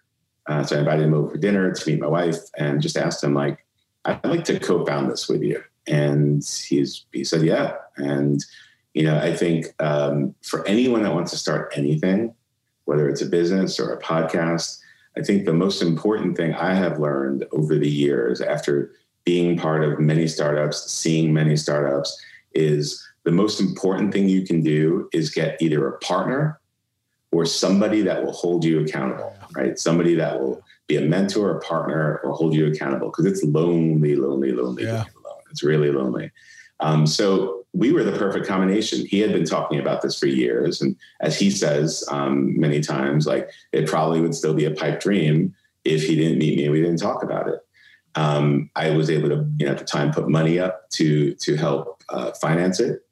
Uh, 0.47 0.65
so 0.65 0.77
I 0.77 0.79
invited 0.79 1.05
him 1.05 1.13
over 1.13 1.33
for 1.33 1.37
dinner 1.37 1.71
to 1.71 1.91
meet 1.91 2.01
my 2.01 2.07
wife, 2.07 2.39
and 2.57 2.81
just 2.81 2.97
asked 2.97 3.23
him 3.23 3.35
like, 3.35 3.67
I'd 4.07 4.25
like 4.25 4.45
to 4.45 4.59
co-found 4.59 5.11
this 5.11 5.29
with 5.29 5.43
you. 5.43 5.63
And 5.87 6.43
he's 6.43 7.05
he 7.13 7.25
said, 7.25 7.43
yeah. 7.43 7.75
And 7.99 8.43
you 8.95 9.03
know, 9.03 9.19
I 9.19 9.37
think 9.37 9.67
um, 9.79 10.35
for 10.43 10.67
anyone 10.67 11.03
that 11.03 11.13
wants 11.13 11.33
to 11.33 11.39
start 11.39 11.75
anything, 11.77 12.35
whether 12.87 13.07
it's 13.07 13.21
a 13.21 13.27
business 13.27 13.79
or 13.79 13.93
a 13.93 14.01
podcast, 14.01 14.81
I 15.15 15.21
think 15.21 15.45
the 15.45 15.53
most 15.53 15.83
important 15.83 16.39
thing 16.39 16.55
I 16.55 16.73
have 16.73 16.99
learned 16.99 17.45
over 17.53 17.77
the 17.77 17.91
years 17.91 18.41
after 18.41 18.93
being 19.25 19.57
part 19.57 19.85
of 19.85 19.99
many 20.01 20.27
startups, 20.27 20.91
seeing 20.91 21.33
many 21.33 21.57
startups, 21.57 22.21
is 22.55 23.07
the 23.25 23.31
most 23.31 23.61
important 23.61 24.13
thing 24.13 24.29
you 24.29 24.45
can 24.47 24.63
do 24.63 25.09
is 25.13 25.31
get 25.31 25.61
either 25.61 25.87
a 25.87 25.99
partner 25.99 26.59
or 27.33 27.45
somebody 27.45 28.03
that 28.03 28.25
will 28.25 28.33
hold 28.33 28.65
you 28.65 28.81
accountable, 28.81 29.37
right? 29.55 29.79
Somebody 29.79 30.15
that 30.17 30.41
will 30.41 30.63
be 30.89 30.97
a 30.97 31.03
mentor, 31.03 31.57
a 31.57 31.61
partner, 31.61 32.21
or 32.25 32.33
hold 32.33 32.55
you 32.55 32.67
accountable 32.67 33.09
because 33.09 33.27
it's 33.27 33.45
lonely, 33.45 34.17
lonely, 34.17 34.53
lonely. 34.53 34.85
Yeah. 34.85 35.05
It's 35.51 35.63
really 35.63 35.91
lonely. 35.91 36.31
Um, 36.81 37.07
so 37.07 37.65
we 37.73 37.93
were 37.93 38.03
the 38.03 38.17
perfect 38.19 38.47
combination. 38.47 39.07
He 39.07 39.21
had 39.21 39.33
been 39.33 39.45
talking 39.45 39.79
about 39.79 40.03
this 40.03 40.19
for 40.19 40.27
years. 40.27 40.81
And 40.81 40.97
as 41.21 41.39
he 41.39 41.51
says 41.51 42.05
um, 42.11 42.59
many 42.59 42.81
times, 42.81 43.27
like 43.27 43.51
it 43.73 43.87
probably 43.87 44.21
would 44.21 44.35
still 44.35 44.55
be 44.55 44.65
a 44.65 44.71
pipe 44.71 45.01
dream 45.01 45.55
if 45.85 46.05
he 46.05 46.17
didn't 46.17 46.39
meet 46.39 46.57
me 46.57 46.65
and 46.65 46.73
we 46.73 46.81
didn't 46.81 46.99
talk 46.99 47.23
about 47.23 47.49
it. 47.49 47.61
Um, 48.15 48.71
I 48.77 48.91
was 48.91 49.11
able 49.11 49.29
to, 49.29 49.47
you 49.59 49.67
know, 49.67 49.73
at 49.73 49.79
the 49.79 49.85
time 49.85 50.13
put 50.13 50.29
money 50.29 50.59
up 50.59 50.91
to, 50.91 51.35
to 51.35 51.57
help 51.57 52.03
uh, 52.09 52.33
finance 52.33 52.81
it. 52.81 53.05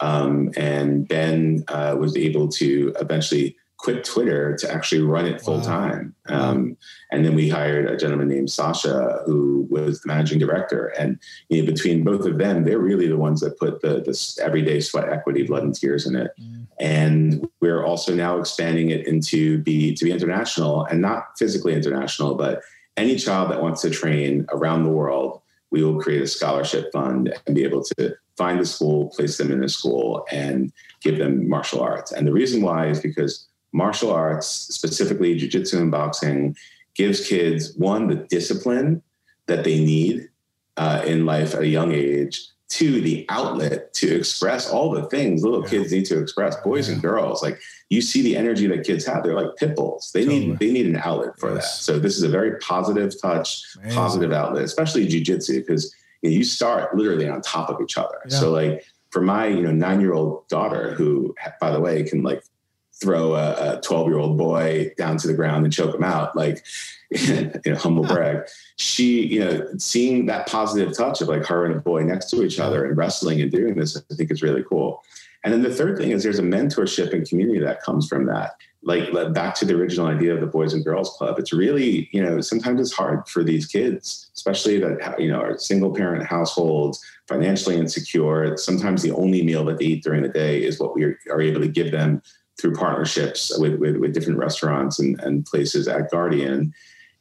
Um, 0.00 0.50
and 0.56 1.08
Ben 1.08 1.64
uh, 1.68 1.96
was 1.98 2.16
able 2.16 2.48
to 2.48 2.94
eventually 3.00 3.56
quit 3.78 4.04
Twitter 4.04 4.56
to 4.56 4.72
actually 4.72 5.02
run 5.02 5.26
it 5.26 5.40
full 5.40 5.60
time. 5.60 6.14
Wow. 6.28 6.50
Um, 6.50 6.76
and 7.12 7.24
then 7.24 7.34
we 7.34 7.48
hired 7.48 7.88
a 7.88 7.96
gentleman 7.96 8.28
named 8.28 8.50
Sasha, 8.50 9.22
who 9.26 9.66
was 9.70 10.00
the 10.00 10.08
managing 10.08 10.38
director. 10.38 10.86
And 10.98 11.18
you 11.48 11.62
know, 11.62 11.70
between 11.70 12.02
both 12.02 12.24
of 12.24 12.38
them, 12.38 12.64
they're 12.64 12.78
really 12.78 13.06
the 13.06 13.16
ones 13.16 13.40
that 13.40 13.58
put 13.58 13.82
the, 13.82 14.00
the 14.00 14.42
everyday 14.42 14.80
sweat 14.80 15.08
equity, 15.08 15.42
blood 15.44 15.62
and 15.62 15.74
tears 15.74 16.06
in 16.06 16.16
it. 16.16 16.32
Mm. 16.40 16.66
And 16.80 17.48
we're 17.60 17.84
also 17.84 18.14
now 18.14 18.38
expanding 18.38 18.90
it 18.90 19.06
into 19.06 19.58
be 19.58 19.94
to 19.94 20.04
be 20.04 20.10
international 20.10 20.84
and 20.86 21.00
not 21.00 21.38
physically 21.38 21.74
international, 21.74 22.34
but 22.34 22.62
any 22.96 23.16
child 23.16 23.50
that 23.50 23.62
wants 23.62 23.82
to 23.82 23.90
train 23.90 24.46
around 24.50 24.84
the 24.84 24.90
world, 24.90 25.40
we 25.70 25.82
will 25.82 26.00
create 26.00 26.22
a 26.22 26.26
scholarship 26.26 26.90
fund 26.92 27.32
and 27.46 27.54
be 27.54 27.64
able 27.64 27.82
to 27.82 28.16
find 28.36 28.60
a 28.60 28.66
school, 28.66 29.10
place 29.10 29.36
them 29.36 29.50
in 29.50 29.62
a 29.64 29.68
school, 29.68 30.26
and 30.30 30.72
give 31.00 31.18
them 31.18 31.48
martial 31.48 31.80
arts. 31.80 32.12
And 32.12 32.26
the 32.26 32.32
reason 32.32 32.62
why 32.62 32.88
is 32.88 33.00
because 33.00 33.46
martial 33.72 34.12
arts, 34.12 34.46
specifically 34.46 35.38
jujitsu 35.38 35.80
and 35.80 35.90
boxing, 35.90 36.56
gives 36.94 37.26
kids 37.28 37.74
one, 37.76 38.08
the 38.08 38.16
discipline 38.16 39.02
that 39.46 39.64
they 39.64 39.78
need 39.84 40.28
uh, 40.76 41.02
in 41.06 41.26
life 41.26 41.54
at 41.54 41.62
a 41.62 41.66
young 41.66 41.92
age, 41.92 42.48
two, 42.68 43.00
the 43.00 43.24
outlet 43.28 43.92
to 43.94 44.14
express 44.14 44.70
all 44.70 44.90
the 44.90 45.04
things 45.04 45.42
little 45.42 45.62
yeah. 45.62 45.70
kids 45.70 45.92
need 45.92 46.04
to 46.06 46.20
express, 46.20 46.56
boys 46.56 46.88
yeah. 46.88 46.94
and 46.94 47.02
girls. 47.02 47.42
Like 47.42 47.60
you 47.88 48.02
see 48.02 48.22
the 48.22 48.36
energy 48.36 48.66
that 48.66 48.84
kids 48.84 49.04
have. 49.06 49.22
They're 49.22 49.34
like 49.34 49.56
pit 49.56 49.76
bulls. 49.76 50.10
They 50.12 50.24
totally. 50.24 50.46
need 50.46 50.58
they 50.58 50.72
need 50.72 50.86
an 50.86 50.96
outlet 50.96 51.38
for 51.38 51.54
yes. 51.54 51.76
that. 51.76 51.82
So 51.84 51.98
this 51.98 52.16
is 52.16 52.22
a 52.22 52.28
very 52.28 52.58
positive 52.58 53.20
touch, 53.20 53.64
Amazing. 53.76 53.96
positive 53.96 54.32
outlet, 54.32 54.64
especially 54.64 55.06
jujitsu, 55.06 55.66
because 55.66 55.94
you, 56.22 56.30
know, 56.30 56.36
you, 56.36 56.44
start 56.44 56.94
literally 56.96 57.28
on 57.28 57.40
top 57.42 57.70
of 57.70 57.80
each 57.80 57.96
other. 57.96 58.20
Yeah. 58.28 58.38
So 58.38 58.50
like 58.50 58.84
for 59.10 59.22
my 59.22 59.46
you 59.46 59.62
know 59.62 59.72
nine 59.72 60.00
year 60.00 60.12
old 60.14 60.48
daughter, 60.48 60.94
who 60.94 61.34
by 61.60 61.70
the 61.70 61.80
way 61.80 62.02
can 62.02 62.22
like 62.22 62.42
throw 63.00 63.34
a 63.34 63.80
12 63.82 64.08
year 64.08 64.18
old 64.18 64.38
boy 64.38 64.92
down 64.96 65.18
to 65.18 65.26
the 65.26 65.34
ground 65.34 65.64
and 65.64 65.72
choke 65.72 65.94
him 65.94 66.04
out 66.04 66.34
like 66.34 66.64
you 67.10 67.52
know 67.66 67.76
humble 67.76 68.04
brag. 68.04 68.42
She 68.76 69.26
you 69.26 69.40
know 69.40 69.66
seeing 69.78 70.26
that 70.26 70.48
positive 70.48 70.96
touch 70.96 71.20
of 71.20 71.28
like 71.28 71.44
her 71.46 71.66
and 71.66 71.76
a 71.76 71.80
boy 71.80 72.02
next 72.02 72.30
to 72.30 72.42
each 72.42 72.58
other 72.58 72.84
and 72.84 72.96
wrestling 72.96 73.40
and 73.40 73.50
doing 73.50 73.74
this 73.76 73.96
i 74.10 74.14
think 74.14 74.30
is 74.30 74.42
really 74.42 74.64
cool. 74.68 75.02
And 75.44 75.52
then 75.52 75.62
the 75.62 75.72
third 75.72 75.96
thing 75.96 76.10
is 76.10 76.24
there's 76.24 76.40
a 76.40 76.42
mentorship 76.42 77.12
and 77.12 77.28
community 77.28 77.60
that 77.60 77.82
comes 77.82 78.08
from 78.08 78.26
that. 78.26 78.56
Like 78.82 79.12
back 79.32 79.54
to 79.56 79.64
the 79.64 79.74
original 79.74 80.06
idea 80.06 80.34
of 80.34 80.40
the 80.40 80.46
boys 80.46 80.72
and 80.72 80.84
girls 80.84 81.10
club 81.10 81.38
it's 81.38 81.52
really 81.52 82.08
you 82.12 82.22
know 82.22 82.40
sometimes 82.40 82.80
it's 82.80 82.92
hard 82.92 83.28
for 83.28 83.44
these 83.44 83.66
kids 83.66 84.30
especially 84.36 84.78
that 84.78 85.20
you 85.20 85.30
know 85.30 85.40
are 85.40 85.58
single 85.58 85.94
parent 85.94 86.24
households 86.24 87.04
financially 87.28 87.76
insecure. 87.76 88.56
Sometimes 88.56 89.02
the 89.02 89.12
only 89.12 89.42
meal 89.42 89.64
that 89.66 89.78
they 89.78 89.86
eat 89.86 90.04
during 90.04 90.22
the 90.22 90.28
day 90.28 90.62
is 90.62 90.78
what 90.78 90.94
we 90.94 91.04
are, 91.04 91.18
are 91.30 91.40
able 91.40 91.60
to 91.60 91.68
give 91.68 91.90
them 91.90 92.22
through 92.60 92.74
partnerships 92.74 93.56
with, 93.58 93.74
with, 93.76 93.96
with 93.96 94.14
different 94.14 94.38
restaurants 94.38 94.98
and, 94.98 95.20
and 95.20 95.44
places 95.44 95.88
at 95.88 96.10
Guardian 96.10 96.72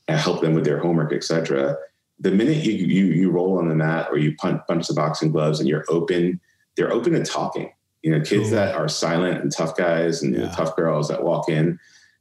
and 0.07 0.19
help 0.19 0.41
them 0.41 0.53
with 0.53 0.63
their 0.63 0.79
homework, 0.79 1.11
etc. 1.11 1.77
The 2.19 2.31
minute 2.31 2.63
you, 2.63 2.73
you, 2.73 3.05
you 3.05 3.31
roll 3.31 3.57
on 3.57 3.67
the 3.67 3.75
mat 3.75 4.07
or 4.09 4.17
you 4.17 4.35
punch, 4.35 4.61
punch 4.67 4.87
the 4.87 4.93
boxing 4.93 5.31
gloves 5.31 5.59
and 5.59 5.67
you're 5.67 5.85
open, 5.89 6.39
they're 6.77 6.93
open 6.93 7.13
to 7.13 7.23
talking. 7.23 7.71
You 8.01 8.11
know, 8.11 8.21
kids 8.21 8.51
that 8.51 8.75
are 8.75 8.87
silent 8.87 9.41
and 9.41 9.51
tough 9.51 9.75
guys 9.75 10.21
and 10.21 10.35
yeah. 10.35 10.51
tough 10.51 10.75
girls 10.75 11.07
that 11.07 11.23
walk 11.23 11.49
in, 11.49 11.79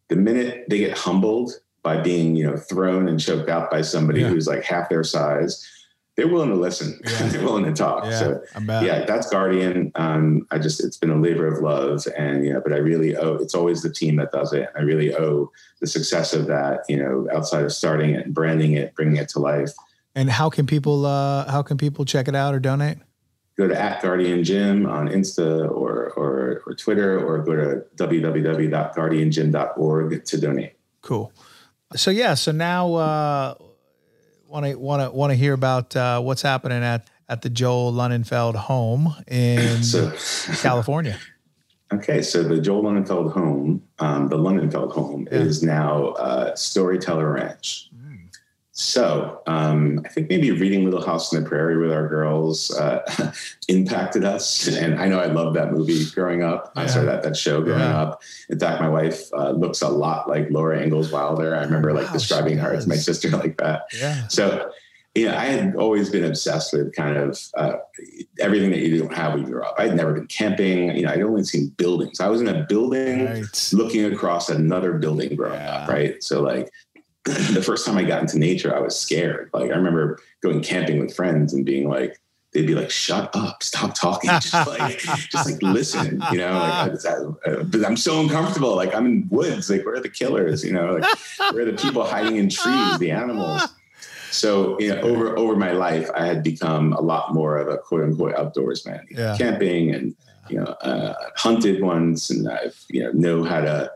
the 0.09 0.17
minute 0.17 0.65
they 0.69 0.79
get 0.79 0.97
humbled 0.97 1.53
by 1.83 2.01
being, 2.01 2.35
you 2.35 2.45
know, 2.47 2.57
thrown 2.57 3.07
and 3.07 3.21
choked 3.21 3.51
out 3.51 3.71
by 3.71 3.83
somebody 3.83 4.23
yeah. 4.23 4.29
who's 4.29 4.47
like 4.47 4.65
half 4.65 4.89
their 4.89 5.05
size, 5.05 5.71
they're 6.17 6.29
willing 6.29 6.51
to 6.51 6.55
listen. 6.55 7.01
Yeah. 7.15 7.29
they're 7.29 7.43
willing 7.43 7.65
to 7.65 7.73
talk. 7.73 8.05
Yeah, 8.05 8.19
so 8.19 8.41
yeah, 8.61 9.05
that's 9.05 9.29
Guardian. 9.29 9.93
Um, 9.95 10.47
I 10.51 10.59
just 10.59 10.83
it's 10.83 10.97
been 10.97 11.11
a 11.11 11.17
labor 11.17 11.47
of 11.47 11.63
love, 11.63 12.07
and 12.17 12.47
yeah, 12.47 12.59
but 12.63 12.73
I 12.73 12.77
really 12.77 13.15
owe. 13.17 13.35
It's 13.37 13.55
always 13.55 13.83
the 13.83 13.93
team 13.93 14.17
that 14.17 14.33
does 14.33 14.53
it. 14.53 14.69
I 14.77 14.81
really 14.81 15.15
owe 15.15 15.51
the 15.81 15.87
success 15.87 16.33
of 16.33 16.47
that. 16.47 16.81
You 16.89 16.97
know, 16.97 17.29
outside 17.33 17.65
of 17.65 17.73
starting 17.73 18.11
it, 18.11 18.27
and 18.27 18.35
branding 18.35 18.73
it, 18.73 18.95
bringing 18.95 19.17
it 19.17 19.29
to 19.31 19.39
life. 19.39 19.71
And 20.15 20.31
how 20.31 20.51
can 20.51 20.67
people 20.67 21.07
uh, 21.07 21.51
how 21.51 21.63
can 21.63 21.77
people 21.77 22.05
check 22.05 22.29
it 22.29 22.35
out 22.35 22.55
or 22.55 22.61
donate? 22.61 22.99
Go 23.57 23.69
to 23.69 23.81
at 23.81 24.03
Guardian 24.03 24.43
Gym 24.45 24.87
on 24.87 25.09
Insta 25.09 25.71
or 25.71 26.13
or, 26.17 26.63
or 26.67 26.75
Twitter, 26.75 27.25
or 27.25 27.39
go 27.39 27.55
to 27.57 27.85
www.guardiangym.org 27.97 30.25
to 30.25 30.41
donate. 30.41 30.73
Cool. 31.03 31.33
So 31.95 32.11
yeah, 32.11 32.35
so 32.35 32.51
now. 32.53 32.95
Uh, 32.95 33.55
want 34.55 34.67
to 34.67 34.79
want 34.79 35.03
to 35.03 35.11
want 35.11 35.31
to 35.33 35.35
hear 35.35 35.53
about 35.53 35.95
uh, 35.97 36.21
what's 36.21 36.43
happening 36.43 36.83
at 36.83 37.11
at 37.29 37.43
the 37.43 37.51
Joel 37.51 37.93
Lunenfeld 37.93 38.55
home 38.55 39.15
in 39.27 39.83
so, 39.83 40.13
California. 40.63 41.19
Okay, 41.93 42.23
so 42.23 42.43
the 42.43 42.61
Joel 42.61 42.85
Lunenfeld 42.85 43.33
home, 43.33 43.83
um, 43.99 44.29
the 44.29 44.39
Lunenfeld 44.39 44.93
home, 44.93 45.29
yeah. 45.31 45.39
is 45.39 45.63
now 45.63 46.09
uh, 46.13 46.55
Storyteller 46.55 47.33
Ranch. 47.33 47.91
So 48.77 49.41
um, 49.47 50.01
I 50.05 50.09
think 50.09 50.29
maybe 50.29 50.51
reading 50.51 50.85
Little 50.85 51.05
House 51.05 51.33
on 51.33 51.41
the 51.41 51.49
Prairie 51.49 51.79
with 51.79 51.93
our 51.93 52.09
girls 52.09 52.73
uh, 52.73 53.33
impacted 53.69 54.25
us. 54.25 54.67
And 54.67 54.99
I 54.99 55.07
know 55.07 55.21
I 55.21 55.27
loved 55.27 55.55
that 55.57 55.73
movie 55.73 56.05
growing 56.11 56.43
up. 56.43 56.73
Yeah. 56.75 56.83
I 56.83 56.87
saw 56.87 57.03
that 57.05 57.23
that 57.23 57.37
show 57.37 57.63
growing 57.63 57.79
yeah. 57.79 58.01
up. 58.01 58.23
In 58.49 58.59
fact, 58.59 58.81
my 58.81 58.89
wife 58.89 59.33
uh, 59.33 59.53
looks 59.53 59.81
a 59.81 59.89
lot 59.89 60.29
like 60.29 60.51
Laura 60.51 60.83
Ingalls 60.83 61.13
Wilder. 61.13 61.55
I 61.55 61.63
remember 61.63 61.93
like 61.93 62.09
wow, 62.09 62.13
describing 62.13 62.59
her 62.59 62.75
as 62.75 62.89
my 62.89 62.97
sister 62.97 63.31
like 63.39 63.59
that. 63.59 63.85
Yeah. 63.97 64.27
So 64.27 64.73
you 65.15 65.27
know, 65.27 65.37
I 65.37 65.45
had 65.45 65.77
always 65.77 66.11
been 66.11 66.25
obsessed 66.25 66.73
with 66.73 66.93
kind 66.97 67.17
of 67.17 67.39
uh, 67.57 67.75
everything 68.41 68.71
that 68.71 68.81
you 68.81 68.99
don't 68.99 69.15
have 69.15 69.35
when 69.35 69.43
you 69.43 69.53
grow 69.53 69.63
up. 69.63 69.77
I'd 69.79 69.95
never 69.95 70.13
been 70.13 70.27
camping. 70.27 70.97
You 70.97 71.05
know, 71.05 71.13
I'd 71.13 71.23
only 71.23 71.45
seen 71.45 71.69
buildings. 71.69 72.19
I 72.19 72.29
was 72.29 72.41
in 72.41 72.49
a 72.49 72.65
building 72.65 73.25
right. 73.27 73.71
looking 73.73 74.05
across 74.13 74.49
another 74.49 74.95
building 74.95 75.37
growing 75.37 75.61
yeah. 75.61 75.77
up, 75.77 75.89
right? 75.89 76.21
So 76.25 76.43
like 76.43 76.73
the 77.25 77.63
first 77.63 77.87
time 77.87 77.97
I 77.97 78.05
got 78.05 78.21
into 78.21 78.39
nature, 78.39 78.75
I 78.75 78.81
was 78.81 78.99
scared. 78.99 79.51
Like 79.53 79.71
I 79.71 79.75
remember 79.75 80.19
going 80.43 80.63
camping 80.63 81.01
with 81.01 81.15
friends 81.15 81.55
and 81.55 81.65
being 81.65 81.89
like, 81.89 82.21
they'd 82.53 82.67
be 82.67 82.75
like, 82.75 82.91
"Shut 82.91 83.35
up, 83.35 83.63
stop 83.63 83.95
talking, 83.95 84.31
just 84.41 84.55
like, 84.67 84.99
just 84.99 85.51
like 85.51 85.63
listen," 85.63 86.23
you 86.33 86.39
know. 86.39 86.53
Like, 86.53 87.07
I, 87.07 87.63
but 87.63 87.85
I'm 87.85 87.97
so 87.97 88.21
uncomfortable. 88.21 88.77
Like 88.77 88.95
I'm 88.95 89.07
in 89.07 89.29
woods. 89.31 89.69
Like 89.71 89.85
where 89.85 89.95
are 89.95 90.01
the 90.01 90.09
killers? 90.09 90.65
You 90.65 90.73
know, 90.73 90.95
like 90.95 91.53
where 91.53 91.63
are 91.63 91.71
the 91.71 91.77
people 91.77 92.05
hiding 92.05 92.37
in 92.37 92.49
trees? 92.49 92.99
The 92.99 93.11
animals. 93.11 93.63
So 94.31 94.79
you 94.81 94.89
know, 94.95 95.01
over 95.01 95.39
over 95.39 95.57
my 95.57 95.73
life, 95.73 96.11
I 96.15 96.27
had 96.27 96.43
become 96.43 96.93
a 96.95 97.01
lot 97.01 97.35
more 97.35 97.59
of 97.59 97.69
a 97.69 97.79
quote 97.79 98.03
unquote 98.03 98.35
outdoorsman. 98.35 99.05
Yeah. 99.11 99.37
Camping 99.37 99.95
and 99.95 100.15
you 100.49 100.59
know, 100.59 100.65
uh, 100.65 101.15
hunted 101.37 101.83
once, 101.83 102.31
and 102.31 102.49
I 102.51 102.71
you 102.89 103.03
know 103.03 103.13
know 103.13 103.45
how 103.45 103.61
to 103.61 103.91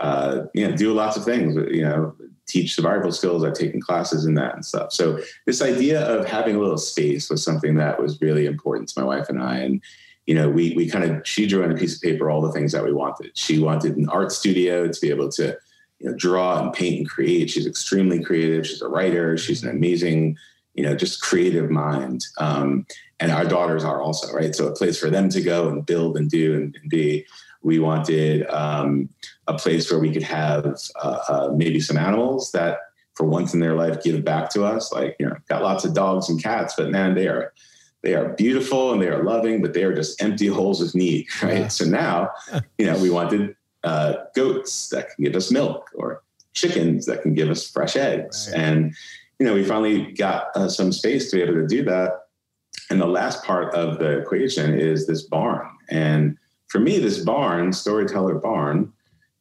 uh, 0.00 0.42
you 0.54 0.68
know 0.68 0.76
do 0.76 0.92
lots 0.92 1.16
of 1.16 1.24
things. 1.24 1.54
You 1.54 1.82
know, 1.82 2.16
teach 2.46 2.74
survival 2.74 3.12
skills. 3.12 3.44
I've 3.44 3.54
taken 3.54 3.80
classes 3.80 4.24
in 4.24 4.34
that 4.34 4.54
and 4.54 4.64
stuff. 4.64 4.92
So 4.92 5.20
this 5.46 5.62
idea 5.62 6.02
of 6.02 6.26
having 6.26 6.56
a 6.56 6.60
little 6.60 6.78
space 6.78 7.30
was 7.30 7.42
something 7.42 7.74
that 7.76 8.00
was 8.00 8.20
really 8.20 8.46
important 8.46 8.88
to 8.90 9.00
my 9.00 9.06
wife 9.06 9.28
and 9.28 9.42
I. 9.42 9.58
And 9.58 9.82
you 10.26 10.34
know, 10.34 10.48
we 10.48 10.74
we 10.76 10.88
kind 10.88 11.04
of 11.04 11.26
she 11.26 11.46
drew 11.46 11.64
on 11.64 11.72
a 11.72 11.76
piece 11.76 11.96
of 11.96 12.02
paper 12.02 12.30
all 12.30 12.40
the 12.40 12.52
things 12.52 12.72
that 12.72 12.84
we 12.84 12.92
wanted. 12.92 13.36
She 13.36 13.58
wanted 13.58 13.96
an 13.96 14.08
art 14.08 14.32
studio 14.32 14.86
to 14.88 15.00
be 15.00 15.10
able 15.10 15.30
to 15.30 15.56
you 15.98 16.10
know, 16.10 16.16
draw 16.16 16.62
and 16.62 16.72
paint 16.72 16.98
and 16.98 17.08
create. 17.08 17.50
She's 17.50 17.66
extremely 17.66 18.22
creative. 18.22 18.66
She's 18.66 18.82
a 18.82 18.88
writer. 18.88 19.36
She's 19.38 19.62
an 19.62 19.70
amazing, 19.70 20.36
you 20.74 20.82
know, 20.82 20.94
just 20.94 21.22
creative 21.22 21.70
mind. 21.70 22.26
Um, 22.38 22.86
and 23.20 23.30
our 23.30 23.44
daughters 23.44 23.84
are 23.84 24.02
also 24.02 24.32
right. 24.32 24.54
So 24.54 24.66
a 24.66 24.74
place 24.74 24.98
for 24.98 25.10
them 25.10 25.28
to 25.30 25.40
go 25.40 25.68
and 25.68 25.86
build 25.86 26.16
and 26.16 26.28
do 26.28 26.54
and, 26.54 26.76
and 26.80 26.90
be. 26.90 27.24
We 27.62 27.78
wanted 27.78 28.46
um, 28.48 29.08
a 29.46 29.54
place 29.54 29.90
where 29.90 30.00
we 30.00 30.12
could 30.12 30.22
have 30.22 30.66
uh, 31.02 31.18
uh, 31.28 31.52
maybe 31.54 31.80
some 31.80 31.96
animals 31.96 32.52
that, 32.52 32.78
for 33.14 33.26
once 33.26 33.54
in 33.54 33.60
their 33.60 33.74
life, 33.74 34.02
give 34.02 34.24
back 34.24 34.50
to 34.50 34.64
us. 34.64 34.92
Like 34.92 35.16
you 35.18 35.26
know, 35.26 35.36
got 35.48 35.62
lots 35.62 35.84
of 35.84 35.94
dogs 35.94 36.28
and 36.28 36.42
cats, 36.42 36.74
but 36.76 36.90
man, 36.90 37.14
they 37.14 37.28
are 37.28 37.52
they 38.02 38.14
are 38.14 38.30
beautiful 38.30 38.92
and 38.92 39.00
they 39.00 39.08
are 39.08 39.22
loving, 39.22 39.62
but 39.62 39.74
they 39.74 39.84
are 39.84 39.94
just 39.94 40.20
empty 40.22 40.48
holes 40.48 40.82
of 40.82 40.94
need, 40.94 41.26
right? 41.42 41.58
Yeah. 41.58 41.68
So 41.68 41.84
now, 41.84 42.30
you 42.78 42.86
know, 42.86 42.98
we 42.98 43.10
wanted 43.10 43.56
uh, 43.84 44.14
goats 44.34 44.88
that 44.90 45.10
can 45.10 45.24
give 45.24 45.36
us 45.36 45.50
milk 45.50 45.90
or 45.94 46.22
chickens 46.52 47.06
that 47.06 47.22
can 47.22 47.34
give 47.34 47.48
us 47.48 47.70
fresh 47.70 47.96
eggs. 47.96 48.48
Right. 48.50 48.60
And, 48.60 48.94
you 49.38 49.46
know, 49.46 49.54
we 49.54 49.64
finally 49.64 50.12
got 50.12 50.48
uh, 50.54 50.68
some 50.68 50.92
space 50.92 51.30
to 51.30 51.36
be 51.36 51.42
able 51.42 51.54
to 51.54 51.66
do 51.66 51.84
that. 51.84 52.26
And 52.90 53.00
the 53.00 53.06
last 53.06 53.44
part 53.44 53.74
of 53.74 53.98
the 53.98 54.18
equation 54.18 54.78
is 54.78 55.06
this 55.06 55.22
barn. 55.22 55.66
And 55.88 56.36
for 56.72 56.80
me, 56.80 56.98
this 56.98 57.18
barn, 57.18 57.70
Storyteller 57.70 58.36
Barn, 58.36 58.90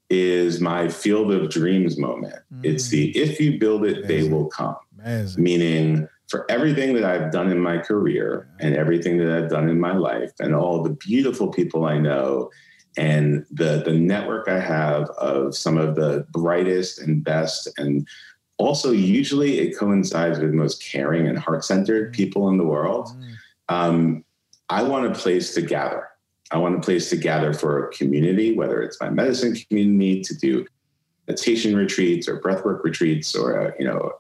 is 0.10 0.60
my 0.60 0.90
field 0.90 1.32
of 1.32 1.50
dreams 1.50 1.98
moment. 1.98 2.36
Mm. 2.54 2.66
It's 2.66 2.90
the 2.90 3.14
mm. 3.14 3.16
if 3.16 3.40
you 3.40 3.58
build 3.58 3.86
it, 3.86 4.00
Amazing. 4.00 4.08
they 4.08 4.30
will 4.30 4.48
come. 4.48 4.76
Amazing. 5.00 5.42
Meaning, 5.42 6.10
for 6.28 6.46
everything 6.52 6.94
that 6.96 7.06
I've 7.06 7.32
done 7.32 7.50
in 7.50 7.58
my 7.58 7.78
career 7.78 8.50
and 8.60 8.76
everything 8.76 9.18
that 9.20 9.32
I've 9.32 9.50
done 9.50 9.70
in 9.70 9.80
my 9.80 9.96
life 9.96 10.34
and 10.42 10.54
all 10.54 10.84
the 10.84 10.90
beautiful 10.90 11.48
people 11.48 11.86
I 11.86 12.00
know 12.00 12.52
and 12.98 13.46
the 13.50 13.82
the 13.86 13.94
network 13.94 14.50
I 14.50 14.60
have 14.60 15.10
of 15.12 15.56
some 15.56 15.78
of 15.78 15.96
the 15.96 16.28
brightest 16.32 17.00
and 17.00 17.24
best 17.24 17.70
and 17.78 18.06
also 18.58 18.92
usually 18.92 19.60
it 19.60 19.78
coincides 19.78 20.38
with 20.40 20.52
most 20.52 20.84
caring 20.84 21.28
and 21.30 21.40
heart-centered 21.40 22.12
mm. 22.12 22.14
people 22.14 22.50
in 22.50 22.58
the 22.58 22.66
world. 22.66 23.08
Mm. 23.08 23.36
Um, 23.70 24.26
I 24.70 24.84
want 24.84 25.06
a 25.06 25.18
place 25.18 25.54
to 25.54 25.62
gather. 25.62 26.11
I 26.52 26.58
want 26.58 26.76
a 26.76 26.82
place 26.82 27.10
to 27.10 27.18
gather 27.18 27.54
for 27.54 27.88
a 27.88 27.92
community, 27.92 28.56
whether 28.56 28.82
it's 28.82 29.00
my 29.00 29.10
medicine 29.10 29.56
community 29.56 30.22
to 30.22 30.36
do 30.36 30.66
meditation 31.28 31.76
retreats 31.76 32.28
or 32.28 32.40
breathwork 32.40 32.84
retreats 32.84 33.36
or 33.36 33.68
uh, 33.68 33.72
you 33.80 33.86
know 33.86 34.12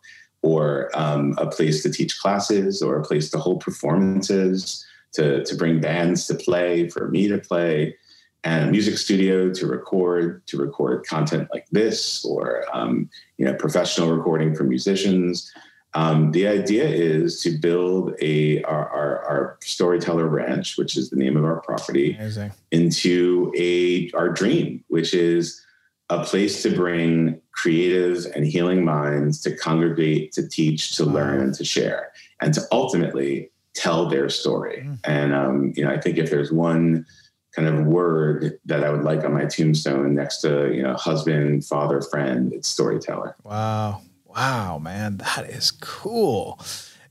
or 0.43 0.89
um, 0.95 1.35
a 1.37 1.47
place 1.47 1.83
to 1.83 1.91
teach 1.91 2.19
classes 2.19 2.81
or 2.81 2.97
a 2.97 3.03
place 3.03 3.29
to 3.29 3.37
hold 3.37 3.61
performances 3.61 4.85
to, 5.13 5.43
to 5.45 5.55
bring 5.55 5.79
bands 5.79 6.25
to 6.27 6.33
play 6.33 6.89
for 6.89 7.09
me 7.09 7.27
to 7.27 7.37
play 7.37 7.95
and 8.43 8.69
a 8.69 8.71
music 8.71 8.97
studio 8.97 9.51
to 9.53 9.67
record 9.67 10.45
to 10.47 10.57
record 10.57 11.05
content 11.05 11.47
like 11.53 11.67
this 11.71 12.25
or 12.25 12.65
um, 12.73 13.09
you 13.37 13.45
know 13.45 13.53
professional 13.53 14.11
recording 14.11 14.55
for 14.55 14.63
musicians 14.63 15.53
um, 15.93 16.31
the 16.31 16.47
idea 16.47 16.87
is 16.87 17.41
to 17.41 17.57
build 17.57 18.13
a 18.21 18.63
our, 18.63 18.89
our, 18.89 19.19
our, 19.25 19.57
storyteller 19.61 20.27
ranch 20.27 20.77
which 20.77 20.97
is 20.97 21.09
the 21.09 21.15
name 21.15 21.35
of 21.37 21.43
our 21.43 21.61
property 21.61 22.13
Amazing. 22.13 22.51
into 22.71 23.51
a 23.57 24.09
our 24.11 24.29
dream 24.29 24.83
which 24.87 25.13
is 25.13 25.63
a 26.09 26.23
place 26.23 26.61
to 26.63 26.73
bring 26.73 27.41
creative 27.51 28.25
and 28.35 28.45
healing 28.45 28.83
minds 28.83 29.41
to 29.41 29.55
congregate 29.55 30.31
to 30.33 30.47
teach 30.47 30.95
to 30.95 31.05
wow. 31.05 31.13
learn 31.13 31.41
and 31.41 31.53
to 31.55 31.65
share 31.65 32.11
and 32.41 32.53
to 32.53 32.61
ultimately 32.71 33.49
tell 33.73 34.09
their 34.09 34.29
story 34.29 34.83
mm. 34.85 34.97
and 35.03 35.33
um, 35.33 35.73
you 35.75 35.83
know 35.83 35.91
i 35.91 35.99
think 35.99 36.17
if 36.17 36.29
there's 36.29 36.51
one 36.51 37.05
kind 37.53 37.67
of 37.67 37.85
word 37.85 38.57
that 38.63 38.83
I 38.83 38.89
would 38.89 39.03
like 39.03 39.25
on 39.25 39.33
my 39.33 39.43
tombstone 39.43 40.15
next 40.15 40.37
to, 40.37 40.73
you 40.73 40.83
know, 40.83 40.93
husband, 40.93 41.65
father, 41.65 42.01
friend, 42.01 42.53
it's 42.53 42.69
storyteller. 42.69 43.35
Wow. 43.43 44.01
Wow, 44.35 44.79
man. 44.79 45.17
That 45.17 45.49
is 45.49 45.71
cool. 45.71 46.59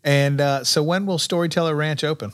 And 0.03 0.41
uh, 0.41 0.64
so 0.64 0.83
when 0.83 1.07
will 1.07 1.18
Storyteller 1.18 1.75
Ranch 1.75 2.05
open? 2.05 2.33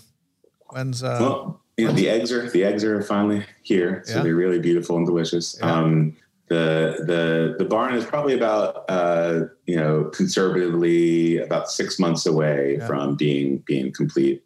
When's 0.70 1.02
uh 1.02 1.18
well, 1.20 1.60
you 1.76 1.86
know, 1.86 1.92
the 1.92 2.08
eggs 2.08 2.32
are 2.32 2.48
the 2.50 2.64
eggs 2.64 2.84
are 2.84 3.02
finally 3.02 3.44
here. 3.62 4.02
So 4.04 4.16
yeah. 4.16 4.22
they're 4.22 4.34
really 4.34 4.58
beautiful 4.58 4.96
and 4.96 5.06
delicious. 5.06 5.56
Yeah. 5.60 5.72
Um 5.72 6.16
the 6.48 7.04
the 7.06 7.56
the 7.58 7.64
barn 7.64 7.94
is 7.94 8.04
probably 8.04 8.34
about 8.34 8.84
uh, 8.88 9.46
you 9.66 9.76
know 9.76 10.04
conservatively 10.14 11.38
about 11.38 11.70
six 11.70 11.98
months 11.98 12.26
away 12.26 12.78
from 12.86 13.16
being 13.16 13.62
being 13.66 13.92
complete. 13.92 14.42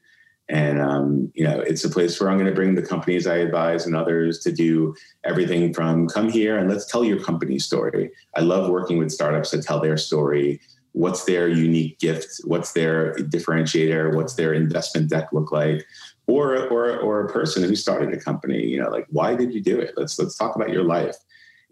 And 0.50 0.80
um, 0.80 1.30
you 1.34 1.44
know, 1.44 1.60
it's 1.60 1.84
a 1.84 1.88
place 1.88 2.20
where 2.20 2.28
I'm 2.28 2.36
going 2.36 2.50
to 2.50 2.54
bring 2.54 2.74
the 2.74 2.82
companies 2.82 3.26
I 3.28 3.36
advise 3.36 3.86
and 3.86 3.94
others 3.94 4.40
to 4.40 4.52
do 4.52 4.96
everything 5.22 5.72
from 5.72 6.08
come 6.08 6.28
here 6.28 6.58
and 6.58 6.68
let's 6.68 6.86
tell 6.86 7.04
your 7.04 7.22
company 7.22 7.60
story. 7.60 8.10
I 8.36 8.40
love 8.40 8.68
working 8.68 8.98
with 8.98 9.12
startups 9.12 9.50
to 9.50 9.62
tell 9.62 9.80
their 9.80 9.96
story. 9.96 10.60
What's 10.90 11.24
their 11.24 11.48
unique 11.48 12.00
gift? 12.00 12.40
What's 12.44 12.72
their 12.72 13.14
differentiator? 13.14 14.16
What's 14.16 14.34
their 14.34 14.52
investment 14.52 15.08
deck 15.08 15.28
look 15.32 15.52
like? 15.52 15.86
Or, 16.26 16.66
or, 16.68 16.98
or 16.98 17.26
a 17.26 17.32
person 17.32 17.62
who 17.62 17.76
started 17.76 18.12
a 18.12 18.18
company, 18.18 18.64
you 18.64 18.80
know, 18.80 18.90
like 18.90 19.06
why 19.08 19.36
did 19.36 19.54
you 19.54 19.60
do 19.60 19.78
it? 19.78 19.94
Let's 19.96 20.18
let's 20.18 20.36
talk 20.36 20.56
about 20.56 20.70
your 20.70 20.84
life 20.84 21.16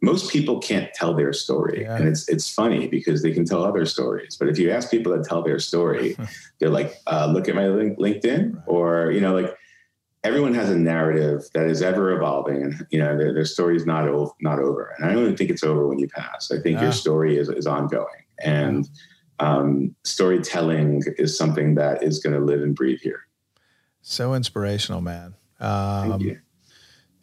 most 0.00 0.30
people 0.30 0.60
can't 0.60 0.92
tell 0.94 1.14
their 1.14 1.32
story. 1.32 1.82
Yeah. 1.82 1.96
and 1.96 2.08
it's 2.08 2.28
it's 2.28 2.52
funny 2.52 2.88
because 2.88 3.22
they 3.22 3.32
can 3.32 3.44
tell 3.44 3.64
other 3.64 3.84
stories. 3.86 4.36
But 4.36 4.48
if 4.48 4.58
you 4.58 4.70
ask 4.70 4.90
people 4.90 5.16
to 5.16 5.22
tell 5.22 5.42
their 5.42 5.58
story 5.58 6.16
they're 6.58 6.70
like 6.70 6.94
uh, 7.06 7.26
look 7.32 7.48
at 7.48 7.54
my 7.54 7.66
link, 7.68 7.98
linkedin 7.98 8.54
right. 8.54 8.64
or 8.66 9.10
you 9.12 9.20
know 9.20 9.34
like 9.34 9.54
everyone 10.24 10.54
has 10.54 10.68
a 10.68 10.76
narrative 10.76 11.42
that 11.54 11.66
is 11.66 11.80
ever 11.80 12.12
evolving 12.12 12.62
and 12.62 12.86
you 12.90 12.98
know 12.98 13.16
their, 13.16 13.32
their 13.32 13.44
story 13.44 13.76
is 13.76 13.86
not, 13.86 14.08
o- 14.08 14.34
not 14.40 14.58
over. 14.58 14.94
And 14.98 15.08
i 15.08 15.12
don't 15.12 15.22
even 15.22 15.36
think 15.36 15.50
it's 15.50 15.62
over 15.62 15.86
when 15.86 15.98
you 15.98 16.08
pass. 16.08 16.50
I 16.50 16.60
think 16.60 16.76
yeah. 16.76 16.84
your 16.84 16.92
story 16.92 17.38
is, 17.38 17.48
is 17.48 17.66
ongoing. 17.66 18.24
And 18.40 18.88
um, 19.40 19.94
storytelling 20.04 21.02
is 21.18 21.36
something 21.36 21.76
that 21.76 22.02
is 22.02 22.18
going 22.18 22.34
to 22.34 22.44
live 22.44 22.62
and 22.62 22.74
breathe 22.74 23.00
here. 23.00 23.26
So 24.02 24.34
inspirational 24.34 25.00
man. 25.00 25.34
Um, 25.60 26.10
Thank 26.10 26.22
you 26.22 26.40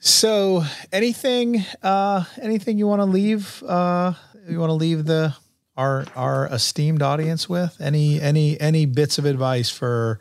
so, 0.06 0.64
anything, 0.92 1.66
uh, 1.82 2.26
anything 2.40 2.78
you 2.78 2.86
want 2.86 3.02
to 3.02 3.06
leave? 3.06 3.64
Uh, 3.64 4.14
you 4.48 4.60
want 4.60 4.70
to 4.70 4.76
leave 4.76 5.06
the 5.06 5.36
our 5.76 6.06
our 6.16 6.46
esteemed 6.48 7.02
audience 7.02 7.50
with? 7.50 7.76
Any 7.82 8.22
any 8.22 8.60
any 8.62 8.86
bits 8.86 9.18
of 9.18 9.26
advice 9.26 9.72
for 9.72 10.20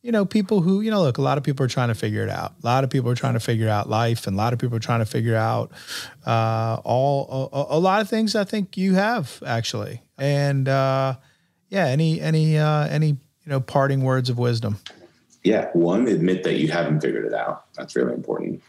you 0.00 0.10
know 0.10 0.24
people 0.24 0.62
who 0.62 0.80
you 0.80 0.90
know 0.90 1.02
look 1.02 1.18
a 1.18 1.22
lot 1.22 1.36
of 1.36 1.44
people 1.44 1.66
are 1.66 1.68
trying 1.68 1.88
to 1.88 1.94
figure 1.94 2.22
it 2.22 2.30
out. 2.30 2.54
A 2.62 2.66
lot 2.66 2.82
of 2.82 2.88
people 2.88 3.10
are 3.10 3.14
trying 3.14 3.34
to 3.34 3.40
figure 3.40 3.68
out 3.68 3.90
life 3.90 4.26
and 4.26 4.36
a 4.36 4.38
lot 4.38 4.54
of 4.54 4.58
people 4.58 4.76
are 4.78 4.80
trying 4.80 5.00
to 5.00 5.06
figure 5.06 5.36
out 5.36 5.70
uh, 6.24 6.80
all 6.82 7.50
a, 7.52 7.76
a, 7.76 7.78
lot 7.78 8.00
of 8.00 8.08
things 8.08 8.34
i 8.34 8.44
think 8.44 8.78
you 8.78 8.94
have 8.94 9.42
actually. 9.46 10.00
And 10.16 10.66
uh, 10.66 11.16
yeah 11.68 11.88
any 11.88 12.22
any 12.22 12.56
uh, 12.56 12.86
any 12.86 13.08
you 13.08 13.18
know 13.46 13.60
parting 13.60 14.02
words 14.02 14.30
of 14.30 14.38
wisdom? 14.38 14.78
Yeah 15.44 15.68
one 15.74 16.08
admit 16.08 16.42
that 16.44 16.54
you 16.54 16.68
haven't 16.68 17.02
figured 17.02 17.26
it 17.26 17.34
out. 17.34 17.66
That's 17.74 17.94
really 17.96 18.14
important 18.14 18.62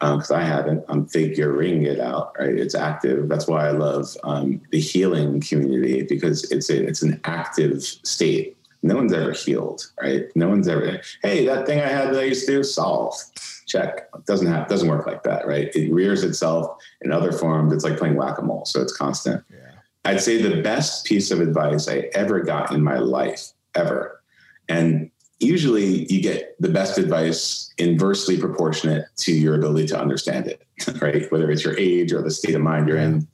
because 0.00 0.30
um, 0.30 0.40
I 0.40 0.44
haven't. 0.44 0.84
I'm 0.88 1.06
figuring 1.06 1.84
it 1.84 2.00
out. 2.00 2.34
Right, 2.38 2.54
it's 2.54 2.74
active. 2.74 3.28
That's 3.28 3.46
why 3.46 3.68
I 3.68 3.70
love 3.70 4.16
um, 4.24 4.60
the 4.70 4.80
healing 4.80 5.40
community 5.40 6.02
because 6.02 6.50
it's 6.50 6.70
a, 6.70 6.84
it's 6.84 7.02
an 7.02 7.20
active 7.24 7.82
state. 7.82 8.56
No 8.82 8.94
one's 8.94 9.12
ever 9.12 9.32
healed, 9.32 9.90
right? 10.00 10.24
No 10.36 10.48
one's 10.48 10.68
ever. 10.68 11.00
Hey, 11.22 11.44
that 11.46 11.66
thing 11.66 11.80
I 11.80 11.88
had 11.88 12.14
that 12.14 12.20
I 12.20 12.24
used 12.24 12.46
to 12.46 12.52
do 12.52 12.62
solved. 12.62 13.40
Check. 13.66 14.08
It 14.14 14.26
doesn't 14.26 14.46
have 14.46 14.68
doesn't 14.68 14.88
work 14.88 15.06
like 15.06 15.22
that, 15.24 15.46
right? 15.46 15.74
It 15.74 15.92
rears 15.92 16.24
itself 16.24 16.80
in 17.02 17.12
other 17.12 17.32
forms. 17.32 17.72
It's 17.72 17.84
like 17.84 17.98
playing 17.98 18.16
whack 18.16 18.38
a 18.38 18.42
mole, 18.42 18.64
so 18.64 18.80
it's 18.80 18.96
constant. 18.96 19.44
Yeah. 19.50 19.58
I'd 20.04 20.20
say 20.20 20.40
the 20.40 20.62
best 20.62 21.04
piece 21.04 21.30
of 21.30 21.40
advice 21.40 21.88
I 21.88 22.08
ever 22.14 22.40
got 22.40 22.72
in 22.72 22.82
my 22.82 22.98
life, 22.98 23.48
ever, 23.74 24.22
and 24.68 25.10
usually 25.40 26.10
you 26.12 26.20
get 26.20 26.60
the 26.60 26.68
best 26.68 26.98
advice 26.98 27.72
inversely 27.78 28.38
proportionate 28.38 29.04
to 29.16 29.32
your 29.32 29.54
ability 29.54 29.86
to 29.88 30.00
understand 30.00 30.46
it, 30.46 30.62
right? 31.00 31.30
Whether 31.30 31.50
it's 31.50 31.64
your 31.64 31.78
age 31.78 32.12
or 32.12 32.22
the 32.22 32.30
state 32.30 32.54
of 32.54 32.60
mind 32.60 32.88
you're 32.88 32.98
in. 32.98 33.26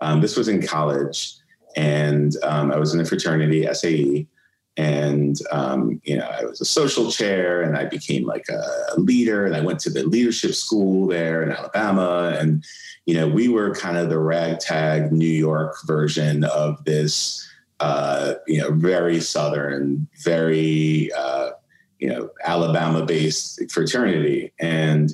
Um, 0.00 0.20
this 0.20 0.36
was 0.36 0.48
in 0.48 0.64
college, 0.64 1.34
and 1.76 2.32
um, 2.44 2.70
I 2.70 2.78
was 2.78 2.94
in 2.94 3.00
a 3.00 3.04
fraternity, 3.04 3.66
SAE, 3.72 4.28
and 4.76 5.36
um, 5.50 6.00
you 6.04 6.16
know 6.16 6.24
I 6.26 6.44
was 6.44 6.60
a 6.60 6.64
social 6.64 7.10
chair, 7.10 7.62
and 7.62 7.76
I 7.76 7.86
became 7.86 8.24
like 8.24 8.48
a 8.48 9.00
leader, 9.00 9.44
and 9.44 9.56
I 9.56 9.60
went 9.60 9.80
to 9.80 9.90
the 9.90 10.04
leadership 10.04 10.54
school 10.54 11.08
there 11.08 11.42
in 11.42 11.50
Alabama, 11.50 12.36
and 12.38 12.64
you 13.06 13.14
know 13.14 13.26
we 13.26 13.48
were 13.48 13.74
kind 13.74 13.96
of 13.96 14.08
the 14.08 14.20
ragtag 14.20 15.10
New 15.10 15.26
York 15.26 15.74
version 15.84 16.44
of 16.44 16.84
this 16.84 17.44
uh, 17.80 18.34
you 18.46 18.58
know, 18.58 18.72
very 18.72 19.20
Southern, 19.20 20.08
very, 20.24 21.10
uh, 21.12 21.50
you 21.98 22.08
know, 22.08 22.30
Alabama 22.44 23.04
based 23.04 23.60
fraternity. 23.70 24.52
And 24.60 25.12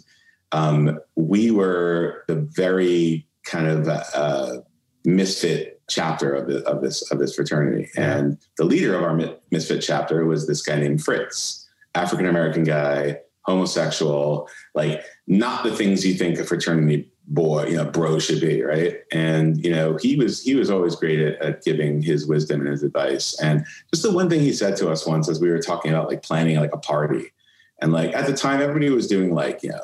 um, 0.53 0.99
we 1.17 1.51
were 1.51 2.25
the 2.29 2.37
very 2.37 3.27
kind 3.45 3.67
of 3.67 3.89
uh, 3.89 4.59
misfit 5.05 5.83
chapter 5.89 6.35
of, 6.35 6.47
the, 6.49 6.67
of 6.67 6.83
this 6.83 7.11
of 7.11 7.19
this 7.19 7.35
fraternity. 7.35 7.91
And 7.97 8.39
the 8.57 8.65
leader 8.65 8.95
of 8.95 9.03
our 9.03 9.39
misfit 9.51 9.83
chapter 9.83 10.25
was 10.25 10.47
this 10.47 10.63
guy 10.63 10.77
named 10.77 11.05
Fritz, 11.05 11.69
African 11.95 12.27
American 12.27 12.65
guy, 12.65 13.19
homosexual, 13.43 14.49
like 14.75 15.03
not 15.27 15.65
the 15.65 15.75
things 15.75 16.07
you 16.07 16.15
think 16.15 16.39
a 16.39 16.45
fraternity 16.45 17.11
boy, 17.27 17.67
you 17.67 17.77
know, 17.77 17.85
bro 17.85 18.19
should 18.19 18.41
be, 18.41 18.63
right? 18.63 18.99
And 19.13 19.63
you 19.65 19.71
know, 19.71 19.97
he 19.97 20.17
was 20.17 20.43
he 20.43 20.55
was 20.55 20.71
always 20.71 20.97
great 20.97 21.21
at, 21.21 21.41
at, 21.41 21.65
giving 21.65 22.03
his 22.03 22.27
wisdom 22.27 22.61
and 22.61 22.71
his 22.71 22.83
advice. 22.83 23.39
And 23.41 23.65
just 23.93 24.03
the 24.03 24.13
one 24.13 24.29
thing 24.29 24.41
he 24.41 24.53
said 24.53 24.77
to 24.77 24.91
us 24.91 25.07
once 25.07 25.29
as 25.29 25.41
we 25.41 25.49
were 25.49 25.61
talking 25.61 25.91
about 25.91 26.09
like 26.09 26.23
planning 26.23 26.57
like 26.57 26.75
a 26.75 26.79
party, 26.79 27.33
and 27.81 27.93
like 27.93 28.15
at 28.15 28.27
the 28.27 28.37
time 28.37 28.61
everybody 28.61 28.91
was 28.91 29.07
doing 29.07 29.35
like 29.35 29.63
you 29.63 29.71
know 29.71 29.81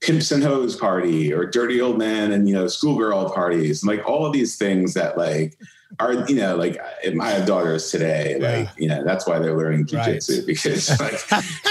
pimps 0.00 0.32
and 0.32 0.42
hoes 0.42 0.74
party 0.74 1.32
or 1.32 1.46
dirty 1.46 1.80
old 1.80 1.96
man 1.96 2.32
and 2.32 2.48
you 2.48 2.54
know 2.54 2.66
schoolgirl 2.66 3.30
parties 3.30 3.82
and 3.82 3.96
like 3.96 4.06
all 4.06 4.26
of 4.26 4.32
these 4.32 4.56
things 4.56 4.94
that 4.94 5.16
like 5.16 5.56
are 6.00 6.28
you 6.28 6.36
know 6.36 6.56
like 6.56 6.78
I 7.04 7.30
have 7.30 7.46
daughters 7.46 7.90
today 7.90 8.38
like 8.38 8.68
you 8.78 8.88
know 8.88 9.04
that's 9.04 9.26
why 9.26 9.38
they're 9.38 9.56
learning 9.56 9.86
jujitsu 9.86 10.38
right. 10.38 10.46
because 10.46 11.00
like 11.00 11.20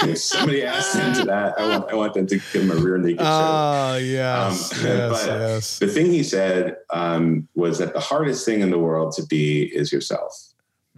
if 0.08 0.18
somebody 0.18 0.64
asks 0.64 0.94
them 0.94 1.14
to 1.14 1.24
that 1.24 1.58
I 1.58 1.68
want 1.68 1.90
I 1.90 1.94
want 1.94 2.14
them 2.14 2.26
to 2.26 2.36
give 2.36 2.52
them 2.52 2.70
a 2.70 2.80
rear 2.80 2.98
naked 2.98 3.20
oh 3.20 3.96
yes, 3.96 4.72
um, 4.72 4.86
yes, 4.86 5.10
but 5.10 5.26
yes. 5.26 5.78
the 5.78 5.88
thing 5.88 6.06
he 6.06 6.22
said 6.22 6.76
um, 6.90 7.48
was 7.54 7.78
that 7.78 7.94
the 7.94 8.00
hardest 8.00 8.44
thing 8.44 8.60
in 8.60 8.70
the 8.70 8.78
world 8.78 9.12
to 9.14 9.26
be 9.26 9.64
is 9.64 9.92
yourself 9.92 10.34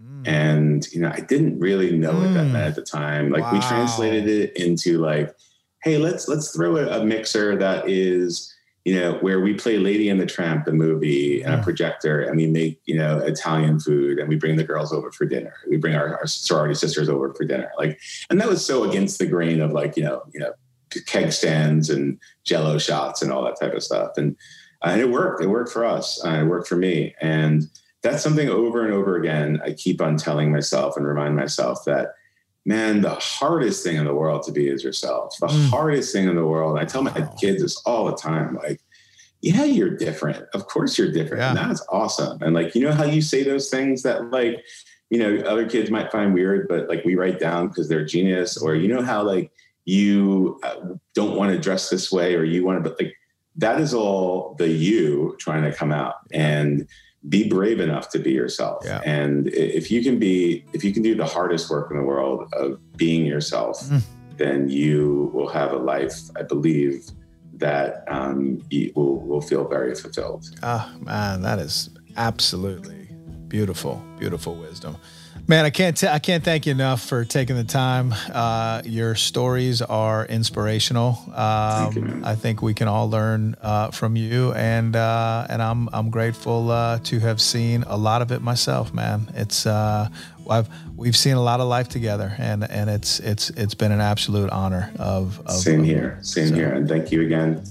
mm. 0.01 0.27
and 0.27 0.87
you 0.93 1.01
know 1.01 1.11
I 1.13 1.21
didn't 1.21 1.59
really 1.59 1.97
know 1.97 2.13
mm. 2.13 2.21
what 2.23 2.35
that 2.35 2.45
meant 2.45 2.67
at 2.67 2.75
the 2.75 2.83
time 2.83 3.31
like 3.31 3.43
wow. 3.43 3.53
we 3.53 3.61
translated 3.61 4.29
it 4.29 4.57
into 4.57 4.99
like 4.99 5.35
hey, 5.85 5.99
let's 5.99 6.27
let's 6.27 6.51
throw 6.51 6.77
a, 6.79 7.01
a 7.01 7.05
mixer 7.05 7.57
that 7.57 7.89
is 7.89 8.54
you 8.85 9.01
know, 9.01 9.15
where 9.15 9.41
we 9.41 9.55
play 9.55 9.79
Lady 9.79 10.11
and 10.11 10.21
the 10.21 10.27
Tramp, 10.27 10.67
the 10.67 10.73
movie, 10.73 11.43
and 11.43 11.55
a 11.55 11.63
projector, 11.63 12.21
and 12.21 12.37
we 12.37 12.47
make, 12.47 12.81
you 12.85 12.97
know, 12.97 13.19
Italian 13.19 13.81
food 13.81 14.19
and 14.19 14.29
we 14.29 14.37
bring 14.37 14.57
the 14.57 14.65
girls 14.65 14.93
over 14.93 15.11
for 15.11 15.25
dinner. 15.25 15.55
We 15.71 15.79
bring 15.79 15.95
our, 15.95 16.19
our, 16.19 16.27
sorority 16.27 16.75
sisters 16.75 17.09
over 17.09 17.33
for 17.33 17.45
dinner. 17.45 17.73
Like, 17.79 17.99
and 18.29 18.39
that 18.41 18.49
was 18.49 18.65
so 18.65 18.85
against 18.85 19.19
the 19.19 19.27
grain 19.27 19.63
of 19.63 19.73
like, 19.73 19.97
you 19.97 20.03
know, 20.03 20.23
you 20.35 20.41
know, 20.41 20.53
keg 21.07 21.33
stands 21.33 21.89
and 21.89 22.19
jello 22.45 22.77
shots 22.77 23.23
and 23.23 23.33
all 23.33 23.43
that 23.45 23.59
type 23.59 23.73
of 23.73 23.83
stuff. 23.83 24.13
And, 24.19 24.37
and 24.83 25.01
it 25.01 25.09
worked. 25.09 25.43
It 25.43 25.49
worked 25.49 25.73
for 25.73 25.87
us. 25.87 26.23
Uh, 26.25 26.43
it 26.43 26.45
worked 26.45 26.69
for 26.69 26.77
me. 26.77 27.15
And 27.23 27.65
that's 28.03 28.23
something 28.23 28.51
over 28.51 28.85
and 28.85 28.93
over 28.93 29.17
again 29.17 29.63
I 29.65 29.73
keep 29.73 30.03
on 30.03 30.19
telling 30.19 30.53
myself 30.53 30.99
and 30.99 31.07
remind 31.07 31.37
myself 31.37 31.87
that 31.87 32.09
man, 32.65 33.03
the 33.03 33.15
hardest 33.15 33.85
thing 33.85 33.97
in 33.97 34.05
the 34.05 34.15
world 34.15 34.43
to 34.45 34.53
be 34.53 34.69
is 34.69 34.83
yourself. 34.83 35.37
The 35.39 35.49
mm. 35.49 35.69
hardest 35.69 36.13
thing 36.13 36.29
in 36.29 36.37
the 36.37 36.47
world. 36.47 36.79
I 36.79 36.85
tell 36.85 37.03
my 37.03 37.29
kids 37.39 37.63
this 37.63 37.77
all 37.85 38.07
the 38.07 38.17
time. 38.17 38.57
Like, 38.57 38.81
yeah, 39.43 39.65
you're 39.65 39.97
different. 39.97 40.47
Of 40.55 40.67
course 40.67 40.97
you're 40.97 41.13
different. 41.13 41.43
Yeah. 41.43 41.51
And 41.51 41.59
that's 41.59 41.85
awesome. 41.91 42.43
And 42.43 42.55
like, 42.55 42.75
you 42.75 42.83
know 42.83 42.93
how 42.93 43.05
you 43.05 43.21
say 43.21 43.43
those 43.43 43.69
things 43.69 44.03
that 44.03 44.31
like, 44.31 44.65
you 45.11 45.19
know, 45.19 45.37
other 45.47 45.69
kids 45.69 45.91
might 45.91 46.11
find 46.11 46.33
weird, 46.33 46.67
but 46.67 46.89
like 46.89 47.05
we 47.05 47.15
write 47.15 47.39
down 47.39 47.69
because 47.69 47.89
they're 47.89 48.07
genius, 48.07 48.57
or 48.57 48.75
you 48.75 48.89
know 48.89 49.03
how 49.03 49.23
like 49.23 49.53
you 49.85 50.59
uh, 50.63 50.77
don't 51.15 51.37
want 51.37 51.53
to 51.53 51.59
dress 51.59 51.91
this 51.91 52.11
way, 52.11 52.35
or 52.35 52.45
you 52.45 52.65
want 52.65 52.83
to, 52.83 52.89
but 52.89 52.99
like 52.99 53.15
that 53.57 53.81
is 53.81 53.93
all 53.93 54.55
the 54.59 54.69
you 54.69 55.37
trying 55.39 55.63
to 55.63 55.73
come 55.73 55.93
out. 55.93 56.15
And 56.33 56.89
be 57.29 57.49
brave 57.49 57.81
enough 57.81 58.11
to 58.11 58.19
be 58.19 58.33
yourself. 58.33 58.83
Yeah. 58.85 59.01
And 59.05 59.49
if 59.49 59.91
you 59.91 60.03
can 60.03 60.19
be, 60.19 60.65
if 60.73 60.85
you 60.85 60.93
can 60.93 61.03
do 61.03 61.15
the 61.15 61.27
hardest 61.27 61.71
work 61.71 61.91
in 61.91 61.97
the 61.97 62.03
world 62.03 62.53
of 62.53 62.79
being 62.97 63.25
yourself, 63.25 63.81
mm. 63.85 64.03
then 64.37 64.69
you 64.69 65.31
will 65.33 65.49
have 65.49 65.73
a 65.73 65.79
life, 65.79 66.15
I 66.37 66.43
believe, 66.43 67.07
that 67.55 68.05
um, 68.09 68.63
will, 68.95 69.21
will 69.21 69.41
feel 69.41 69.67
very 69.69 69.95
fulfilled. 69.95 70.45
Ah, 70.63 70.93
oh, 70.93 71.05
man, 71.05 71.43
that 71.43 71.59
is 71.59 71.91
absolutely 72.17 73.09
beautiful, 73.49 74.03
beautiful 74.19 74.55
wisdom. 74.57 74.97
Man, 75.47 75.67
I 75.67 75.71
can't 75.71 75.95
t- 75.95 76.09
I 76.09 76.19
can't 76.21 76.43
thank 76.43 76.65
you 76.65 76.73
enough 76.73 77.03
for 77.03 77.25
taking 77.25 77.57
the 77.57 77.65
time. 77.65 78.15
Uh, 78.33 78.81
your 78.85 79.15
stories 79.15 79.83
are 79.83 80.25
inspirational. 80.25 81.19
Um, 81.35 81.93
you, 81.93 82.23
I 82.25 82.35
think 82.35 82.63
we 82.63 82.73
can 82.73 82.89
all 82.89 83.11
learn 83.11 83.55
uh, 83.61 83.91
from 83.91 84.17
you, 84.17 84.55
and 84.55 84.97
uh, 84.97 85.47
and 85.51 85.61
I'm 85.61 85.91
I'm 85.93 86.09
grateful 86.09 86.71
uh, 86.71 86.99
to 87.01 87.19
have 87.19 87.43
seen 87.43 87.83
a 87.87 87.97
lot 87.97 88.23
of 88.23 88.33
it 88.33 88.41
myself. 88.41 88.95
Man, 88.95 89.31
it's 89.35 89.67
uh, 89.67 90.09
I've 90.49 90.69
we've 90.97 91.17
seen 91.17 91.35
a 91.35 91.43
lot 91.43 91.61
of 91.61 91.69
life 91.69 91.91
together, 91.91 92.35
and 92.39 92.65
and 92.71 92.89
it's 92.89 93.21
it's 93.21 93.51
it's 93.51 93.75
been 93.75 93.93
an 93.93 94.01
absolute 94.01 94.49
honor. 94.49 94.91
Of, 94.99 95.41
of 95.41 95.57
same 95.57 95.85
here, 95.85 96.19
same 96.23 96.49
so. 96.49 96.55
here, 96.55 96.73
and 96.73 96.89
thank 96.89 97.13
you 97.13 97.21
again. 97.21 97.63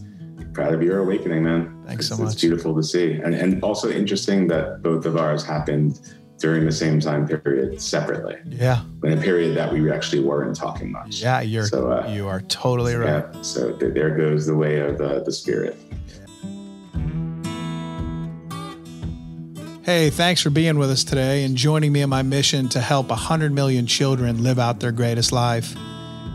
Proud 0.53 0.75
of 0.75 0.83
your 0.83 0.99
awakening, 0.99 1.43
man. 1.43 1.83
Thanks 1.87 2.05
it's, 2.05 2.15
so 2.15 2.23
much. 2.23 2.33
It's 2.33 2.41
beautiful 2.41 2.75
to 2.75 2.83
see, 2.83 3.13
and 3.13 3.33
and 3.33 3.63
also 3.63 3.89
interesting 3.89 4.47
that 4.49 4.83
both 4.83 5.07
of 5.07 5.17
ours 5.17 5.43
happened 5.43 5.99
during 6.43 6.65
the 6.65 6.71
same 6.73 6.99
time 6.99 7.25
period 7.25 7.81
separately. 7.81 8.35
Yeah. 8.49 8.83
In 9.01 9.17
a 9.17 9.21
period 9.21 9.55
that 9.55 9.71
we 9.71 9.89
actually 9.89 10.21
weren't 10.21 10.57
talking 10.57 10.91
much. 10.91 11.21
Yeah, 11.21 11.39
you're 11.39 11.67
so, 11.67 11.89
uh, 11.89 12.11
you 12.11 12.27
are 12.27 12.41
totally 12.41 12.95
right. 12.95 13.23
Yeah, 13.33 13.41
so 13.41 13.71
th- 13.71 13.93
there 13.93 14.09
goes 14.09 14.45
the 14.45 14.53
way 14.53 14.81
of 14.81 14.99
uh, 14.99 15.19
the 15.19 15.31
spirit. 15.31 15.77
Hey, 19.83 20.09
thanks 20.09 20.41
for 20.41 20.49
being 20.49 20.77
with 20.77 20.91
us 20.91 21.05
today 21.05 21.45
and 21.45 21.55
joining 21.55 21.93
me 21.93 22.01
in 22.01 22.09
my 22.09 22.23
mission 22.23 22.67
to 22.69 22.81
help 22.81 23.07
100 23.07 23.53
million 23.53 23.87
children 23.87 24.43
live 24.43 24.59
out 24.59 24.81
their 24.81 24.91
greatest 24.91 25.31
life. 25.31 25.73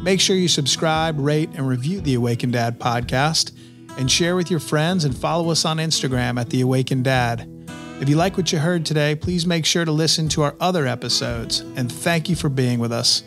Make 0.03 0.23
sure 0.23 0.37
you 0.37 0.49
subscribe, 0.49 1.19
rate, 1.19 1.51
and 1.53 1.69
review 1.69 2.01
the 2.01 2.15
Awakened 2.15 2.55
Dad 2.55 2.81
podcast 2.81 3.53
and 3.99 4.11
share 4.11 4.37
with 4.37 4.51
your 4.51 4.61
friends 4.61 5.05
and 5.05 5.15
follow 5.15 5.51
us 5.51 5.67
on 5.67 5.77
Instagram 5.77 6.41
at 6.41 6.49
The 6.49 6.63
Awakened 6.63 7.05
Dad. 7.05 7.58
If 8.01 8.09
you 8.09 8.15
like 8.15 8.37
what 8.37 8.53
you 8.53 8.61
heard 8.61 8.87
today, 8.87 9.17
please 9.17 9.45
make 9.45 9.67
sure 9.67 9.85
to 9.85 9.91
listen 9.91 10.29
to 10.31 10.43
our 10.43 10.55
other 10.61 10.87
episodes. 10.87 11.61
And 11.75 11.91
thank 11.91 12.29
you 12.29 12.37
for 12.37 12.49
being 12.49 12.79
with 12.79 12.93
us. 12.93 13.25